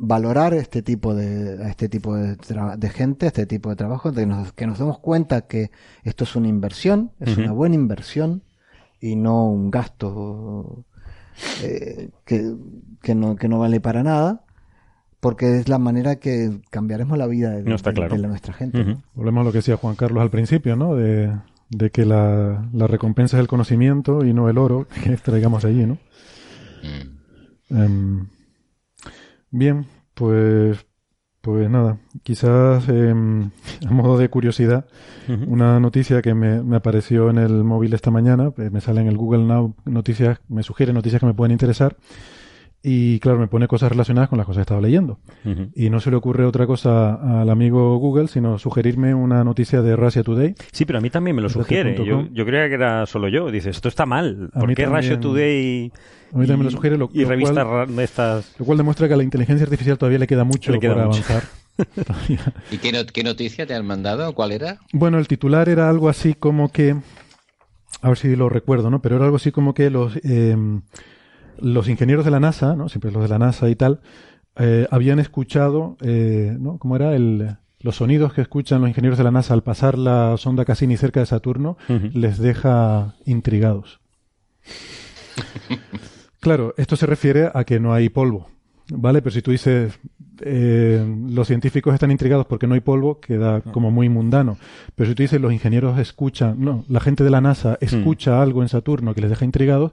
[0.00, 2.36] valorar este tipo de este tipo de,
[2.76, 5.70] de gente, este tipo de trabajo, de nos- que nos demos cuenta que
[6.04, 8.42] esto es una inversión, es una buena inversión
[9.00, 10.84] y no un gasto
[11.62, 12.54] eh, que,
[13.02, 14.44] que no, que no vale para nada,
[15.20, 18.14] porque es la manera que cambiaremos la vida de, No está de- claro.
[18.14, 18.84] de la- nuestra gente.
[18.84, 19.02] ¿no?
[19.14, 20.94] Volvemos a lo que decía Juan Carlos al principio, ¿no?
[20.94, 21.32] De,
[21.70, 25.68] de que la, la recompensa es el conocimiento y no el oro que extraigamos de
[25.70, 25.98] allí, ¿no?
[27.70, 28.26] Em,
[29.50, 30.86] bien, pues,
[31.40, 33.50] pues nada, quizás em,
[33.86, 34.86] a modo de curiosidad,
[35.46, 39.08] una noticia que me, me apareció en el móvil esta mañana, eh, me sale en
[39.08, 41.96] el Google Now noticias, me sugiere noticias que me pueden interesar.
[42.80, 45.18] Y claro, me pone cosas relacionadas con las cosas que estaba leyendo.
[45.74, 49.96] Y no se le ocurre otra cosa al amigo Google, sino sugerirme una noticia de
[49.96, 50.54] Russia Today.
[50.70, 51.96] Sí, pero a mí también me lo sugiere.
[52.04, 53.50] Yo, yo creía que era solo yo.
[53.50, 54.50] Dices, esto está mal.
[54.54, 55.92] A ¿Por mí qué también- Russia Today
[56.32, 58.54] A mí también me lo sugiere, lo, y lo revistas cual, estas...
[58.58, 61.06] lo cual demuestra que a la inteligencia artificial todavía le queda mucho Le queda por
[61.06, 61.22] mucho.
[61.28, 61.48] avanzar.
[62.70, 64.32] ¿Y qué noticia te han mandado?
[64.34, 64.78] ¿Cuál era?
[64.92, 66.96] Bueno, el titular era algo así como que,
[68.02, 69.00] a ver si lo recuerdo, ¿no?
[69.02, 70.56] Pero era algo así como que los, eh,
[71.60, 72.88] los ingenieros de la NASA, ¿no?
[72.88, 74.00] Siempre los de la NASA y tal,
[74.56, 76.78] eh, habían escuchado, eh, ¿no?
[76.78, 77.14] ¿Cómo era?
[77.14, 80.96] El, los sonidos que escuchan los ingenieros de la NASA al pasar la sonda Cassini
[80.96, 81.76] cerca de Saturno
[82.12, 84.00] les deja intrigados.
[86.40, 88.48] Claro, esto se refiere a que no hay polvo,
[88.90, 89.22] ¿vale?
[89.22, 89.98] Pero si tú dices,
[90.40, 94.56] eh, los científicos están intrigados porque no hay polvo, queda como muy mundano.
[94.94, 98.62] Pero si tú dices, los ingenieros escuchan, no, la gente de la NASA escucha algo
[98.62, 99.92] en Saturno que les deja intrigados,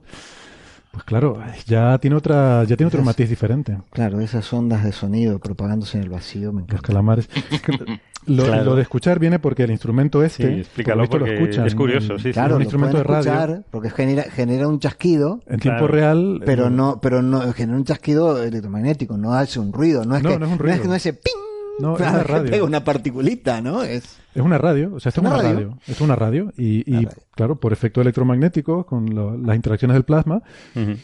[0.96, 3.76] pues claro, ya tiene otra, ya tiene otro Esas- matiz diferente.
[3.90, 6.86] Claro, esas ondas de sonido propagándose en el vacío me Los encanta.
[6.86, 7.28] calamares.
[8.26, 8.64] Lo, Claro.
[8.64, 11.74] lo de escuchar viene porque el instrumento Sí, este, explícalo por porque lo escuchan es
[11.76, 12.32] curioso, sí, sí.
[12.32, 13.18] Claro, un lo instrumento de radio.
[13.32, 15.92] escuchar porque genera, genera un chasquido, En tiempo Claro.
[15.92, 16.42] real.
[16.44, 20.22] pero eh, no, pero no genera un chasquido electromagnético, no hace un ruido, no es
[20.24, 20.84] No, que no es un que ruido.
[20.86, 21.32] no hace ping,
[21.78, 22.50] No, es una radio.
[22.50, 23.82] pega una particulita, ¿no?
[23.82, 25.54] Es Es una radio, o sea, esto es ¿Una una radio?
[25.54, 25.78] radio.
[25.80, 27.22] Esto es una radio y, y, Una radio.
[27.34, 30.42] claro, por efecto electromagnético, con lo- las interacciones del plasma,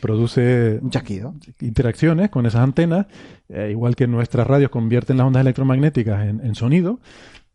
[0.00, 1.34] produce un chasquido.
[1.60, 3.06] interacciones con esas antenas,
[3.48, 7.00] eh, igual que nuestras radios convierten las ondas electromagnéticas en, en sonido.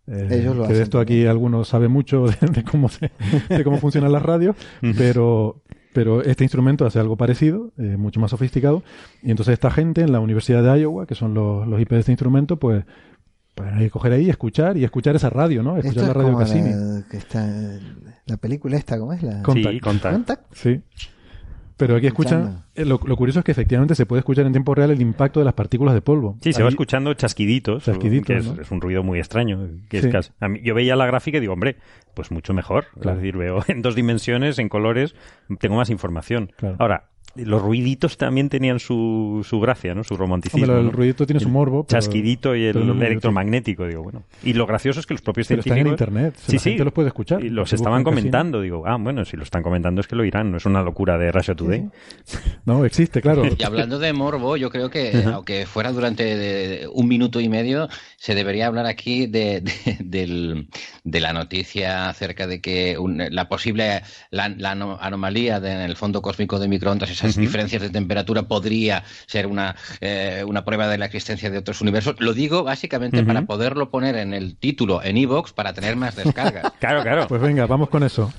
[0.07, 3.11] eh, Ellos lo que de hacen esto aquí algunos saben mucho de, de cómo se,
[3.49, 4.55] de cómo funcionan las radios,
[4.97, 5.61] pero
[5.97, 8.83] pero este instrumento hace algo parecido, eh, mucho más sofisticado,
[9.23, 12.01] y entonces esta gente en la Universidad de Iowa, que son los, los IP de
[12.01, 12.85] este instrumento, pues,
[13.55, 15.75] pues hay que coger ahí y escuchar, y escuchar esa radio, ¿no?
[15.75, 16.69] Escuchar es la radio como Cassini.
[16.69, 17.49] la, que está,
[18.27, 19.23] la película esta, ¿cómo es?
[19.23, 19.41] La...
[19.41, 19.73] Contact.
[19.73, 20.13] Sí, contact.
[20.13, 20.53] Contact.
[20.53, 20.81] Sí.
[21.77, 24.73] Pero aquí escuchan, eh, lo, lo curioso es que efectivamente se puede escuchar en tiempo
[24.73, 26.37] real el impacto de las partículas de polvo.
[26.41, 28.59] Sí, se va escuchando chasquiditos, Chasquiditos, que es, ¿no?
[28.61, 29.67] es un ruido muy extraño.
[29.87, 30.07] Que Sí.
[30.07, 31.77] es casi- a mí- yo veía la gráfica y digo, hombre,
[32.15, 32.85] pues mucho mejor.
[32.99, 33.11] Claro.
[33.11, 35.15] Es decir, veo en dos dimensiones, en colores,
[35.59, 36.51] tengo más información.
[36.57, 36.75] Claro.
[36.79, 37.09] Ahora,
[37.45, 40.03] los ruiditos también tenían su, su gracia, ¿no?
[40.03, 40.63] Su romanticismo.
[40.65, 40.91] Hombre, el ¿no?
[40.91, 41.83] ruidito tiene su morbo.
[41.85, 44.23] pero- chasquidito y el electromagnético, digo, bueno.
[44.43, 46.01] Y lo gracioso es que los propios Pero está en científicos...
[46.07, 46.69] internet, Sí, la sí.
[46.69, 47.43] gente los puede escuchar.
[47.43, 50.51] Y los estaban comentando, digo, ah, bueno, si lo están comentando es que lo irán,
[50.51, 51.89] no es una locura de Russia Today.
[52.65, 53.43] No, existe, claro.
[53.45, 57.39] Y hablando de morbo, yo creo que, eh, aunque fuera durante de- de un minuto
[57.39, 57.87] y medio,
[58.17, 60.67] se debería hablar aquí de, de- del-
[61.03, 64.01] de la noticia acerca de que un- la posible
[64.31, 68.43] la, la ano- anomalía de- en el fondo cósmico de microondas, esas diferencias de temperatura,
[68.43, 72.15] podría ser una, eh, una prueba de la existencia de otros universos.
[72.19, 76.73] Lo digo básicamente para poderlo poner en el título, en iVoox, para tener más descargas.
[76.79, 77.27] Claro, claro.
[77.27, 78.31] Pues venga, vamos con eso.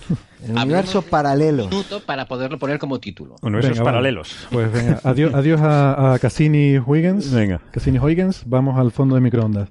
[0.44, 1.64] El universo paralelo.
[1.64, 3.36] Un minuto para poderlo poner como título.
[3.42, 3.94] Universos Venga, vale.
[3.96, 4.36] paralelos.
[4.50, 7.32] Pues venga, adiós, adiós a, a Cassini Huygens.
[7.32, 7.60] Venga.
[7.72, 9.68] Cassini Huygens, vamos al fondo de microondas.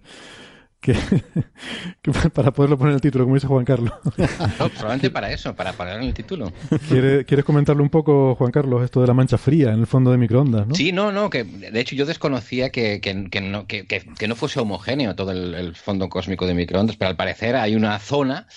[0.80, 0.94] Que,
[2.02, 3.94] que para poderlo poner en el título, como dice Juan Carlos.
[4.60, 6.52] No, solamente para eso, para poner en el título.
[6.88, 10.12] ¿Quieres, ¿Quieres comentarle un poco, Juan Carlos, esto de la mancha fría en el fondo
[10.12, 10.76] de microondas, no?
[10.76, 14.60] Sí, no, no, que de hecho yo desconocía que, que, que no, que, no fuese
[14.60, 18.48] homogéneo todo el, el, fondo cósmico de microondas, pero al parecer hay una zona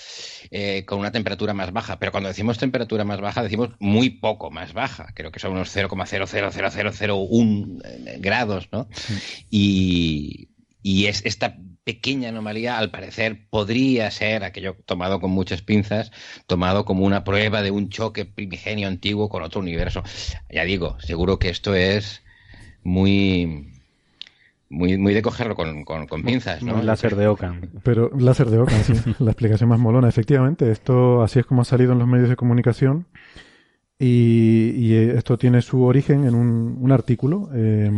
[0.51, 1.99] eh, con una temperatura más baja.
[1.99, 5.09] Pero cuando decimos temperatura más baja, decimos muy poco más baja.
[5.15, 8.89] Creo que son unos 0,0000001 eh, grados, ¿no?
[8.93, 9.47] Sí.
[9.51, 10.49] Y,
[10.83, 16.13] y es esta pequeña anomalía, al parecer, podría ser aquello tomado con muchas pinzas,
[16.47, 20.03] tomado como una prueba de un choque primigenio antiguo con otro universo.
[20.51, 22.23] Ya digo, seguro que esto es
[22.83, 23.71] muy
[24.71, 26.77] muy, muy de cogerlo con, con, con pinzas, ¿no?
[26.77, 27.61] Un láser de Ockham.
[27.83, 28.93] Pero láser de sí.
[29.19, 30.09] La explicación más molona.
[30.09, 33.07] Efectivamente, esto así es como ha salido en los medios de comunicación.
[33.99, 37.91] Y, y esto tiene su origen en un, un artículo eh,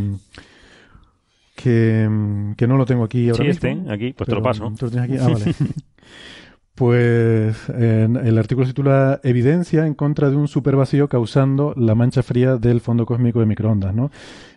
[1.54, 2.08] que,
[2.56, 3.68] que, no lo tengo aquí ahora sí, mismo.
[3.68, 4.72] Este, aquí, pues te lo paso.
[4.78, 5.18] ¿Tú lo tienes aquí?
[5.20, 5.54] Ah, vale.
[6.74, 12.56] Pues el artículo se titula Evidencia en contra de un supervacío causando la mancha fría
[12.56, 14.10] del fondo cósmico de microondas, ¿no?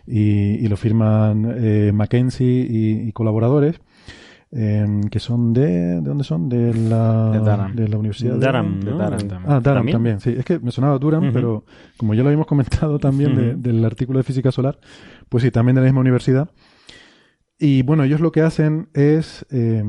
[0.06, 3.80] Y, y lo firman eh, Mackenzie y, y colaboradores.
[4.52, 6.48] Eh, que son de ¿de dónde son?
[6.48, 7.74] De la, de, Durham.
[7.74, 8.96] de la Universidad Durham, de, ¿no?
[8.96, 9.92] Durham Ah, Durham ¿También?
[9.92, 10.34] también, sí.
[10.38, 11.32] Es que me sonaba Durham, uh -huh.
[11.32, 11.64] pero
[11.98, 13.56] como ya lo habíamos comentado también uh -huh.
[13.56, 14.78] de, del artículo de física solar,
[15.28, 16.48] pues sí, también de la misma universidad.
[17.58, 19.82] Y bueno, ellos lo que hacen es eh,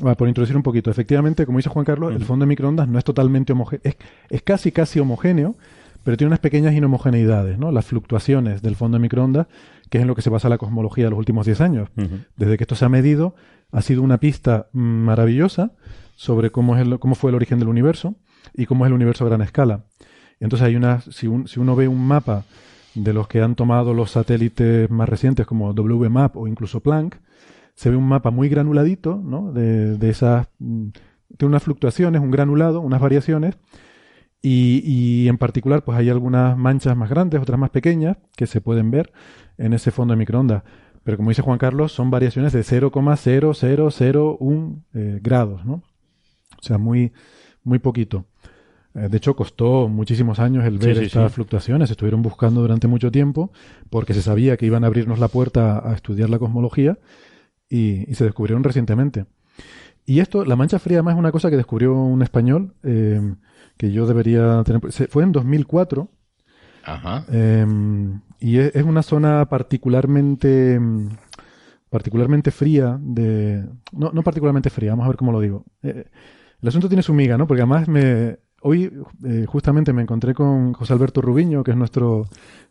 [0.00, 2.16] bueno, por introducir un poquito, efectivamente, como dice Juan Carlos, uh -huh.
[2.16, 3.96] el fondo de microondas no es totalmente homogéneo, es,
[4.30, 5.56] es, casi casi homogéneo,
[6.04, 7.72] pero tiene unas pequeñas inhomogeneidades, ¿no?
[7.72, 9.46] Las fluctuaciones del fondo de microondas,
[9.90, 11.88] que es en lo que se basa la cosmología de los últimos 10 años.
[11.96, 12.24] Uh -huh.
[12.36, 13.34] Desde que esto se ha medido,
[13.72, 15.72] ha sido una pista maravillosa
[16.14, 18.14] sobre cómo, es el, cómo fue el origen del universo
[18.54, 19.84] y cómo es el universo a gran escala.
[20.40, 22.44] Entonces hay una, si, un, si uno ve un mapa
[23.02, 27.16] de los que han tomado los satélites más recientes como WMAP o incluso Planck,
[27.74, 29.52] se ve un mapa muy granuladito, ¿no?
[29.52, 30.92] De, de esas, tiene
[31.42, 33.56] unas fluctuaciones, un granulado, unas variaciones,
[34.40, 38.60] y, y, en particular, pues hay algunas manchas más grandes, otras más pequeñas, que se
[38.60, 39.12] pueden ver
[39.58, 40.62] en ese fondo de microondas.
[41.02, 45.82] Pero como dice Juan Carlos, son variaciones de 0,0001 eh, grados, ¿no?
[46.58, 47.12] O sea, muy,
[47.64, 48.26] muy poquito.
[48.98, 51.34] Eh, de hecho, costó muchísimos años el ver sí, sí, estas sí.
[51.36, 51.90] fluctuaciones.
[51.90, 53.52] Estuvieron buscando durante mucho tiempo
[53.90, 56.98] porque se sabía que iban a abrirnos la puerta a estudiar la cosmología
[57.68, 59.26] y, y se descubrieron recientemente.
[60.08, 63.20] Y esto, la mancha fría, además, es una cosa que descubrió un español eh,
[63.76, 64.80] que yo debería tener.
[65.10, 66.08] Fue en 2004.
[66.82, 67.26] Ajá.
[67.30, 67.66] Eh,
[68.40, 70.80] y es, es, una zona particularmente
[71.90, 76.04] particularmente fría de no, no particularmente fría vamos a ver cómo lo digo eh,
[76.60, 78.92] el asunto tiene su miga no porque además me hoy
[79.24, 82.26] eh, justamente me encontré con José Alberto Rubiño que es nuestro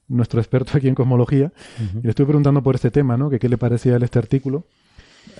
[0.07, 1.99] nuestro experto aquí en cosmología uh -huh.
[1.99, 4.19] y le estoy preguntando por este tema no que qué le parecía a él este
[4.19, 4.65] artículo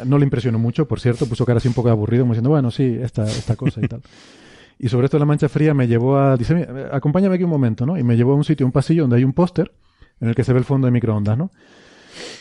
[0.05, 2.71] no le impresionó mucho por cierto puso cara así un poco aburrido como diciendo bueno
[2.71, 4.01] sí esta esta cosa y tal
[4.79, 7.85] y sobre esto de la mancha fría me llevó a dice acompáñame aquí un momento
[7.85, 9.71] no y me llevó a un sitio un pasillo donde hay un póster
[10.19, 11.51] en el que se ve el fondo de microondas, ¿no?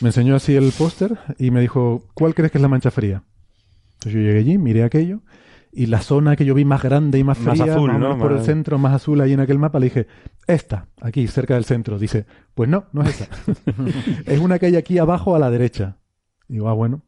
[0.01, 3.23] Me enseñó así el póster y me dijo, ¿cuál crees que es la mancha fría?
[3.93, 5.21] Entonces yo llegué allí, miré aquello
[5.77, 8.17] y la zona que yo vi más grande y más fría, más azul, más ¿no?
[8.17, 10.07] por el centro, más azul ahí en aquel mapa, le dije,
[10.47, 11.99] esta, aquí, cerca del centro.
[11.99, 12.25] Dice,
[12.55, 13.27] pues no, no es esa.
[14.25, 15.97] es una que hay aquí abajo a la derecha.
[16.49, 17.03] Y digo, ah, bueno,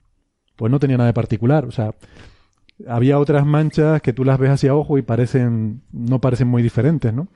[0.56, 1.66] pues no tenía nada de particular.
[1.66, 1.96] O sea,
[2.88, 7.12] había otras manchas que tú las ves hacia ojo y parecen, no parecen muy diferentes,
[7.12, 7.28] ¿no?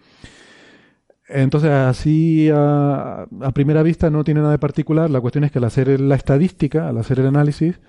[1.27, 5.10] Entonces, así a, a, primera vista no tiene nada de particular.
[5.10, 7.80] La cuestión es que al hacer la estadística, al hacer el análisis,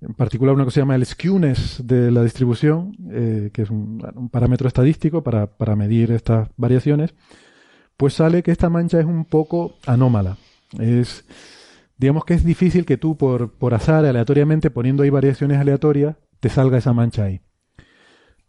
[0.00, 3.70] en particular una cosa que se llama el skewness de la distribución, eh, que es
[3.70, 7.14] un, parámetro estadístico para, para medir estas variaciones,
[7.96, 10.36] pues sale que esta mancha es un poco anómala.
[10.78, 11.24] Es,
[11.96, 16.48] digamos que es difícil que tú por, por azar, aleatoriamente, poniendo ahí variaciones aleatorias, te
[16.48, 17.40] salga esa mancha ahí.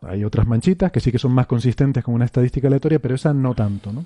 [0.01, 3.33] Hay otras manchitas que sí que son más consistentes con una estadística aleatoria, pero esa
[3.33, 4.05] no tanto, ¿no?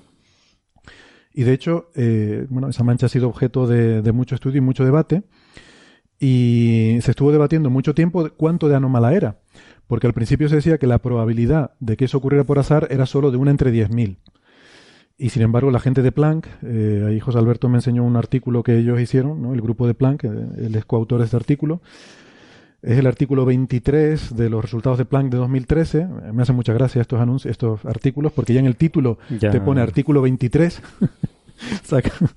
[1.34, 4.60] Y de hecho, eh, bueno, esa mancha ha sido objeto de, de, mucho estudio y
[4.60, 5.22] mucho debate.
[6.24, 9.40] Y se estuvo debatiendo mucho tiempo cuánto de anómala era.
[9.88, 13.06] Porque al principio se decía que la probabilidad de que eso ocurriera por azar era
[13.06, 14.18] solo de una entre 10.000.
[15.18, 18.62] Y sin embargo, la gente de Planck, eh, ahí José Alberto me enseñó un artículo
[18.62, 19.52] que ellos hicieron, ¿no?
[19.52, 21.82] el grupo de Planck, él es coautor de este artículo,
[22.82, 26.06] es el artículo 23 de los resultados de Planck de 2013.
[26.32, 29.50] Me hacen mucha gracia estos anuncios, estos artículos, porque ya en el título ya.
[29.50, 30.82] te pone artículo 23.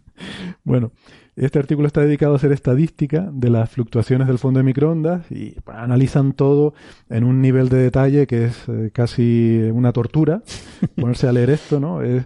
[0.63, 0.91] bueno,
[1.35, 5.55] este artículo está dedicado a hacer estadística de las fluctuaciones del fondo de microondas y
[5.65, 6.73] analizan todo
[7.09, 10.43] en un nivel de detalle que es eh, casi una tortura.
[10.95, 12.01] Ponerse a leer esto, ¿no?
[12.01, 12.25] Es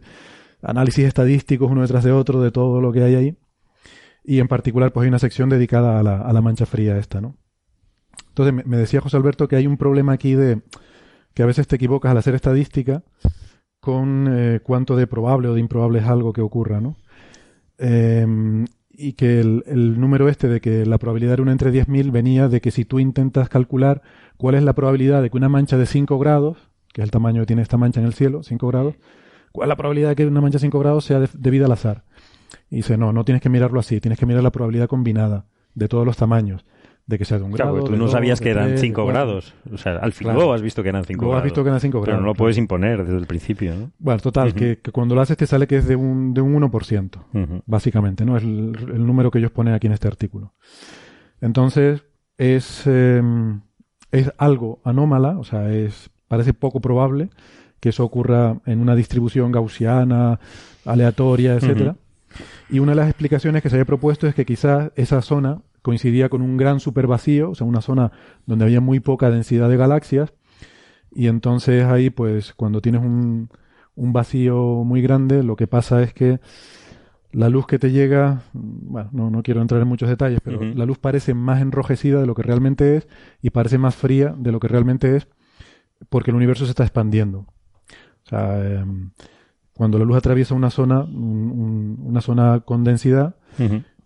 [0.61, 3.37] análisis estadísticos uno detrás de otro de todo lo que hay ahí.
[4.23, 7.19] Y en particular, pues hay una sección dedicada a la, a la mancha fría esta,
[7.19, 7.35] ¿no?
[8.27, 10.61] Entonces me, me decía José Alberto que hay un problema aquí de
[11.33, 13.03] que a veces te equivocas al hacer estadística
[13.79, 16.95] con eh, cuánto de probable o de improbable es algo que ocurra, ¿no?
[17.79, 22.49] Eh, y que el, número este de que la probabilidad era una entre 10.000 venía
[22.49, 24.01] de que si tú intentas calcular
[24.35, 26.57] cuál es la probabilidad de que una mancha de 5 grados,
[26.91, 28.95] que es el tamaño que tiene esta mancha en el cielo, 5 grados,
[29.53, 31.71] cuál es la probabilidad de que una mancha de 5 grados sea de, debida al
[31.71, 32.03] azar.
[32.69, 35.45] Y dice, no, no tienes que mirarlo así, tienes que mirar la probabilidad combinada
[35.75, 36.65] de todos los tamaños
[37.09, 37.87] de que sea de un claro, grado.
[37.87, 39.21] tú no dos, sabías que eran tres, 5 de cuatro.
[39.25, 39.53] grados.
[39.73, 40.53] O sea, al fin Claro.
[40.53, 41.41] has visto que eran 5 Luego grados.
[41.41, 43.91] has visto que eran 5 Pero grados, no lo puedes imponer desde el principio, ¿no?
[43.97, 46.53] Bueno, total, que, que cuando lo haces te sale que es de un, de un
[46.53, 47.63] 1%, Ujú.
[47.65, 48.37] básicamente, ¿no?
[48.37, 50.53] Es el, el número que ellos ponen aquí en este artículo.
[51.41, 52.03] Entonces,
[52.37, 53.21] es, eh,
[54.11, 57.29] es algo anómala, o sea, es, parece poco probable
[57.79, 60.39] que eso ocurra en una distribución gaussiana,
[60.85, 61.95] aleatoria, etcétera.
[62.69, 66.29] Y una de las explicaciones que se había propuesto es que quizás esa zona coincidía
[66.29, 68.11] con un gran supervacío, o sea, una zona
[68.45, 70.33] donde había muy poca densidad de galaxias,
[71.11, 73.49] y entonces ahí, pues, cuando tienes un,
[73.95, 76.39] un vacío muy grande, lo que pasa es que
[77.31, 80.85] la luz que te llega, bueno, no, no quiero entrar en muchos detalles, pero la
[80.85, 83.07] luz parece más enrojecida de lo que realmente es
[83.41, 85.27] y parece más fría de lo que realmente es
[86.09, 87.39] porque el universo se está expandiendo.
[88.25, 89.11] O sea, em,
[89.73, 93.35] cuando la luz atraviesa una zona, un- un- una zona con densidad.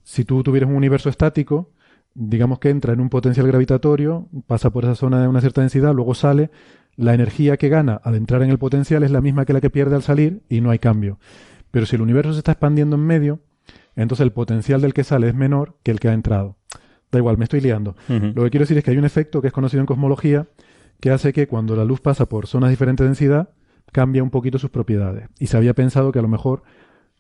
[0.04, 1.72] Si tú tuvieras un universo estático,
[2.14, 5.94] digamos que entra en un potencial gravitatorio, pasa por esa zona de una cierta densidad,
[5.94, 6.52] luego sale,
[6.96, 9.70] la energía que gana al entrar en el potencial es la misma que la que
[9.70, 11.20] pierde al salir y no hay cambio.
[11.72, 13.40] Pero si el universo se está expandiendo en medio,
[13.96, 16.58] entonces el potencial del que sale es menor que el que ha entrado.
[17.12, 17.96] Da igual, me estoy liando.
[18.08, 20.48] Lo que quiero decir es que hay un efecto que es conocido en cosmología
[21.00, 23.50] que hace que cuando la luz pasa por zonas de diferente densidad,
[23.92, 25.30] cambia un poquito sus propiedades.
[25.40, 26.64] Y se había pensado que a lo mejor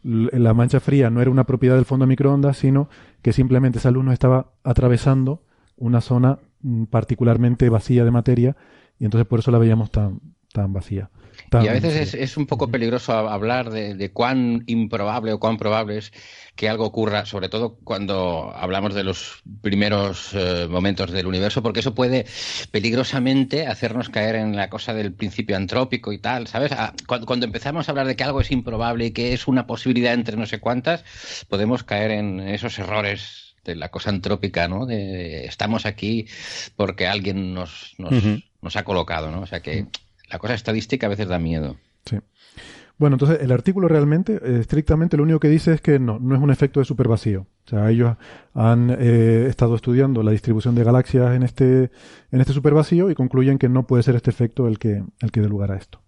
[0.03, 2.89] la mancha fría no era una propiedad del fondo de microondas, sino
[3.21, 5.43] que simplemente esa luz no estaba atravesando
[5.77, 8.55] una zona mm, particularmente vacía de materia
[8.99, 10.19] y entonces por eso la veíamos tan,
[10.53, 11.09] tan vacía.
[11.49, 15.39] Tan- Y a veces es, es un poco peligroso hablar de, de cuán improbable o
[15.39, 16.13] cuán probable es
[16.55, 21.80] que algo ocurra, sobre todo cuando hablamos de los primeros eh, momentos del universo, porque
[21.80, 22.25] eso puede
[22.69, 26.71] peligrosamente hacernos caer en la cosa del principio antrópico y tal, ¿sabes?
[26.71, 29.65] Ah, Cuando, cuando empezamos a hablar de que algo es improbable y que es una
[29.65, 31.03] posibilidad entre no sé cuántas,
[31.49, 34.85] podemos caer en esos errores de la cosa antrópica, ¿no?
[34.85, 36.27] De, de estamos aquí
[36.75, 38.11] porque alguien nos, nos,
[38.61, 39.41] nos ha colocado, ¿no?
[39.41, 39.85] O sea que
[40.34, 41.77] la cosa estadística a veces da miedo.
[42.05, 42.18] Sí.
[42.97, 46.35] Bueno, entonces el artículo realmente, eh, estrictamente, lo único que dice es que no, no
[46.35, 47.41] es un efecto de supervacío.
[47.65, 48.15] O sea, ellos
[48.53, 51.91] han eh, estado estudiando la distribución de galaxias en este,
[52.31, 55.41] en este supervacío y concluyen que no puede ser este efecto el que, el que
[55.41, 55.99] dé lugar a esto.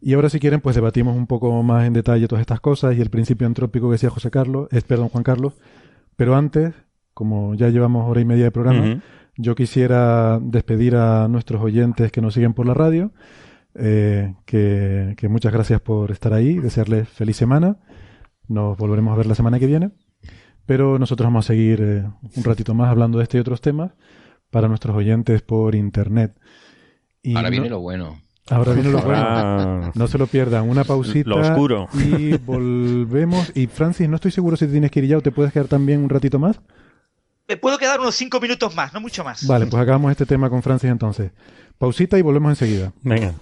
[0.00, 3.00] Y ahora, si quieren, pues debatimos un poco más en detalle todas estas cosas y
[3.00, 5.54] el principio antrópico que decía José Carlos, es, perdón, Juan Carlos.
[6.16, 6.74] Pero antes,
[7.16, 9.02] como ya llevamos hora y media de programa,
[9.38, 13.10] yo quisiera despedir a nuestros oyentes que nos siguen por la radio.
[13.74, 17.76] eh, que, que muchas gracias por estar ahí, desearles feliz semana.
[18.48, 19.90] Nos volveremos a ver la semana que viene.
[20.66, 22.04] Pero nosotros vamos a seguir eh,
[22.36, 23.92] un ratito más hablando de este y otros temas
[24.50, 26.36] para nuestros oyentes por internet.
[27.22, 28.20] Y Ahora no- viene lo bueno.
[28.50, 29.92] Ahora viene lo bueno.
[29.94, 30.68] No se lo pierdan.
[30.68, 31.30] Una pausita.
[31.30, 31.88] Lo oscuro.
[31.94, 33.52] Y volvemos.
[33.56, 35.66] Y Francis, no estoy seguro si te tienes que ir ya o te puedes quedar
[35.68, 36.60] también un ratito más.
[37.48, 39.46] Me puedo quedar unos cinco minutos más, no mucho más.
[39.46, 41.30] Vale, pues acabamos este tema con Francis entonces.
[41.78, 42.92] Pausita y volvemos enseguida.
[43.02, 43.34] Venga.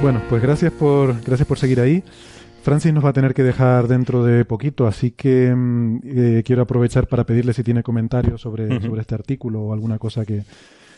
[0.00, 2.02] Bueno, pues gracias por, gracias por seguir ahí.
[2.62, 6.62] Francis nos va a tener que dejar dentro de poquito, así que mm, eh, quiero
[6.62, 10.42] aprovechar para pedirle si tiene comentarios sobre, sobre este artículo o alguna cosa que,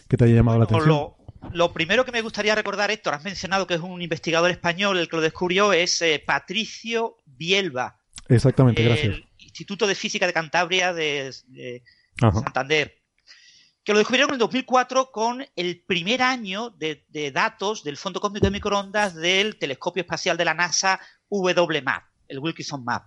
[0.07, 0.89] que te haya llamado la atención.
[0.89, 1.17] lo,
[1.53, 5.09] lo primero que me gustaría recordar, Héctor, has mencionado que es un investigador español el
[5.09, 7.99] que lo descubrió, es eh, Patricio Bielba,
[8.29, 9.17] Exactamente, gracias.
[9.17, 11.33] el Instituto de Física de Cantabria de.
[12.19, 12.97] Santander,
[13.83, 18.21] que lo descubrieron en el 2004 con el primer año de, de datos del Fondo
[18.21, 23.07] Cósmico de Microondas del Telescopio Espacial de la NASA WMAP, el Wilkinson Map.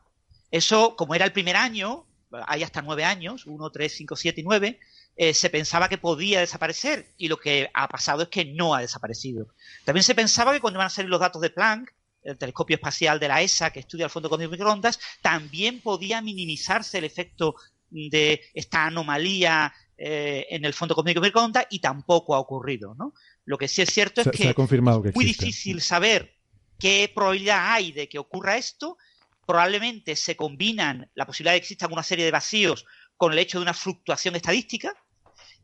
[0.52, 2.06] Eso, como era el primer año,
[2.46, 4.80] hay hasta nueve años, uno, tres, cinco, siete y nueve,
[5.16, 8.82] eh, se pensaba que podía desaparecer y lo que ha pasado es que no ha
[8.82, 9.48] desaparecido.
[9.86, 11.92] También se pensaba que cuando iban a salir los datos de Planck,
[12.28, 16.22] el telescopio espacial de la ESA que estudia el fondo cósmico de microondas, también podía
[16.22, 17.56] minimizarse el efecto
[17.90, 22.96] de esta anomalía eh, en el fondo cósmico de microondas y tampoco ha ocurrido.
[22.96, 23.14] ¿no?
[23.46, 25.46] Lo que sí es cierto es se que ha confirmado que es muy existe.
[25.46, 26.36] difícil saber
[26.78, 28.98] qué probabilidad hay de que ocurra esto.
[29.46, 32.86] Probablemente se combinan la posibilidad de que existan una serie de vacíos
[33.16, 34.94] con el hecho de una fluctuación estadística.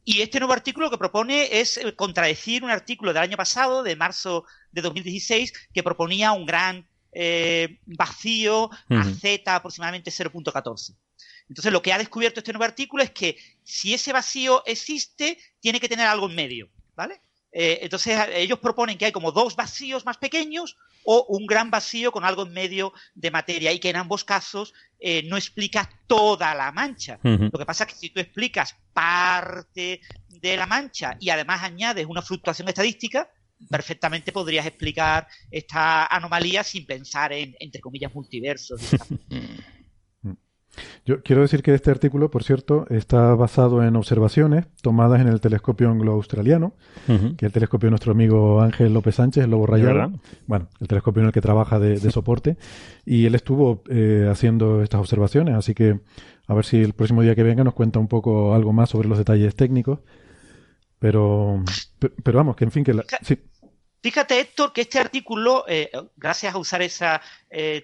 [0.05, 3.83] Y este nuevo artículo lo que propone es eh, contradecir un artículo del año pasado,
[3.83, 10.95] de marzo de 2016, que proponía un gran eh, vacío a z aproximadamente 0.14.
[11.47, 15.79] Entonces, lo que ha descubierto este nuevo artículo es que si ese vacío existe, tiene
[15.79, 17.21] que tener algo en medio, ¿vale?
[17.55, 20.75] Eh, entonces, ellos proponen que hay como dos vacíos más pequeños
[21.05, 24.73] o un gran vacío con algo en medio de materia y que en ambos casos
[24.99, 27.19] eh, no explica toda la mancha.
[27.21, 32.07] Lo que pasa es que si tú explicas parte de la mancha y además añades
[32.07, 33.29] una fluctuación estadística,
[33.69, 38.81] perfectamente podrías explicar esta anomalía sin pensar en, entre comillas, multiversos.
[41.05, 45.39] Yo quiero decir que este artículo, por cierto, está basado en observaciones tomadas en el
[45.39, 46.73] telescopio anglo-australiano,
[47.05, 49.93] que es el telescopio de nuestro amigo Ángel López Sánchez, el Lobo Rayado.
[49.93, 50.19] verdad?
[50.47, 52.57] Bueno, el telescopio en el que trabaja de, de soporte.
[53.05, 55.99] Y él estuvo eh, haciendo estas observaciones, así que
[56.47, 59.07] a ver si el próximo día que venga nos cuenta un poco algo más sobre
[59.09, 59.99] los detalles técnicos.
[60.99, 61.61] Pero,
[61.99, 63.37] pe- pero vamos, que en fin, que la, sí,
[64.03, 67.07] Fíjate, Héctor, que este artículo, eh, gracias a usar ese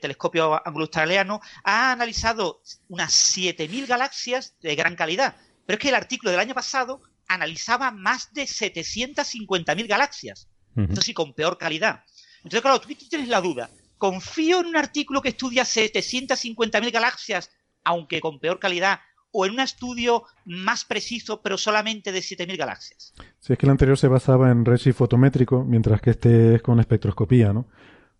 [0.01, 5.37] telescopio anglo-australiano, ha analizado unas 7.000 galaxias de gran calidad.
[5.65, 10.49] Pero es que el artículo del año pasado analizaba más de 750.000 galaxias.
[10.75, 10.91] Ujú.
[10.91, 12.03] Eso sí, con peor calidad.
[12.37, 13.69] Entonces, claro, tú tienes la duda.
[13.97, 17.49] ¿Confío en un artículo que estudia 750.000 galaxias,
[17.83, 18.99] aunque con peor calidad,
[19.31, 23.13] o en un estudio más preciso, pero solamente de 7.000 galaxias?
[23.39, 26.79] Si es que el anterior se basaba en redshift fotométrico, mientras que este es con
[26.79, 27.67] espectroscopía, ¿no?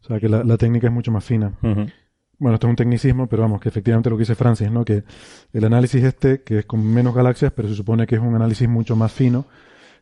[0.02, 1.54] O sea que la, la técnica es mucho más fina.
[1.62, 4.86] Bueno, esto es un tecnicismo, pero vamos, que efectivamente lo que dice Francis, ¿no?
[4.86, 5.04] Que
[5.52, 8.68] el análisis este, que es con menos galaxias, pero se supone que es un análisis
[8.70, 9.46] mucho más fino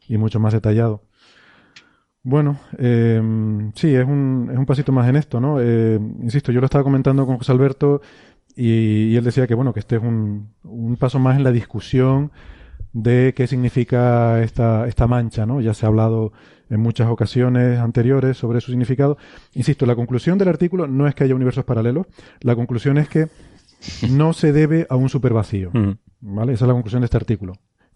[0.07, 1.03] y mucho más detallado.
[2.21, 3.21] Bueno, eh,
[3.75, 5.61] sí, es un, es un pasito más en esto, ¿no?
[5.61, 8.01] Eh, insisto, yo lo estaba comentando con José Alberto
[8.57, 11.51] y, y él decía que, bueno, que este es un, un paso más en la
[11.51, 12.31] discusión
[12.91, 15.61] de qué significa esta, esta mancha, ¿no?
[15.61, 16.33] Ya se ha hablado
[16.69, 19.17] en muchas ocasiones anteriores sobre su significado.
[19.53, 22.07] Insisto, la conclusión del artículo no es que haya universos paralelos,
[22.41, 23.27] la conclusión es que
[24.09, 25.97] no se debe a un supervacío, Ujú.
[26.21, 26.53] ¿vale?
[26.53, 27.53] Esa es la conclusión de este artículo.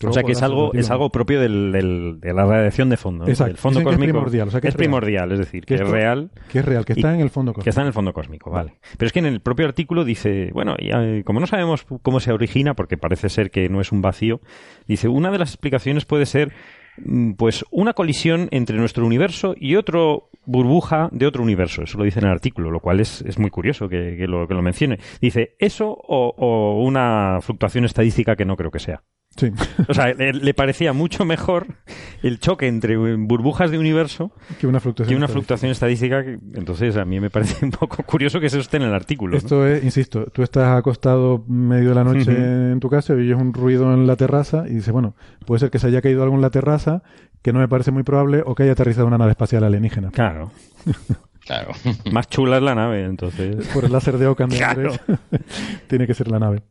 [0.09, 3.27] O sea que es algo, es algo propio del, del- de la radiación de fondo.
[3.27, 3.49] Exacto.
[3.53, 4.13] Del fondo Dicen que es cósmico.
[4.19, 6.31] primordial, o sea que es primordial, es decir, que, Que es real.
[6.51, 7.63] que es real, que está en el fondo cósmico.
[7.63, 8.75] Que está en el fondo cósmico, vale.
[8.97, 12.31] Pero es que en el propio artículo dice, bueno, eh, como no sabemos cómo se
[12.31, 14.41] origina, porque parece ser que no es un vacío,
[14.87, 16.51] dice, una de las explicaciones puede ser,
[16.97, 21.83] mm, pues, una colisión entre nuestro universo y otro burbuja de otro universo.
[21.83, 24.47] Eso lo dice en el artículo, lo cual es, es muy curioso que, que lo,
[24.47, 24.97] que lo mencione.
[25.21, 29.03] Dice, eso o, o una fluctuación estadística que no creo que sea.
[29.37, 29.49] Sí.
[29.87, 31.67] O sea, le, le parecía mucho mejor
[32.21, 35.31] el choque entre burbujas de universo que una fluctuación, que una estadística.
[35.33, 36.23] fluctuación estadística.
[36.23, 39.31] que- Entonces, a mí me parece un poco curioso que eso esté en el artículo.
[39.31, 39.37] ¿no?
[39.37, 42.31] Esto es, insisto, tú estás acostado medio de la noche
[42.71, 45.71] en tu casa y oyes un ruido en la terraza y dices, bueno, puede ser
[45.71, 47.01] que se haya caído algo en la terraza,
[47.41, 50.11] que no me parece muy probable, o que haya aterrizado una nave espacial alienígena.
[50.11, 50.51] Claro.
[51.43, 51.71] Claro.
[52.11, 53.67] Más chula es la nave, entonces.
[53.73, 54.91] Por el láser de Ockham de Claro.
[54.91, 55.19] Andrés,
[55.87, 56.61] tiene que ser la nave.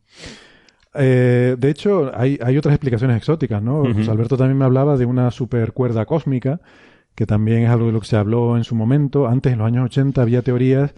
[0.95, 3.83] Eh, de hecho, hay, hay otras explicaciones exóticas, ¿no?
[3.95, 6.61] José Alberto también me hablaba de una supercuerda cósmica,
[7.15, 9.29] que también es algo de lo que se habló en su momento.
[9.29, 10.95] Antes, en los años 80, había teorías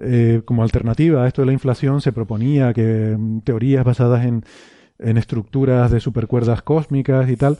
[0.00, 4.44] eh, como alternativa a esto de la inflación, se proponía que mm, teorías basadas en,
[4.98, 7.58] en estructuras de supercuerdas cósmicas y tal,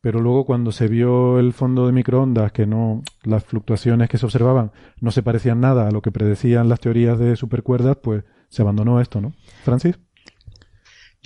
[0.00, 4.26] pero luego cuando se vio el fondo de microondas, que no, las fluctuaciones que se
[4.26, 4.70] observaban
[5.00, 9.00] no se parecían nada a lo que predecían las teorías de supercuerdas, pues se abandonó
[9.00, 9.32] esto, ¿no?
[9.64, 9.98] Francis?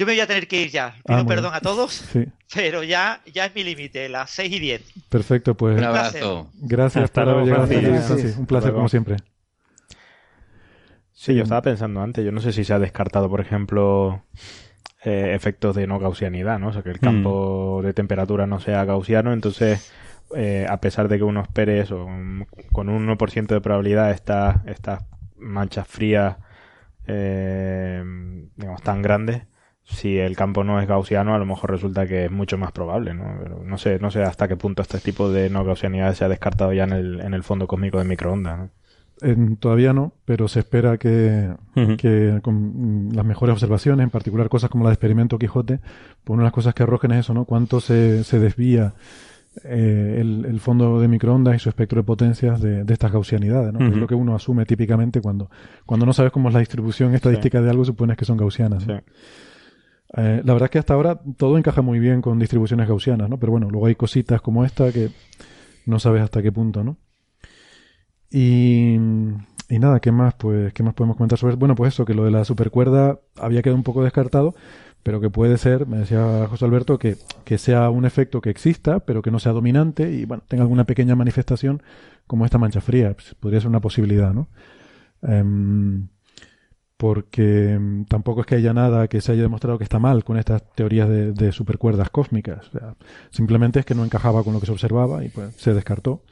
[0.01, 0.95] Yo me voy a tener que ir ya.
[1.05, 1.57] Pido Ah, muy perdón bien.
[1.57, 2.25] a todos, Sí,
[2.55, 4.83] pero ya, ya es mi límite, las 6 y 10.
[5.11, 6.51] perfecto, pues Un abrazo.
[6.55, 7.65] gracias Hasta por haber llegado
[8.15, 8.39] hasta.
[8.41, 9.17] Un placer como siempre.
[11.13, 14.23] Sí, yo estaba pensando antes, yo no sé si se ha descartado, por ejemplo,
[15.05, 16.69] eh, efectos de no gaussianidad, ¿no?
[16.69, 19.93] O sea, que el campo de temperatura no sea gaussiano, entonces,
[20.35, 24.65] eh, a pesar de que uno espere eso, un- con un 1% de probabilidad estas
[24.67, 25.05] estas
[25.37, 26.39] manchas frías,
[27.07, 28.03] eh,
[28.57, 29.43] digamos, tan grandes,
[29.91, 33.13] si el campo no es gaussiano, a lo mejor resulta que es mucho más probable,
[33.15, 33.25] ¿no?
[33.43, 36.29] Pero no sé, no sé hasta qué punto este tipo de no gaussianidad se ha
[36.29, 38.69] descartado ya en el, en el fondo cósmico de microondas, ¿no?
[39.23, 41.51] En- todavía no, pero se espera que,
[41.97, 45.79] que con mm, las mejores observaciones, en particular cosas como la de experimento Quijote,
[46.25, 47.45] pues una de las cosas que arrojen es eso, ¿no?
[47.45, 48.95] Cuánto se, se desvía
[49.65, 53.73] eh, el, el fondo de microondas y su espectro de potencias de, de estas gaussianidades,
[53.73, 53.81] ¿no?
[53.81, 55.51] Que es lo que uno asume típicamente cuando,
[55.85, 58.87] cuando no sabes cómo es la distribución estadística de algo, supones que son gaussianas.
[58.87, 58.95] ¿no?
[59.01, 59.05] Sí.
[60.17, 63.39] Eh, la verdad es que hasta ahora todo encaja muy bien con distribuciones gaussianas, ¿no?
[63.39, 65.11] Pero bueno, luego hay cositas como esta que
[65.87, 66.97] no sabes hasta qué punto, ¿no?
[68.31, 68.95] Y,
[69.69, 70.35] y nada, ¿qué más?
[70.35, 73.63] Pues, ¿qué más podemos comentar sobre Bueno, pues eso, que lo de la supercuerda había
[73.63, 74.55] quedado un poco descartado,
[75.03, 79.01] pero que puede ser, me decía José Alberto, que, que sea un efecto que exista,
[79.01, 81.83] pero que no sea dominante y, bueno, tenga alguna pequeña manifestación
[82.27, 83.15] como esta mancha fría.
[83.15, 84.49] Pues, podría ser una posibilidad, ¿no?
[85.23, 86.09] Em,
[87.01, 90.37] porque mm, tampoco es que haya nada que se haya demostrado que está mal con
[90.37, 92.69] estas teorías de, de supercuerdas cósmicas.
[92.69, 92.95] O sea,
[93.31, 96.23] simplemente es que no encajaba con lo que se observaba y pues se descartó.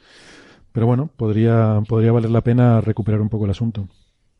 [0.71, 3.87] Pero bueno, podría, podría valer la pena recuperar un poco el asunto.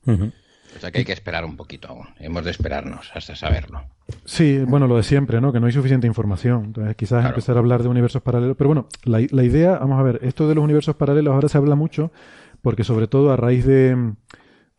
[0.06, 2.06] O sea que hay que esperar un poquito aún.
[2.19, 3.81] Hemos de esperarnos hasta saberlo.
[4.23, 5.51] Sí, bueno, lo de siempre, ¿no?
[5.51, 6.65] Que no hay suficiente información.
[6.65, 8.56] Entonces, quizás empezar a hablar de universos paralelos.
[8.56, 11.57] Pero bueno, la, la idea, vamos a ver, esto de los universos paralelos ahora se
[11.57, 12.11] habla mucho
[12.61, 14.14] porque sobre todo a raíz de,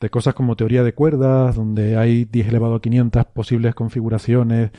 [0.01, 4.71] de cosas como teoría de cuerdas, donde hay 10 elevado a 500 posibles configuraciones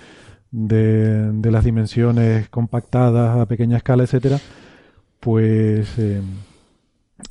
[0.52, 4.40] de, de las dimensiones compactadas a pequeña escala, etcétera,
[5.20, 6.22] pues eh,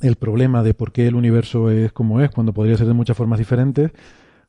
[0.01, 3.17] el problema de por qué el universo es como es, cuando podría ser de muchas
[3.17, 3.91] formas diferentes,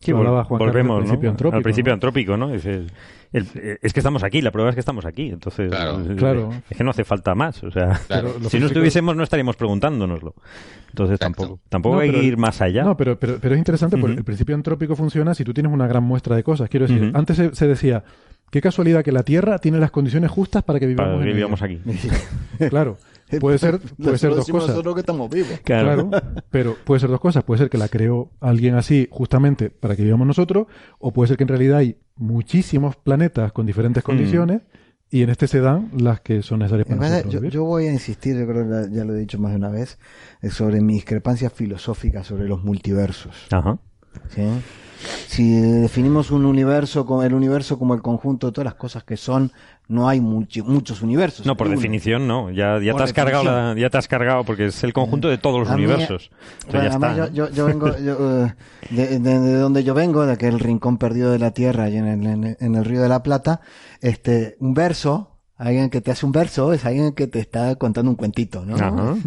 [0.04, 1.30] Sí, lo hablaba Juan Carlos volvemos al principio ¿no?
[1.32, 1.56] antrópico.
[1.56, 1.94] al principio ¿no?
[1.94, 2.54] antrópico, ¿no?
[2.54, 2.90] Es, el-
[3.32, 6.50] el- es que estamos aquí, la prueba es que estamos aquí, entonces es- Claro.
[6.68, 8.34] es que no hace falta más, o sea, Claro.
[8.48, 10.34] Si no estuviésemos no estaríamos preguntándonoslo.
[10.90, 12.84] Entonces tampoco, tampoco No, hay pero que ir más allá.
[12.84, 15.86] No, pero, pero, pero es interesante porque el principio antrópico funciona si tú tienes una
[15.86, 16.68] gran muestra de cosas.
[16.68, 18.04] Quiero decir, antes se, se decía,
[18.50, 21.36] qué casualidad que la Tierra tiene las condiciones justas para que vivamos, Para que en
[21.36, 21.36] ella".
[21.36, 21.80] vivamos aquí.
[22.68, 22.98] claro,
[23.40, 24.70] puede ser, puede ser dos cosas.
[24.70, 25.60] Nosotros que estamos vivos.
[25.64, 26.10] Claro.
[26.50, 27.44] pero puede ser dos cosas.
[27.44, 30.66] Puede ser que la creó alguien así justamente para que vivamos nosotros,
[30.98, 34.62] o puede ser que en realidad hay muchísimos planetas con diferentes condiciones
[35.10, 37.52] y en este se dan las que son necesarias En para verdad, nosotros yo, vivir.
[37.54, 39.98] yo voy a insistir, yo creo que ya lo he dicho más de una vez,
[40.40, 43.46] eh, sobre mi discrepancia filosófica sobre los multiversos.
[43.50, 43.78] Ajá.
[44.30, 44.42] ¿sí?
[45.26, 49.52] Si definimos un universo el universo como el conjunto de todas las cosas que son,
[49.92, 51.44] no hay muchi- muchos universos.
[51.46, 51.76] No, por Uno.
[51.76, 54.82] definición no, ya, ya Por te has cargado, la- ya te has cargado porque es
[54.84, 56.30] el conjunto de todos los A universos.
[56.64, 57.32] Entonces Bueno, ya además está.
[57.34, 58.54] yo, yo- yo vengo yo, eh,
[58.90, 62.06] de, de- de donde yo vengo, de aquel rincón perdido de la tierra y en
[62.06, 63.60] el, en el- en el río de la Plata,
[64.00, 65.31] este, un verso,
[65.62, 68.76] alguien que te hace un verso es alguien que te está contando un cuentito, ¿no?
[68.76, 69.16] Ajá.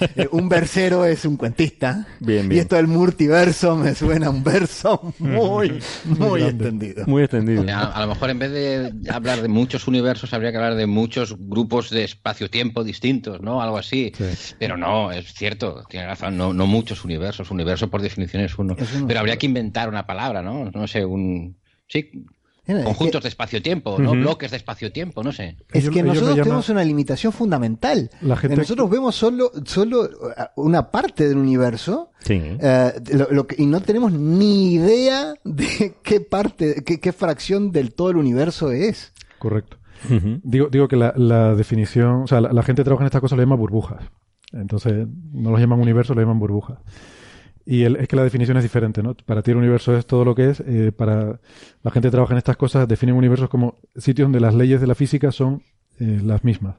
[0.00, 2.06] Este, eh, un versero es un cuentista.
[2.20, 2.62] Bien, Y bien.
[2.62, 7.04] esto del multiverso me suena a un verso muy, muy extendido.
[7.06, 7.64] Muy extendido.
[7.72, 10.86] A, a lo mejor en vez de hablar de muchos universos, habría que hablar de
[10.86, 13.60] muchos grupos de espacio-tiempo distintos, ¿no?
[13.60, 14.12] Algo así.
[14.58, 17.50] Pero no, es cierto, tiene razón, no, no muchos universos.
[17.50, 18.76] Universo por definición es uno.
[18.78, 20.70] Es uno Pero habría que inventar una palabra, ¿no?
[20.70, 21.56] No sé, un...
[21.86, 22.10] Sí,
[22.66, 24.12] conjuntos que- de espacio-tiempo, ¿no?
[24.12, 25.56] Bloques de espacio-tiempo, no sé.
[25.72, 28.10] Es que ellos nosotros tenemos una limitación fundamental.
[28.22, 30.08] La gente- Nosotros vemos solo, solo uh,
[30.62, 32.40] una parte del universo Sí.
[32.42, 37.70] eh, lo- lo que- y no tenemos ni idea de qué parte, qué, qué fracción
[37.72, 39.12] del todo el universo es.
[39.38, 39.76] Correcto.
[40.42, 43.20] Digo, digo que la, la definición, o sea, la, la gente que trabaja en estas
[43.22, 44.04] cosas lo llama burbujas.
[44.52, 46.78] Entonces, no los llaman universo, lo llaman burbujas.
[47.66, 49.14] Y el- es que la definición es diferente, ¿no?
[49.14, 50.60] Para ti el universo es todo lo que es.
[50.60, 51.40] eh, para
[51.82, 54.86] la gente que trabaja en estas cosas definen universos como sitios donde las leyes de
[54.86, 55.62] la física son
[56.00, 56.76] eh, las mismas.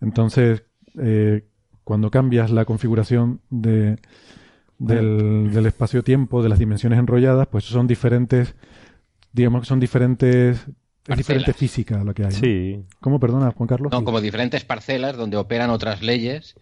[0.00, 0.62] Entonces,
[1.00, 1.44] eh,
[1.84, 3.98] cuando cambias la configuración de,
[4.78, 8.54] del, del espacio-tiempo, de las dimensiones enrolladas, pues son diferentes,
[9.32, 10.66] digamos que son diferentes,
[11.06, 12.32] es diferente física lo que hay.
[12.32, 12.38] ¿no?
[12.38, 12.84] Sí.
[13.00, 13.90] ¿Cómo, perdona, Juan Carlos?
[13.92, 16.54] No, como diferentes parcelas donde operan otras leyes,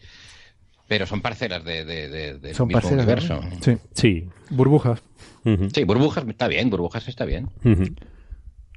[0.88, 3.40] pero son parcelas de, de- de- del Son mismo parcelas, universo.
[3.42, 3.50] ¿no?
[3.62, 3.76] Sí.
[3.92, 4.28] Sí.
[4.50, 5.02] Burbujas.
[5.72, 7.48] Sí, burbujas está bien, burbujas está bien.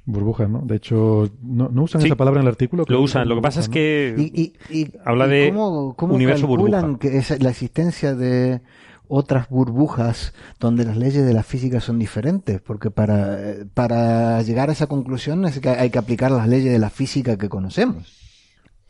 [0.06, 0.62] Burbujas, ¿no?
[0.62, 2.06] De hecho, no, no usan Sí.
[2.08, 2.84] esa palabra en el artículo.
[2.88, 6.46] Lo usan, lo que pasa es que Y, y- habla y de cómo, cómo universo
[6.48, 6.98] calculan burbuja.
[7.00, 8.60] que es la existencia de
[9.08, 12.60] otras burbujas donde las leyes de la física son diferentes?
[12.60, 16.72] Porque para, eh, para llegar a esa conclusión es que hay que aplicar las leyes
[16.72, 18.19] de la física que conocemos.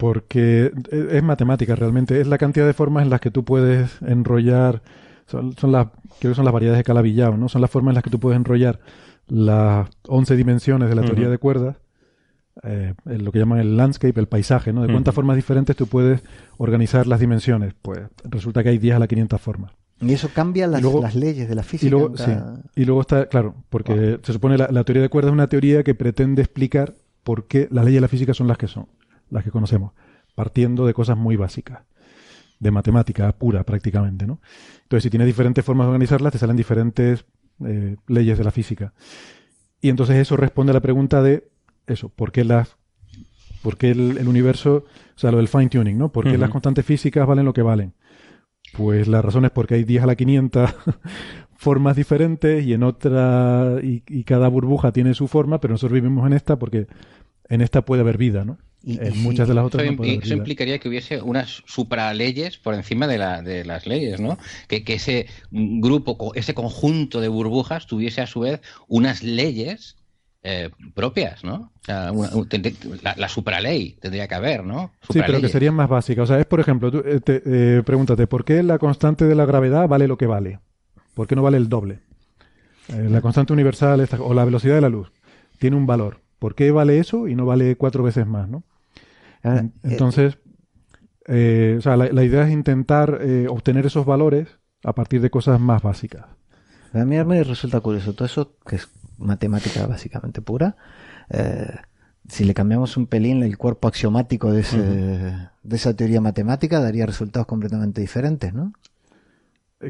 [0.00, 4.00] Porque es es matemática realmente, es la cantidad de formas en las que tú puedes
[4.02, 4.82] enrollar,
[5.26, 7.48] son, son las, creo que son las variedades de Calabi-Yau, ¿no?
[7.48, 8.80] Son las formas en las que tú puedes enrollar
[9.28, 11.76] las 11 dimensiones de la teoría de cuerdas,
[12.62, 14.82] eh, en lo que llaman el landscape, el paisaje, ¿no?
[14.82, 16.22] De cuántas formas diferentes tú puedes
[16.58, 17.74] organizar las dimensiones.
[17.80, 19.72] Pues resulta que hay 10 a la 500 formas.
[20.00, 21.86] Y eso cambia las, Y luego- las leyes de la física.
[21.86, 25.02] Y luego, en sí, cada- y luego está, claro, porque se supone la, la teoría
[25.02, 28.32] de cuerdas es una teoría que pretende explicar por qué las leyes de la física
[28.34, 28.86] son las que son,
[29.30, 29.92] las que conocemos,
[30.34, 31.82] partiendo de cosas muy básicas,
[32.58, 34.40] de matemática pura prácticamente, ¿no?
[34.82, 37.24] Entonces, si tienes diferentes formas de organizarlas, te salen diferentes
[37.64, 38.92] eh, leyes de la física.
[39.80, 41.48] Y entonces eso responde a la pregunta de
[41.86, 42.76] eso, ¿por qué las
[43.62, 46.10] por qué el, el universo, o sea, lo del fine tuning, ¿no?
[46.10, 47.92] ¿Por qué las constantes físicas valen lo que valen?
[48.72, 50.74] Pues la razón es porque hay 10 a la 500
[51.56, 56.26] formas diferentes y en otra, y, y cada burbuja tiene su forma, pero nosotros vivimos
[56.26, 56.86] en esta porque
[57.50, 58.56] en esta puede haber vida, ¿no?
[58.82, 60.38] en muchas de las otras Eso, no puede impli- haber eso vida.
[60.38, 64.38] implicaría que hubiese unas supraleyes por encima de, la, de las leyes, ¿no?
[64.68, 69.98] Que, que ese grupo, ese conjunto de burbujas tuviese a su vez unas leyes
[70.42, 71.70] eh, propias, ¿no?
[71.82, 72.30] O sea, una-
[73.02, 74.92] la, la supraley tendría que haber, ¿no?
[75.10, 76.24] Sí, pero que serían más básicas.
[76.24, 79.34] O sea, es por ejemplo, tú, eh, te- eh, pregúntate, ¿por qué la constante de
[79.34, 80.60] la gravedad vale lo que vale?
[81.12, 81.98] ¿Por qué no vale el doble?
[82.88, 85.12] Eh, la constante universal esta- o la velocidad de la luz
[85.58, 86.20] tiene un valor.
[86.40, 88.48] ¿Por qué vale eso y no vale cuatro veces más?
[88.48, 88.64] ¿no?
[89.44, 90.38] En- eh, Entonces,
[91.28, 94.48] eh, o sea, la, la idea es intentar eh, obtener esos valores
[94.82, 96.26] a partir de cosas más básicas.
[96.92, 98.88] A mí me resulta curioso todo eso, que es
[99.18, 100.76] matemática básicamente pura.
[101.28, 101.68] eh,
[102.28, 107.04] si le cambiamos un pelín el cuerpo axiomático de, ese, de esa teoría matemática, daría
[107.06, 108.72] resultados completamente diferentes, ¿no?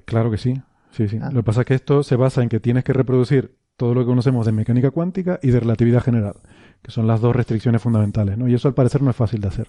[0.04, 0.60] Claro que sí.
[0.92, 1.18] Sí, sí.
[1.20, 1.30] Ah.
[1.32, 4.02] Lo que pasa es que esto se basa en que tienes que reproducir todo lo
[4.02, 6.34] que conocemos de mecánica cuántica y de relatividad general,
[6.82, 8.46] que son las dos restricciones fundamentales, ¿no?
[8.46, 9.68] Y eso al parecer no es fácil de hacer.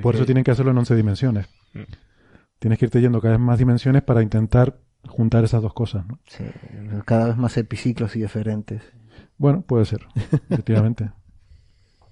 [0.00, 1.46] Por eso tienen que hacerlo en 11 dimensiones.
[1.74, 1.80] Mm.
[2.58, 6.18] Tienes que irte yendo cada vez más dimensiones para intentar juntar esas dos cosas, ¿no?
[6.26, 6.42] Sí,
[7.04, 8.80] cada vez más epiciclos y diferentes.
[9.36, 10.06] Bueno, puede ser,
[10.48, 11.10] efectivamente.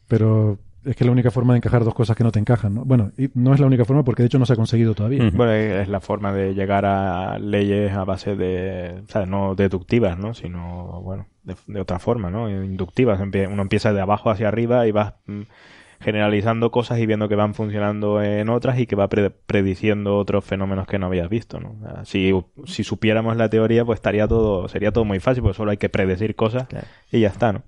[0.07, 2.75] Pero es que es la única forma de encajar dos cosas que no te encajan,
[2.75, 2.85] ¿no?
[2.85, 5.31] Bueno, y no es la única forma porque de hecho no se ha conseguido todavía.
[5.35, 10.19] Bueno, es la forma de llegar a leyes a base de, o sea, no deductivas,
[10.19, 10.35] ¿no?
[10.35, 12.49] Sino, bueno, de, de otra forma, ¿no?
[12.49, 13.21] Inductivas.
[13.21, 15.43] Uno empieza de abajo hacia arriba y vas mm,
[16.01, 20.45] generalizando cosas y viendo que van funcionando en otras y que va pre- prediciendo otros
[20.45, 21.71] fenómenos que no habías visto, ¿no?
[21.71, 22.33] O sea, si,
[22.67, 25.89] si supiéramos la teoría, pues estaría todo, sería todo muy fácil, pues solo hay que
[25.89, 26.87] predecir cosas Claro.
[27.11, 27.63] y ya está, ¿no?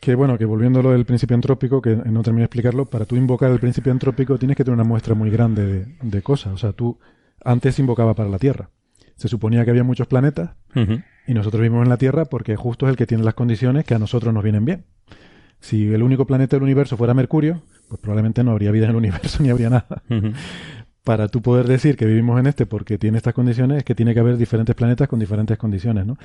[0.00, 3.04] Que bueno, que volviendo a lo del principio antrópico, que no terminé de explicarlo, para
[3.04, 6.52] tú invocar el principio antrópico tienes que tener una muestra muy grande de, de cosas.
[6.54, 6.98] O sea, tú
[7.44, 8.68] antes invocaba para la Tierra.
[9.22, 10.56] Se suponía que había muchos planetas
[11.28, 13.94] y nosotros vivimos en la Tierra porque justo es el que tiene las condiciones que
[13.94, 14.84] a nosotros nos vienen bien.
[15.60, 18.96] Si el único planeta del universo fuera Mercurio, pues probablemente no habría vida en el
[18.96, 20.02] universo ni habría nada.
[21.04, 24.12] Para tú poder decir que vivimos en este porque tiene estas condiciones, es que tiene
[24.12, 26.18] que haber diferentes planetas con diferentes condiciones, ¿no?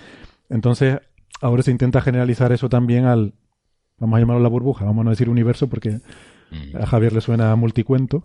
[0.50, 0.98] Entonces,
[1.40, 3.36] ahora se intenta generalizar eso también al,
[4.00, 6.00] vamos a llamarlo la burbuja, vamos a no decir universo porque
[6.80, 8.24] a Javier le suena a multicuento,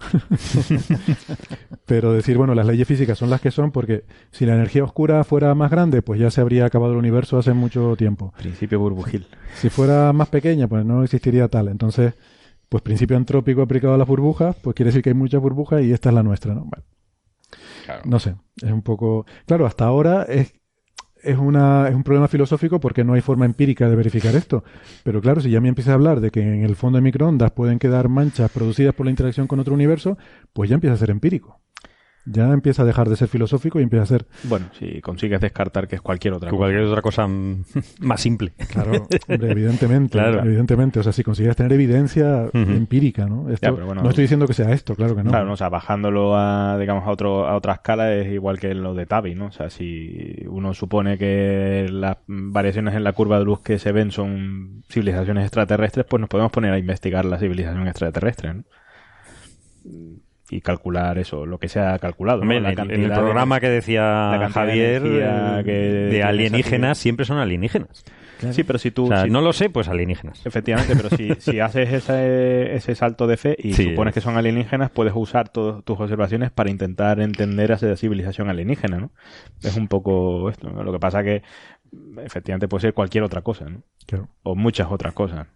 [1.86, 5.24] pero decir, bueno, las leyes físicas son las que son porque si la energía oscura
[5.24, 8.32] fuera más grande, pues ya se habría acabado el universo hace mucho tiempo.
[8.38, 9.26] Principio burbujil.
[9.56, 11.68] Si fuera más pequeña, pues no existiría tal.
[11.68, 12.14] Entonces,
[12.68, 15.92] pues principio antrópico aplicado a las burbujas, pues quiere decir que hay muchas burbujas y
[15.92, 16.60] esta es la nuestra, ¿no?
[16.64, 16.84] Bueno,
[17.84, 18.02] Claro.
[18.06, 19.26] no sé, es un poco...
[19.46, 20.54] Claro, hasta ahora es,
[21.22, 24.64] es, una, es un problema filosófico porque no hay forma empírica de verificar esto.
[25.04, 27.52] Pero claro, si ya me empieza a hablar de que en el fondo de microondas
[27.52, 30.18] pueden quedar manchas producidas por la interacción con otro universo,
[30.52, 31.61] pues ya empieza a ser empírico.
[32.24, 34.26] Ya empieza a dejar de ser filosófico y empieza a ser...
[34.44, 36.58] Bueno, si consigues descartar que es cualquier otra cosa.
[36.58, 37.26] cualquier otra cosa
[38.00, 38.52] más simple.
[38.68, 38.92] Claro,
[39.28, 40.40] hombre, evidentemente, Claro.
[40.44, 41.00] evidentemente.
[41.00, 43.50] O sea, si consigues tener evidencia empírica, ¿no?
[43.50, 45.30] Esto, Ya, pero bueno, no estoy diciendo que sea esto, claro que no.
[45.30, 45.52] Claro, ¿no?
[45.54, 49.06] o sea, bajándolo a, digamos, a, otro, a otra escala es igual que lo de
[49.06, 49.46] Tabi, ¿no?
[49.46, 53.90] O sea, si uno supone que las variaciones en la curva de luz que se
[53.90, 58.62] ven son civilizaciones extraterrestres, pues nos podemos poner a investigar la civilización extraterrestre, ¿no?
[60.54, 62.38] Y calcular eso, lo que se ha calculado.
[62.38, 62.42] ¿no?
[62.42, 65.02] Hombre, en, La el, en el cantidad de- programa que decía de Javier
[65.64, 65.72] que
[66.10, 68.04] de alienígenas, siempre son alienígenas.
[68.50, 69.04] Sí, pero si tú...
[69.04, 70.44] O sea, si- no lo sé, pues alienígenas.
[70.44, 73.90] Efectivamente, pero si, si haces ese, ese salto de fe y Sí.
[73.90, 78.50] supones que son alienígenas, puedes usar todas tus observaciones para intentar entender a esa civilización
[78.50, 79.10] alienígena, ¿no?
[79.62, 80.82] Es un poco esto, ¿no?
[80.82, 81.42] Lo que pasa que
[82.24, 83.82] efectivamente puede ser cualquier otra cosa, ¿no?
[84.06, 84.28] Claro.
[84.42, 85.46] O muchas otras cosas.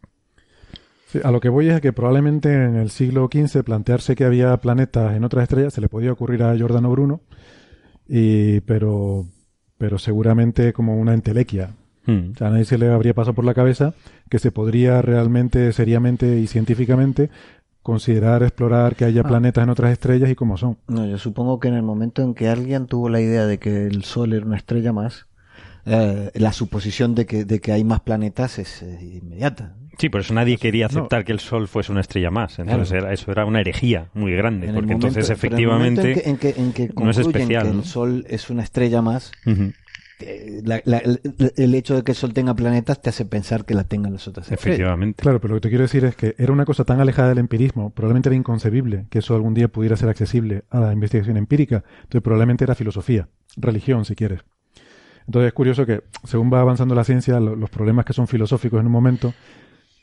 [1.17, 4.57] Sí, a lo que voy es que probablemente en el siglo XV plantearse que había
[4.59, 7.21] planetas en otras estrellas se le podía ocurrir a Giordano Bruno,
[8.09, 9.27] y, pero,
[9.79, 11.71] pero seguramente como una entelequia.
[12.07, 12.33] Mm.
[12.33, 13.95] O sea, a nadie se le habría pasado por la cabeza
[14.31, 17.31] que se podría realmente, seriamente y científicamente
[17.83, 19.29] considerar explorar que haya Ah.
[19.29, 20.77] planetas en otras estrellas y cómo son.
[20.89, 23.87] No, yo supongo que en el momento en que alguien tuvo la idea de que
[23.87, 25.26] el Sol era una estrella más,
[25.87, 29.77] eh, la suposición de que, de que hay más planetas es eh, inmediata.
[29.99, 30.99] Sí, por eso nadie quería No.
[30.99, 32.59] aceptar que el Sol fuese una estrella más.
[32.59, 33.07] Entonces Claro.
[33.07, 36.55] era- eso era una herejía muy grande, En porque momento- entonces efectivamente en que, en
[36.55, 37.63] que, en que no es especial.
[37.67, 37.79] que ¿no?
[37.79, 39.33] el Sol es una estrella más,
[40.19, 41.21] eh, la- la- el,
[41.57, 44.27] el hecho de que el Sol tenga planetas te hace pensar que la tengan las
[44.29, 44.67] otras estrellas.
[44.67, 45.23] Efectivamente.
[45.23, 47.39] Claro, pero lo que te quiero decir es que era una cosa tan alejada del
[47.39, 51.85] empirismo, probablemente era inconcebible que eso algún día pudiera ser accesible a la investigación empírica.
[52.03, 54.41] Entonces probablemente era filosofía, religión, si quieres.
[55.27, 58.81] Entonces es curioso que según va avanzando la ciencia, lo- los problemas que son filosóficos
[58.81, 59.35] en un momento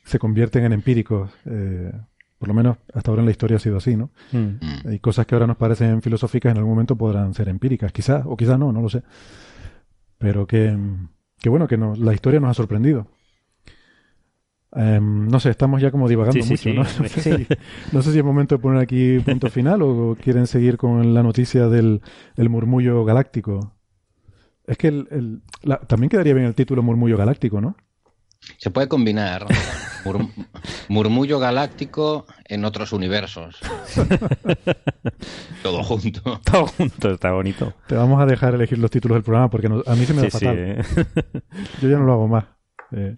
[0.04, 1.32] se convierten en empíricos.
[1.46, 1.92] eh,
[2.38, 4.10] por lo menos hasta ahora en la historia ha sido así, ¿no?
[4.34, 4.88] Mm.
[4.90, 8.36] Hay cosas que ahora nos parecen filosóficas en algún momento podrán ser empíricas, quizás, o
[8.36, 9.02] quizás no, no lo sé.
[10.18, 10.78] Pero que,
[11.40, 13.08] que bueno, que nos, la historia nos ha sorprendido.
[14.76, 17.00] Em, no sé, estamos ya como divagando Sí, sí, mucho, sí.
[17.00, 17.04] ¿no?
[17.04, 17.48] No sé, si,
[17.94, 21.22] no sé si es momento de poner aquí punto final o quieren seguir con la
[21.24, 22.02] noticia del
[22.36, 23.74] el murmullo galáctico.
[24.66, 27.76] Es que el, el- la- también quedaría bien el título murmullo galáctico, ¿no?
[28.58, 29.46] Se puede combinar
[30.06, 30.28] mur-
[30.90, 33.58] murmullo galáctico en otros universos.
[35.64, 36.42] Todo junto.
[36.44, 37.74] Todo junto, está bonito.
[37.88, 40.24] Te vamos a dejar elegir los títulos del programa porque no- a mí se me
[40.24, 40.82] da Sí, sí, eh.
[41.82, 42.46] Yo ya no lo hago más.
[42.92, 43.16] Eh,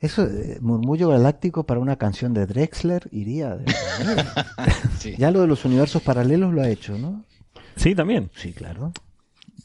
[0.00, 3.56] Eso, eh, murmullo galáctico para una canción de Drexler iría.
[3.56, 3.64] de.
[4.98, 5.14] Sí.
[5.18, 7.24] Ya lo de los universos paralelos lo ha hecho, ¿no?
[7.76, 8.30] Sí, también.
[8.34, 8.92] Sí, claro.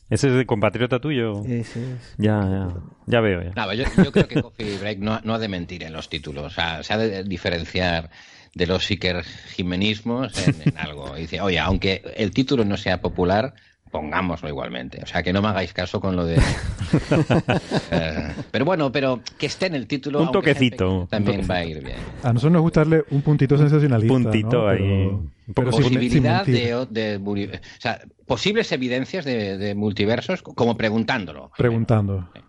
[0.10, 1.44] Ese es de compatriota tuyo.
[1.46, 2.16] Ese es.
[2.18, 2.74] Ya, ya.
[3.08, 3.52] Ya veo, ya.
[3.56, 6.46] Nada, yo, yo creo que Coffee Break no, no ha de mentir en los títulos.
[6.46, 8.10] O sea, se ha de diferenciar
[8.54, 11.18] de los jimenismos en, en algo.
[11.18, 13.54] Y dice, oye, aunque el título no sea popular,
[13.98, 15.00] pongámoslo igualmente.
[15.02, 16.40] O sea, que no me hagáis caso con lo de...
[17.92, 20.22] Eh, pero bueno, pero que esté en el título...
[20.22, 21.54] Un toquecito, pequeño, un También toquecito.
[21.54, 21.98] va a ir bien.
[22.24, 24.14] a nosotros nos gusta darle un puntito sensacionalista.
[24.14, 24.68] Puntito ¿no?
[24.70, 25.10] ahí,
[25.54, 26.88] Pero- Posibilidad de, o
[27.80, 31.52] sea, posibles evidencias de, de multiversos como preguntándolo.
[31.58, 32.30] Preguntando.
[32.34, 32.40] Sí,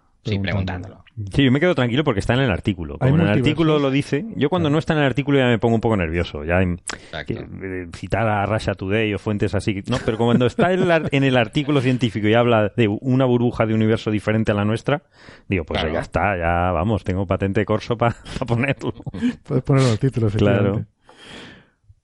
[0.43, 1.05] preguntándolo.
[1.35, 2.97] Sí, yo me quedo tranquilo porque está en el artículo.
[2.99, 5.59] Como en el artículo lo dice, yo cuando no está en el artículo ya me
[5.59, 6.45] pongo un poco nervioso.
[6.45, 6.81] Ya en-
[7.29, 9.83] eh, citar a Russia Today o fuentes así.
[9.89, 13.25] No, pero cuando está en el, ar- en el artículo científico y habla de una
[13.25, 15.03] burbuja de universo diferente a la nuestra,
[15.49, 15.95] digo, pues Claro.
[15.95, 18.15] ya está, ya vamos, tengo patente de corso para
[18.47, 18.93] ponerlo.
[19.43, 20.71] Puedes ponerlo en el título, efectivamente.
[20.71, 20.87] Claro.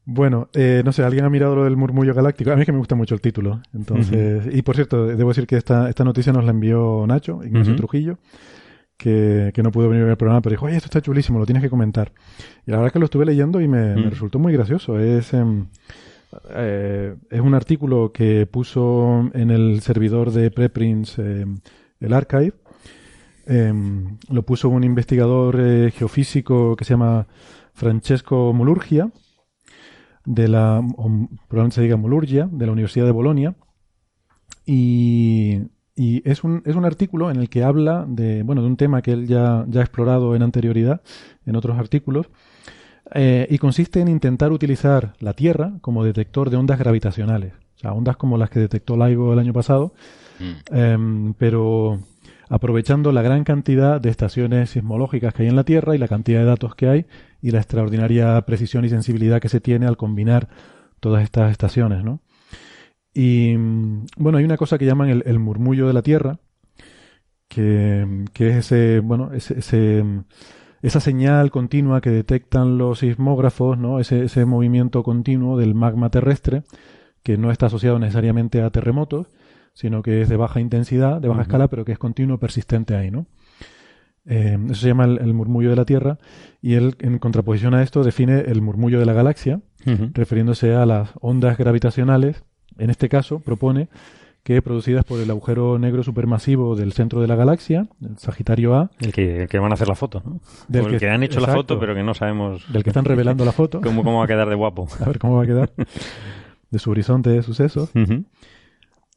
[0.07, 2.51] Bueno, eh, no sé, ¿alguien ha mirado lo del murmullo galáctico?
[2.51, 3.63] A mí es que me gusta mucho el título.
[3.73, 7.73] Entonces, y por cierto, debo decir que esta, esta noticia nos la envió Nacho, Ignacio
[7.73, 7.79] Ujú.
[7.79, 8.19] Trujillo,
[8.99, 11.63] que, que no pudo venir al programa, pero dijo, oye, esto está chulísimo, lo tienes
[11.63, 12.13] que comentar.
[12.67, 14.99] Y la verdad que lo estuve leyendo y me, me resultó muy gracioso.
[14.99, 15.67] Es, em,
[16.51, 21.59] eh, es un artículo que puso en el servidor de preprints em,
[22.01, 22.53] el archive.
[23.47, 27.27] Em, lo puso un investigador eh, geofísico que se llama
[27.75, 29.11] Francesco Molurgia,
[30.25, 33.55] de la, o probablemente se diga Molurgia, de la Universidad de Bolonia.
[34.67, 35.61] Y,
[35.95, 39.03] y es, un, es un artículo en el que habla de, bueno, de un tema
[39.03, 41.03] que él ya, ya ha explorado en anterioridad,
[41.47, 42.31] en otros artículos,
[43.13, 47.53] eh, y consiste en intentar utilizar la Tierra como detector de ondas gravitacionales.
[47.77, 49.93] O sea, ondas como las que detectó LIGO el año pasado,
[50.39, 50.75] Mm.
[50.75, 52.01] Em, pero
[52.49, 56.41] aprovechando la gran cantidad de estaciones sismológicas que hay en la Tierra y la cantidad
[56.41, 57.07] de datos que hay
[57.45, 60.49] y la extraordinaria precisión y sensibilidad que se tiene al combinar
[60.99, 62.23] todas estas estaciones, ¿no?
[63.13, 66.39] Y mm, bueno, hay una cosa que llaman el, el murmullo de la Tierra,
[67.47, 70.25] que, que es ese, bueno, ese, ese, mm,
[70.81, 74.01] esa señal continua que detectan los sismógrafos, ¿no?
[74.01, 76.63] Ese, ese movimiento continuo del magma terrestre,
[77.23, 79.27] que no está asociado necesariamente a terremotos,
[79.75, 83.11] sino que es de baja intensidad, de baja escala, pero que es continuo, persistente ahí,
[83.11, 83.27] ¿no?
[84.27, 86.19] Eh, eso se llama el, el murmullo de la Tierra,
[86.63, 89.61] y él, en contraposición a esto, define el murmullo de la galaxia,
[90.15, 92.43] refiriéndose a las ondas gravitacionales,
[92.79, 93.89] en este caso propone
[94.43, 98.91] que producidas por el agujero negro supermasivo del centro de la galaxia, el Sagitario A,
[99.01, 100.41] El que, el que van a hacer la foto, ¿no?
[100.69, 102.91] Del O el que- que, han hecho la foto, pero que no sabemos del que
[102.91, 104.87] están revelando la foto, cómo, cómo va a quedar de guapo.
[105.01, 105.71] a ver cómo va a quedar,
[106.71, 107.91] de su horizonte de sucesos.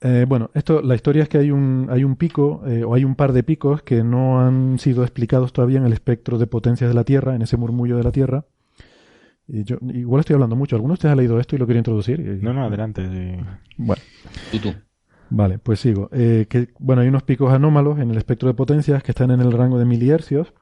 [0.01, 3.03] Eh, bueno, esto, la historia es que hay un, hay un pico, eh, o hay
[3.03, 6.89] un par de picos que no han sido explicados todavía en el espectro de potencias
[6.89, 8.45] de la Tierra, en ese murmullo de la Tierra.
[9.47, 10.75] Y yo, igual estoy hablando mucho.
[10.75, 12.19] ¿Alguno de ustedes ha leído esto y lo quiere introducir?
[12.19, 13.07] Y- No, no, adelante.
[13.09, 13.43] sí.
[13.77, 14.01] Bueno,
[14.51, 14.73] Tú, tú.
[15.29, 16.09] vale, pues sigo.
[16.11, 19.39] Eh, que, bueno, hay unos picos anómalos en el espectro de potencias que están en
[19.41, 20.53] el rango de milihercios.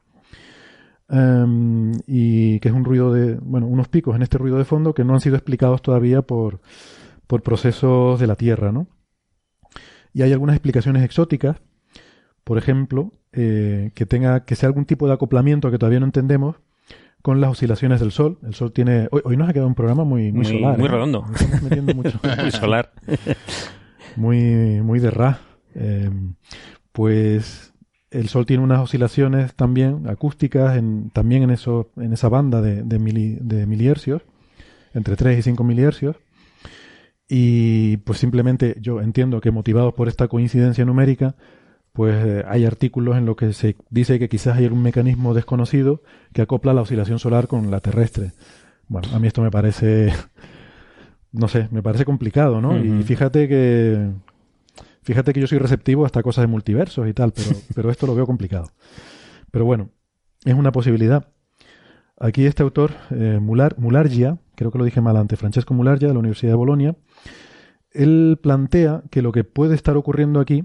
[1.08, 4.92] em, y que es un ruido de, bueno, unos picos en este ruido de fondo
[4.92, 6.60] que no han sido explicados todavía por,
[7.28, 8.88] por procesos de la Tierra, ¿no?
[10.16, 11.58] Y hay algunas explicaciones exóticas,
[12.42, 16.56] por ejemplo, eh, que tenga, que sea algún tipo de acoplamiento que todavía no entendemos
[17.20, 18.38] con las oscilaciones del Sol.
[18.42, 20.78] El Sol tiene, hoy, hoy nos ha quedado un programa muy, muy, Muy- solar.
[20.78, 20.90] muy ¿eh?
[20.90, 21.20] redondo.
[21.30, 22.92] Nos estamos metiendo mucho Muy solar.
[24.16, 25.40] muy, muy de ra.
[25.74, 26.10] Eh,
[26.92, 27.74] pues
[28.10, 32.82] el Sol tiene unas oscilaciones también acústicas, en, también en, eso, en esa banda de,
[32.82, 34.22] de, mili- de milihercios,
[34.94, 36.16] entre 3 y 5 milihercios.
[37.28, 41.34] Y pues simplemente yo entiendo que motivados por esta coincidencia numérica,
[41.92, 46.02] pues eh, hay artículos en los que se dice que quizás hay algún mecanismo desconocido
[46.32, 48.32] que acopla la oscilación solar con la terrestre.
[48.86, 50.12] Bueno, a mí esto me parece,
[51.32, 52.78] no sé, me parece complicado, ¿no?
[52.78, 54.10] Y fíjate que,
[55.02, 58.14] fíjate que yo soy receptivo hasta cosas de multiversos y tal, pero, pero esto lo
[58.14, 58.70] veo complicado.
[59.50, 59.88] Pero bueno,
[60.44, 61.28] es una posibilidad.
[62.18, 66.14] Aquí este autor, eh, Mular, Mulargia, creo que lo dije mal antes, Francesco Mulargia de
[66.14, 66.96] la Universidad de Bolonia,
[67.92, 70.64] él plantea que lo que puede estar ocurriendo aquí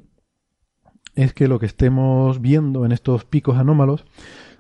[1.15, 4.05] es que lo que estemos viendo en estos picos anómalos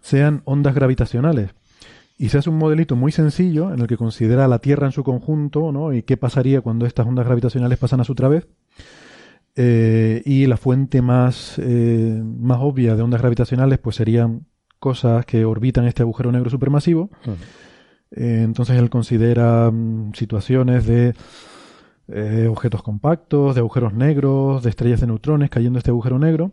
[0.01, 1.51] sean ondas gravitacionales.
[2.17, 5.03] Y se hace un modelito muy sencillo en el que considera la Tierra en su
[5.03, 5.91] conjunto, ¿no?
[5.91, 8.47] Y qué pasaría cuando estas ondas gravitacionales pasan a su través.
[9.55, 14.45] Eh, y la fuente más, eh, más obvia de ondas gravitacionales, pues serían
[14.79, 17.09] cosas que orbitan este agujero negro supermasivo.
[18.11, 21.15] Eh, entonces él considera mm, situaciones de
[22.07, 26.51] eh, objetos compactos, de agujeros negros, de estrellas de neutrones cayendo este agujero negro,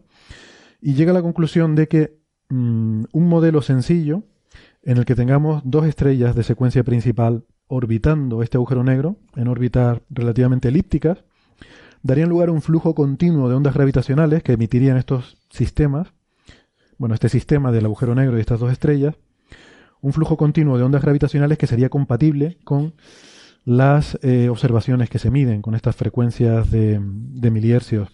[0.80, 2.18] y llega a la conclusión de que
[2.48, 4.22] mm, un modelo sencillo
[4.82, 10.00] en el que tengamos dos estrellas de secuencia principal orbitando este agujero negro, en órbitas
[10.08, 11.24] relativamente elípticas,
[12.02, 16.14] darían lugar a un flujo continuo de ondas gravitacionales que emitirían estos sistemas,
[16.96, 19.16] bueno, este sistema del agujero negro y estas dos estrellas,
[20.00, 22.94] un flujo continuo de ondas gravitacionales que sería compatible con
[23.64, 28.08] las eh, observaciones que se miden con estas frecuencias de, de miliercios.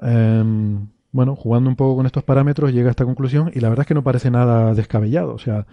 [0.00, 3.82] Em, bueno, jugando un poco con estos parámetros llega a esta conclusión y la verdad
[3.84, 5.34] es que no parece nada descabellado.
[5.34, 5.66] O sea,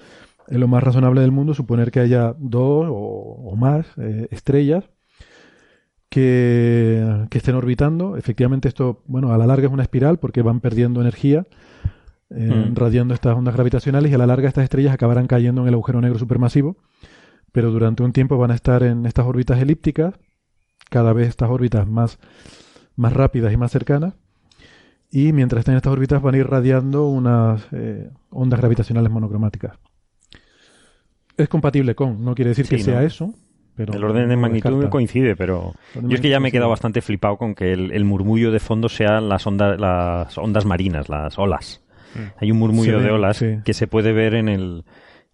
[0.48, 4.86] es lo más razonable del mundo suponer que haya dos o, más eh, estrellas
[6.10, 8.18] que, que, estén orbitando.
[8.18, 11.46] Efectivamente, esto, bueno, a la larga es una espiral porque van perdiendo energía,
[12.32, 12.76] eh, Mm.
[12.76, 16.02] radiando estas ondas gravitacionales y a la larga estas estrellas acabarán cayendo en el agujero
[16.02, 16.78] negro supermasivo.
[17.52, 20.14] Pero durante un tiempo van a estar en estas órbitas elípticas,
[20.90, 22.20] cada vez estas órbitas más,
[22.96, 24.14] más rápidas y más cercanas.
[25.12, 29.80] Y mientras estén en estas órbitas van a ir radiando unas eh, ondas gravitacionales monocromáticas.
[31.36, 33.34] Es compatible con, no quiere decir que sea eso,
[33.76, 34.90] pero el orden de magnitud descarta.
[34.90, 38.04] coincide, pero yo es que ya me he quedado bastante flipado con que el, el
[38.04, 41.82] murmullo de fondo sean las ondas, las ondas marinas, las olas.
[42.38, 43.58] Hay un murmullo de olas sí.
[43.64, 44.84] que se puede ver en el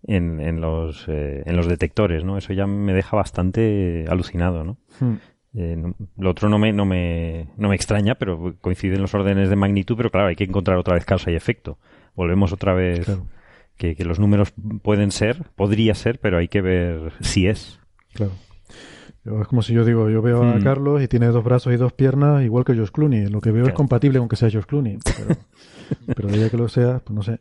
[0.07, 2.37] en, en los eh, en los detectores, ¿no?
[2.37, 4.77] Eso ya me deja bastante alucinado, ¿no?
[4.99, 5.15] Hmm.
[5.57, 9.49] Eh, no- lo otro no me, no me no me extraña, pero coinciden los órdenes
[9.49, 11.77] de magnitud, pero claro, hay que encontrar otra vez causa y efecto.
[12.15, 13.25] Volvemos otra vez Claro.
[13.77, 14.53] que, que los números
[14.83, 17.79] pueden ser, podría ser, pero hay que ver si es.
[18.13, 18.33] Claro.
[19.25, 20.63] Es como si yo digo, yo veo a Hmm.
[20.63, 23.27] Carlos y tiene dos brazos y dos piernas, igual que George Clooney.
[23.27, 24.99] Lo que veo es compatible con que sea George Clooney.
[25.03, 25.39] Pero,
[26.15, 27.39] pero de que lo sea, pues no sé.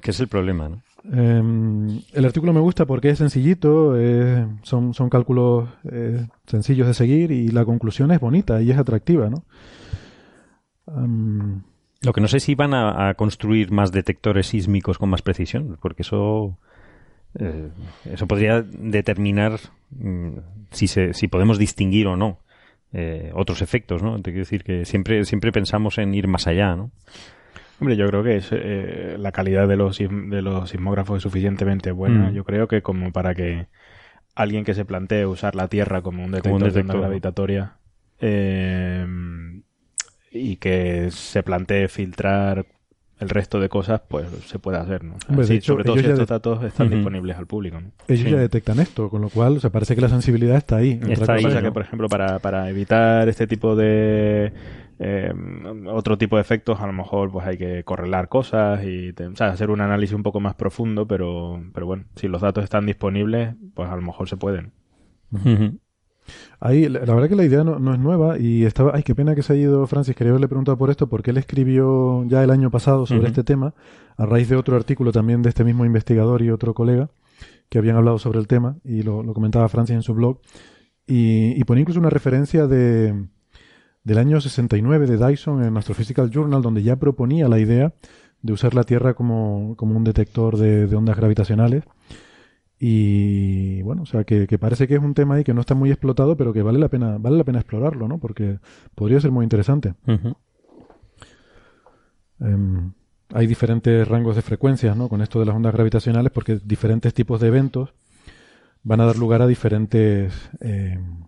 [0.00, 0.82] Que es el problema, ¿no?
[1.12, 6.94] Eh, el artículo me gusta porque es sencillito, eh, son, son cálculos eh, sencillos de
[6.94, 9.44] seguir y la conclusión es bonita y es atractiva, ¿no?
[12.02, 15.78] Lo que no sé si van a, a construir más detectores sísmicos con más precisión,
[15.80, 16.58] porque eso
[17.38, 17.68] eh,
[18.04, 19.58] eso podría determinar
[19.90, 20.38] mm,
[20.70, 22.40] si se, si podemos distinguir o no
[22.92, 24.16] eh, otros efectos, ¿no?
[24.16, 26.90] Te quiero decir que siempre siempre pensamos en ir más allá, ¿no?
[27.80, 31.92] Hombre, yo creo que es, eh, la calidad de los, de los sismógrafos es suficientemente
[31.92, 32.30] buena.
[32.30, 32.34] Mm.
[32.34, 33.68] Yo creo que como para que
[34.34, 37.00] alguien que se plantee usar la Tierra como un detector, Como un de onda detector,
[37.00, 37.72] gravitatoria
[38.20, 39.06] eh,
[40.30, 42.66] y que se plantee filtrar
[43.20, 45.14] el resto de cosas, pues se puede hacer, ¿no?
[45.14, 47.80] O sea, Hombre, de sí, hecho, sobre todo si estos datos están disponibles al público,
[47.80, 47.90] ¿no?
[48.08, 48.30] ellos Sí.
[48.30, 50.94] ya detectan esto, con lo cual, o sea, parece que la sensibilidad está ahí.
[51.02, 54.52] Otra Está cosa ahí, O sea que por ejemplo, para, para evitar este tipo de
[54.98, 55.32] eh,
[55.86, 59.36] otro tipo de efectos, a lo mejor pues hay que correlar cosas y te- o
[59.36, 62.84] sea, hacer un análisis un poco más profundo, pero, pero bueno, si los datos están
[62.86, 64.72] disponibles, pues a lo mejor se pueden.
[66.60, 69.14] Ahí, la la verdad que la idea no, no es nueva y estaba, ay, qué
[69.14, 72.44] pena que se ha ido Francis, quería haberle preguntado por esto porque él escribió ya
[72.44, 73.74] el año pasado sobre este tema
[74.16, 77.10] a raíz de otro artículo también de este mismo investigador y otro colega
[77.70, 80.40] que habían hablado sobre el tema y lo, lo comentaba Francis en su blog.
[81.06, 83.14] Y, y ponía incluso una referencia de
[84.04, 87.92] del año 69 de Dyson en Astrophysical Journal donde ya proponía la idea
[88.42, 91.84] de usar la Tierra como, como un detector de, de ondas gravitacionales
[92.82, 95.74] y bueno, o sea, que, que parece que es un tema ahí que no está
[95.74, 98.16] muy explotado, pero que vale la pena, vale la pena explorarlo, ¿no?
[98.16, 98.58] Porque
[98.94, 99.92] podría ser muy interesante.
[102.40, 102.92] Em,
[103.34, 105.10] hay diferentes rangos de frecuencias, ¿no?
[105.10, 107.92] Con esto de las ondas gravitacionales, porque diferentes tipos de eventos
[108.82, 111.24] van a dar lugar a diferentes em,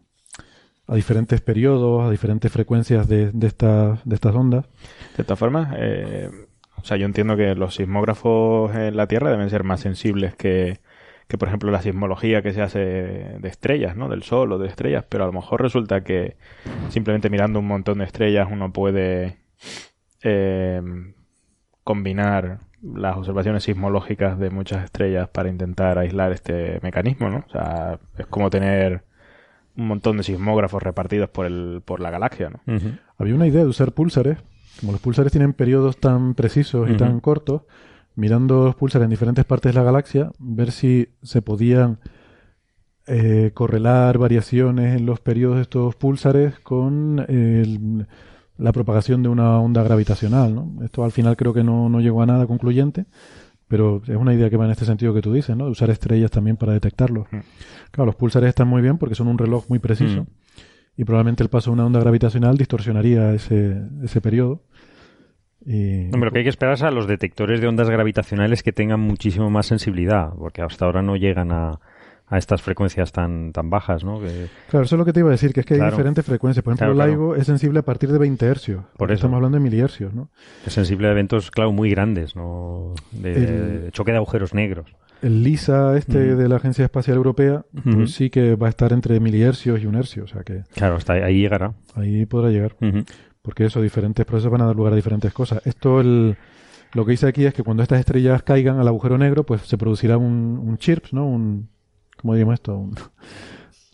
[0.86, 4.64] a diferentes periodos, a diferentes frecuencias de, de estas de estas ondas.
[5.18, 6.30] De todas formas, eh,
[6.76, 10.80] o sea, yo entiendo que los sismógrafos en la Tierra deben ser más sensibles que,
[11.32, 14.10] que, por ejemplo, la sismología que se hace de estrellas, ¿no?
[14.10, 16.36] Del Sol o de estrellas, pero a lo mejor resulta que
[16.90, 19.38] simplemente mirando un montón de estrellas uno puede
[20.22, 20.82] eh,
[21.84, 27.44] combinar las observaciones sismológicas de muchas estrellas para intentar aislar este mecanismo, ¿no?
[27.48, 29.02] O sea, es como tener
[29.74, 32.60] un montón de sismógrafos repartidos por el por la galaxia, ¿no?
[33.16, 34.36] Había una idea de usar púlsares,
[34.80, 37.62] como los púlsares tienen periodos tan precisos y tan cortos,
[38.14, 41.98] mirando los púlsares en diferentes partes de la galaxia, ver si se podían
[43.06, 48.06] eh, correlar variaciones en los periodos de estos púlsares con el-
[48.58, 50.54] la propagación de una onda gravitacional.
[50.54, 50.84] ¿no?
[50.84, 53.06] Esto al final creo que no, no llegó a nada concluyente,
[53.66, 55.64] pero es una idea que va en este sentido que tú dices, ¿no?
[55.64, 57.26] de usar estrellas también para detectarlos.
[57.32, 57.38] Mm.
[57.90, 60.26] Claro, los púlsares están muy bien porque son un reloj muy preciso Mm.
[60.98, 64.62] y probablemente el paso de una onda gravitacional distorsionaría ese, ese periodo.
[65.66, 69.00] Hombre, lo que hay que esperar es a los detectores de ondas gravitacionales que tengan
[69.00, 71.78] muchísimo más sensibilidad, porque hasta ahora no llegan a,
[72.26, 74.20] a estas frecuencias tan, tan bajas, ¿no?
[74.20, 76.24] Que- Claro, eso es lo que te iba a decir, que es que hay diferentes
[76.24, 76.64] frecuencias.
[76.64, 78.84] Por ejemplo, Claro, el LIGO es sensible a partir de 20 hercios.
[78.96, 79.16] Por eso.
[79.16, 80.28] Estamos hablando de milihercios, ¿no?
[80.66, 82.94] es sensible a eventos, claro, muy grandes, ¿no?
[83.12, 84.86] De, El- de choque de agujeros negros.
[85.20, 86.36] El LISA este Ujú.
[86.42, 89.94] de la Agencia Espacial Europea, pues sí que va a estar entre milihercios y un
[89.94, 91.74] hercio, o sea que Claro, hasta ahí llegará.
[91.94, 92.74] ahí podrá llegar.
[92.80, 93.04] Ujú.
[93.42, 95.60] Porque eso, diferentes procesos van a dar lugar a diferentes cosas.
[95.66, 96.36] Esto, el,
[96.94, 99.76] lo que dice aquí es que cuando estas estrellas caigan al agujero negro, pues se
[99.76, 101.26] producirá un, un chirp, ¿no?
[101.26, 101.68] Un,
[102.20, 102.76] ¿Cómo diríamos esto?
[102.76, 102.94] Un-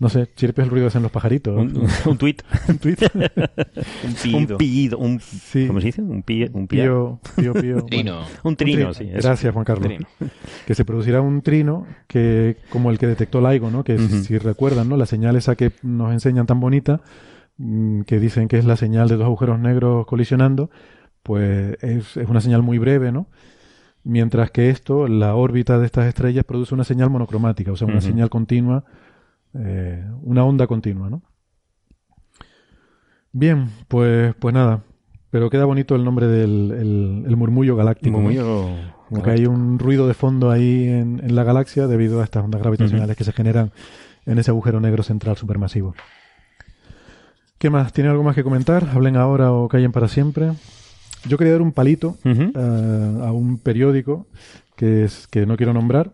[0.01, 1.59] no sé, chirp es el ruido que hacen los pajaritos.
[1.59, 2.43] Un, un tuit.
[2.69, 3.01] Un tuit.
[4.05, 4.55] Un pillido.
[4.55, 4.99] Un pillido.
[4.99, 5.67] Un, Sí.
[5.67, 6.03] ¿Cómo se dice?
[6.03, 7.83] Un, pi- un Pío, pío, pío.
[7.87, 8.19] Trino.
[8.19, 9.05] Bueno, Un trino, tri- sí.
[9.13, 9.27] eso.
[9.27, 9.89] Gracias, Juan Carlos.
[9.89, 10.07] Trino.
[10.67, 13.83] Que se producirá un trino que, como el que detectó LIGO, ¿no?
[13.83, 14.97] Que si, si recuerdan, ¿no?
[14.97, 17.01] La señal esa que nos enseñan tan bonita,
[18.07, 20.71] que dicen que es la señal de dos agujeros negros colisionando,
[21.23, 23.27] pues es, es una señal muy breve, ¿no?
[24.05, 28.01] Mientras que esto, la órbita de estas estrellas produce una señal monocromática, o sea, una
[28.01, 28.85] señal continua,
[29.55, 31.23] eh, una onda continua, ¿no?
[33.33, 34.85] Bien, pues, pues nada.
[35.31, 38.17] Pero queda bonito el nombre del el, el murmullo galáctico.
[38.17, 38.23] ¿no?
[38.23, 38.71] Murmullo
[39.09, 42.45] Como que hay un ruido de fondo ahí en, en la galaxia debido a estas
[42.45, 43.73] ondas gravitacionales que se generan
[44.25, 45.95] en ese agujero negro central supermasivo.
[47.59, 47.93] ¿Qué más?
[47.93, 48.89] ¿Tiene algo más que comentar?
[48.89, 50.53] Hablen ahora o callen para siempre.
[51.27, 52.53] Yo quería dar un palito Ujú.
[52.55, 54.27] eh, a un periódico
[54.77, 56.13] que es que no quiero nombrar,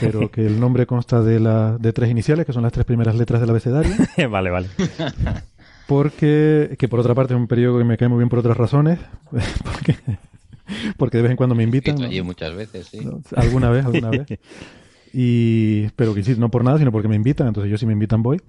[0.00, 3.16] pero que el nombre consta de, la, de tres iniciales, que son las tres primeras
[3.16, 3.92] letras del abecedario,
[4.30, 4.68] vale, vale.
[5.88, 8.56] porque que por otra parte es un periódico que me cae muy bien por otras
[8.56, 9.00] razones,
[9.64, 9.96] porque,
[10.96, 11.96] porque de vez en cuando me invitan.
[11.96, 12.06] ¿no?
[12.06, 13.00] allí muchas veces, sí.
[13.04, 13.20] ¿no?
[13.34, 14.26] Alguna vez, alguna vez.
[15.10, 17.94] Y, pero que sí, no por nada, sino porque me invitan, entonces yo si me
[17.94, 18.42] invitan voy.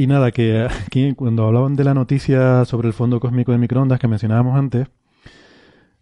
[0.00, 3.98] Y nada, que aquí cuando hablaban de la noticia sobre el fondo cósmico de microondas
[3.98, 4.86] que mencionábamos antes,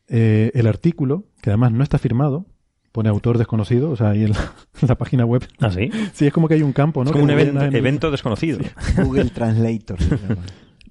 [0.08, 2.46] eh, el artículo, que además no está firmado,
[2.92, 4.38] pone autor desconocido, o sea, ahí en la,
[4.82, 5.46] en la página web.
[5.60, 5.90] ¿Ah, sí?
[6.12, 7.10] Sí, es como que hay un campo, ¿no?
[7.10, 8.58] Es como un Que evento, llena en- evento desconocido.
[9.02, 10.42] Google Translator se llama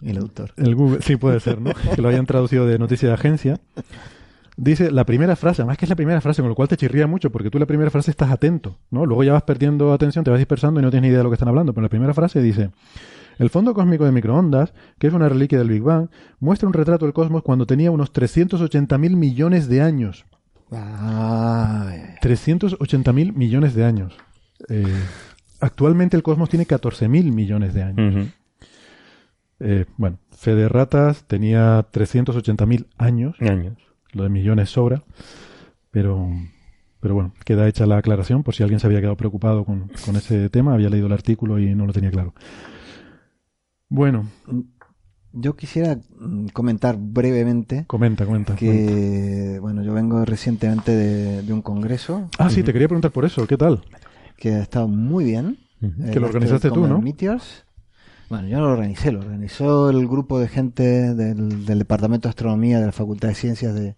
[0.03, 0.51] el autor.
[0.57, 1.71] El Google, sí puede ser, ¿no?
[1.95, 3.59] que lo hayan traducido de noticia de agencia.
[4.57, 7.07] Dice la primera frase, además que es la primera frase, con lo cual te chirría
[7.07, 9.05] mucho, porque tú la primera frase estás atento, ¿no?
[9.05, 11.29] Luego ya vas perdiendo atención, te vas dispersando y no tienes ni idea de lo
[11.29, 11.73] que están hablando.
[11.73, 12.69] Pero la primera frase dice:
[13.37, 16.07] El fondo cósmico de microondas, que es una reliquia del Big Bang,
[16.39, 20.25] muestra un retrato del cosmos cuando tenía unos 380 mil millones de años.
[20.71, 24.17] Ay, 380 mil millones de años.
[24.69, 24.85] Eh,
[25.59, 28.27] actualmente el cosmos tiene 14 mil millones de años.
[29.59, 33.35] Eh, bueno, Fede Ratas tenía 380 mil años.
[33.41, 33.84] Años.
[34.15, 35.03] Lo de millones sobra.
[35.91, 36.27] Pero,
[36.99, 40.15] pero bueno, queda hecha la aclaración por si alguien se había quedado preocupado con, con
[40.15, 42.33] ese tema, había leído el artículo y no lo tenía claro.
[43.89, 44.25] Bueno,
[45.31, 48.55] Yo quisiera mm, comentar brevemente comenta, comenta.
[48.55, 48.55] comenta.
[48.55, 53.25] que, bueno, yo vengo recientemente de, de un congreso Ah, sí, te quería preguntar por
[53.25, 53.81] eso, ¿qué tal?
[54.37, 55.57] que ha estado muy bien.
[55.81, 56.99] El Que lo organizaste tú, ¿no?
[56.99, 57.63] Meteors.
[58.29, 62.31] Bueno, yo no lo organicé, lo organizó el grupo de gente del, del Departamento de
[62.31, 63.95] Astronomía de la Facultad de Ciencias de,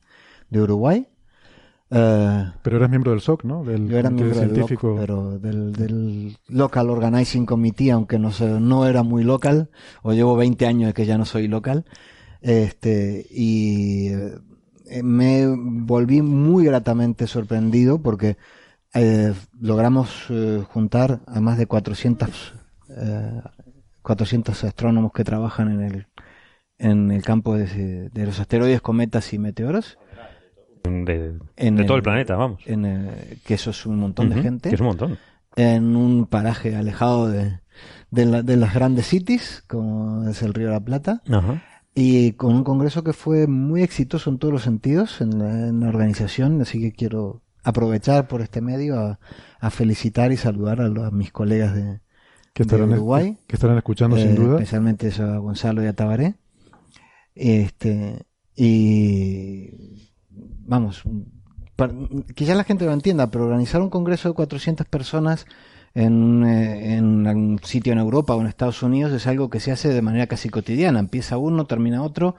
[0.49, 1.07] de Uruguay.
[1.89, 3.63] Eh, Pero eres miembro del SOC, ¿no?
[3.63, 4.89] Del yo era miembro del, científico.
[4.89, 9.69] LOC, pero del, del Local Organizing Committee, aunque no, no era muy local,
[10.01, 11.85] o llevo 20 años de que ya no soy local.
[12.41, 18.37] Este, y eh, me volví muy gratamente sorprendido porque
[18.93, 22.53] eh, logramos eh, juntar a más de 400,
[22.89, 23.41] eh,
[24.01, 26.07] 400 astrónomos que trabajan en el,
[26.77, 29.97] en el campo de, de los asteroides, cometas y meteoros.
[31.05, 32.61] De, En de todo el- planeta, vamos.
[32.65, 35.17] En, eh, que eso es un montón de gente Que es un montón.
[35.55, 37.59] en un paraje alejado de,
[38.11, 41.61] de, la- de las grandes cities, como es el Río de la Plata, Ajá.
[41.95, 45.79] y con un congreso que fue muy exitoso en todos los sentidos en la, en
[45.79, 49.19] la organización, así que quiero aprovechar por este medio a,
[49.59, 51.99] a felicitar y saludar a, los- a mis colegas de,
[52.53, 54.55] que de estarán, Uruguay, que estarán escuchando eh, sin duda.
[54.55, 56.35] especialmente eso a Gonzalo y a Tabaré.
[57.35, 60.06] Este, y
[60.65, 61.03] vamos,
[61.75, 61.93] para-
[62.35, 65.45] quizás la gente lo entienda, pero organizar un congreso de 400 personas
[65.93, 69.71] en, eh, en un sitio en Europa o en Estados Unidos es algo que se
[69.71, 70.99] hace de manera casi cotidiana.
[70.99, 72.35] Empieza uno, termina otro,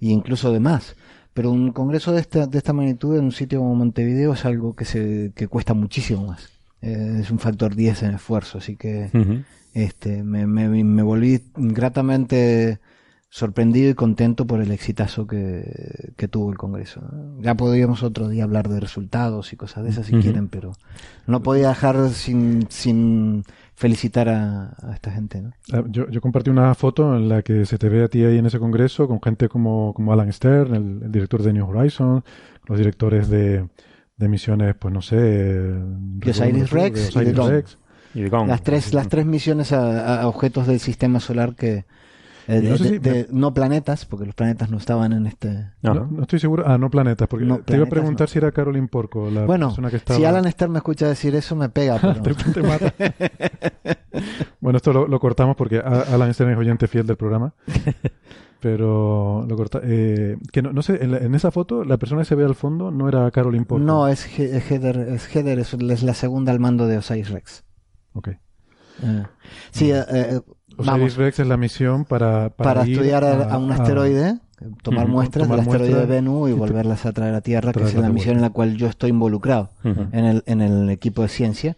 [0.00, 0.96] e incluso de más.
[1.34, 4.74] Pero un congreso de esta, de esta magnitud en un sitio como Montevideo es algo
[4.74, 6.50] que, se, que cuesta muchísimo más.
[6.82, 9.08] Eh, es un factor 10 en esfuerzo, así que
[9.72, 12.80] este, me, me, me volví gratamente
[13.34, 17.00] sorprendido y contento por el exitazo que, que tuvo el Congreso.
[17.40, 20.22] Ya podríamos otro día hablar de resultados y cosas de esas si Ujú.
[20.22, 20.72] quieren, pero
[21.26, 23.44] no podía dejar sin, sin
[23.74, 25.40] felicitar a, a esta gente.
[25.40, 25.52] ¿no?
[25.72, 28.36] Ah, Yo, yo compartí una foto en la que se te ve a ti ahí
[28.36, 32.22] en ese congreso con gente como, como Alan Stern, el, el director de New Horizons,
[32.66, 33.66] los directores de,
[34.18, 37.50] de misiones, pues no sé, De Osiris Rex de y de Osiris.
[37.50, 37.78] Rex.
[38.14, 38.46] Y de Gong.
[38.48, 41.86] Las tres, las tres misiones a, a objetos del sistema solar que
[42.48, 45.12] eh, no de- sé si de- me- de- no planetas, porque los planetas no estaban
[45.12, 45.70] en este.
[45.82, 46.64] No, no estoy seguro.
[46.66, 49.68] Ah, no planetas, porque No, te iba a preguntar si era Caroline Porco, la bueno,
[49.68, 50.18] persona que estaba.
[50.18, 51.98] si Alan Stern me escucha decir eso, me pega.
[52.00, 52.34] Pero...
[52.36, 52.92] te, te mata.
[54.60, 57.54] bueno, esto lo, lo cortamos porque Alan Stern es oyente fiel del programa.
[58.60, 59.80] Pero lo corta.
[59.82, 62.44] Eh, que no, no sé, en, la- en esa foto, la persona que se ve
[62.44, 63.84] al fondo no era Caroline Porco.
[63.84, 67.30] No, es, He- es Heather, es, Heather, es, es la segunda al mando de Osiris
[67.30, 67.64] Rex.
[68.12, 68.28] Ok.
[68.28, 69.22] Eh,
[69.72, 70.40] sí, eh,
[71.16, 74.38] Rex es la misión para, para, para ir estudiar a, a un asteroide,
[74.82, 76.08] tomar muestras tomar del asteroide muestras.
[76.08, 78.76] Bennu y volverlas a traer a Tierra, que es la de misión en la cual
[78.76, 81.76] yo estoy involucrado en, el, en el equipo de ciencia.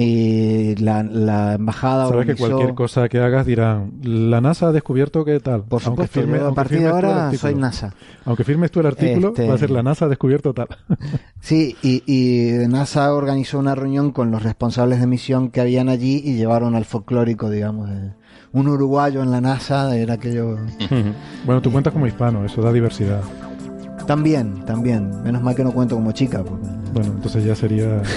[0.00, 4.72] Y la, la embajada Sabes que organizó- cualquier cosa que hagas dirán, la NASA ha
[4.72, 5.64] descubierto que tal.
[5.64, 7.50] Por supuesto, yo a aunque partir de ahora artículo.
[7.50, 7.94] soy NASA.
[8.24, 10.68] Aunque firmes tú el artículo, Este- va a ser la NASA ha descubierto tal.
[11.40, 16.20] Sí, y, y NASA organizó una reunión con los responsables de misión que habían allí
[16.24, 18.12] y llevaron al folclórico, digamos, de
[18.52, 20.58] un uruguayo en la NASA, era aquello...
[21.44, 23.20] bueno, tú cuentas como hispano, eso da diversidad.
[24.06, 25.22] También, también.
[25.24, 26.42] Menos mal que no cuento como chica.
[26.44, 28.00] porque- Bueno, entonces ya sería...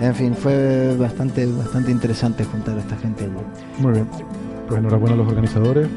[0.00, 3.32] En fin, fue bastante, bastante interesante juntar a esta gente allí.
[3.78, 4.06] Muy bien.
[4.66, 5.88] Pues enhorabuena a los organizadores.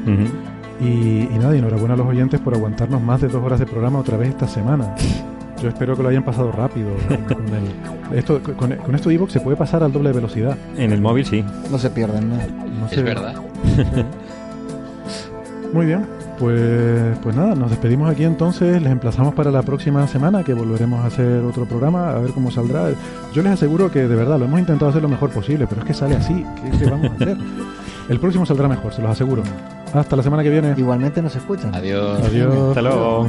[0.80, 3.66] y, y nada, y enhorabuena a los oyentes por aguantarnos más de dos horas de
[3.66, 4.94] programa otra vez esta semana.
[5.62, 6.88] Yo espero que lo hayan pasado rápido.
[7.28, 10.58] Con, el- esto, con, con esto Evox se puede pasar al doble de velocidad.
[10.76, 11.42] En el móvil sí.
[11.70, 12.36] No se pierden, ¿no?
[12.80, 13.34] No Es verdad.
[15.72, 16.04] Muy bien,
[16.38, 21.04] pues, pues nada, nos despedimos aquí entonces, les emplazamos para la próxima semana que volveremos
[21.04, 22.90] a hacer otro programa, a ver cómo saldrá.
[23.32, 25.86] Yo les aseguro que de verdad lo hemos intentado hacer lo mejor posible, pero es
[25.86, 27.36] que sale así, ¿qué, qué vamos a hacer?
[28.08, 29.42] El próximo saldrá mejor, se los aseguro.
[29.94, 30.74] Hasta la semana que viene.
[30.76, 31.74] Igualmente nos escuchan.
[31.74, 32.20] Adiós.
[32.22, 32.68] Adiós.
[32.68, 33.28] Hasta luego.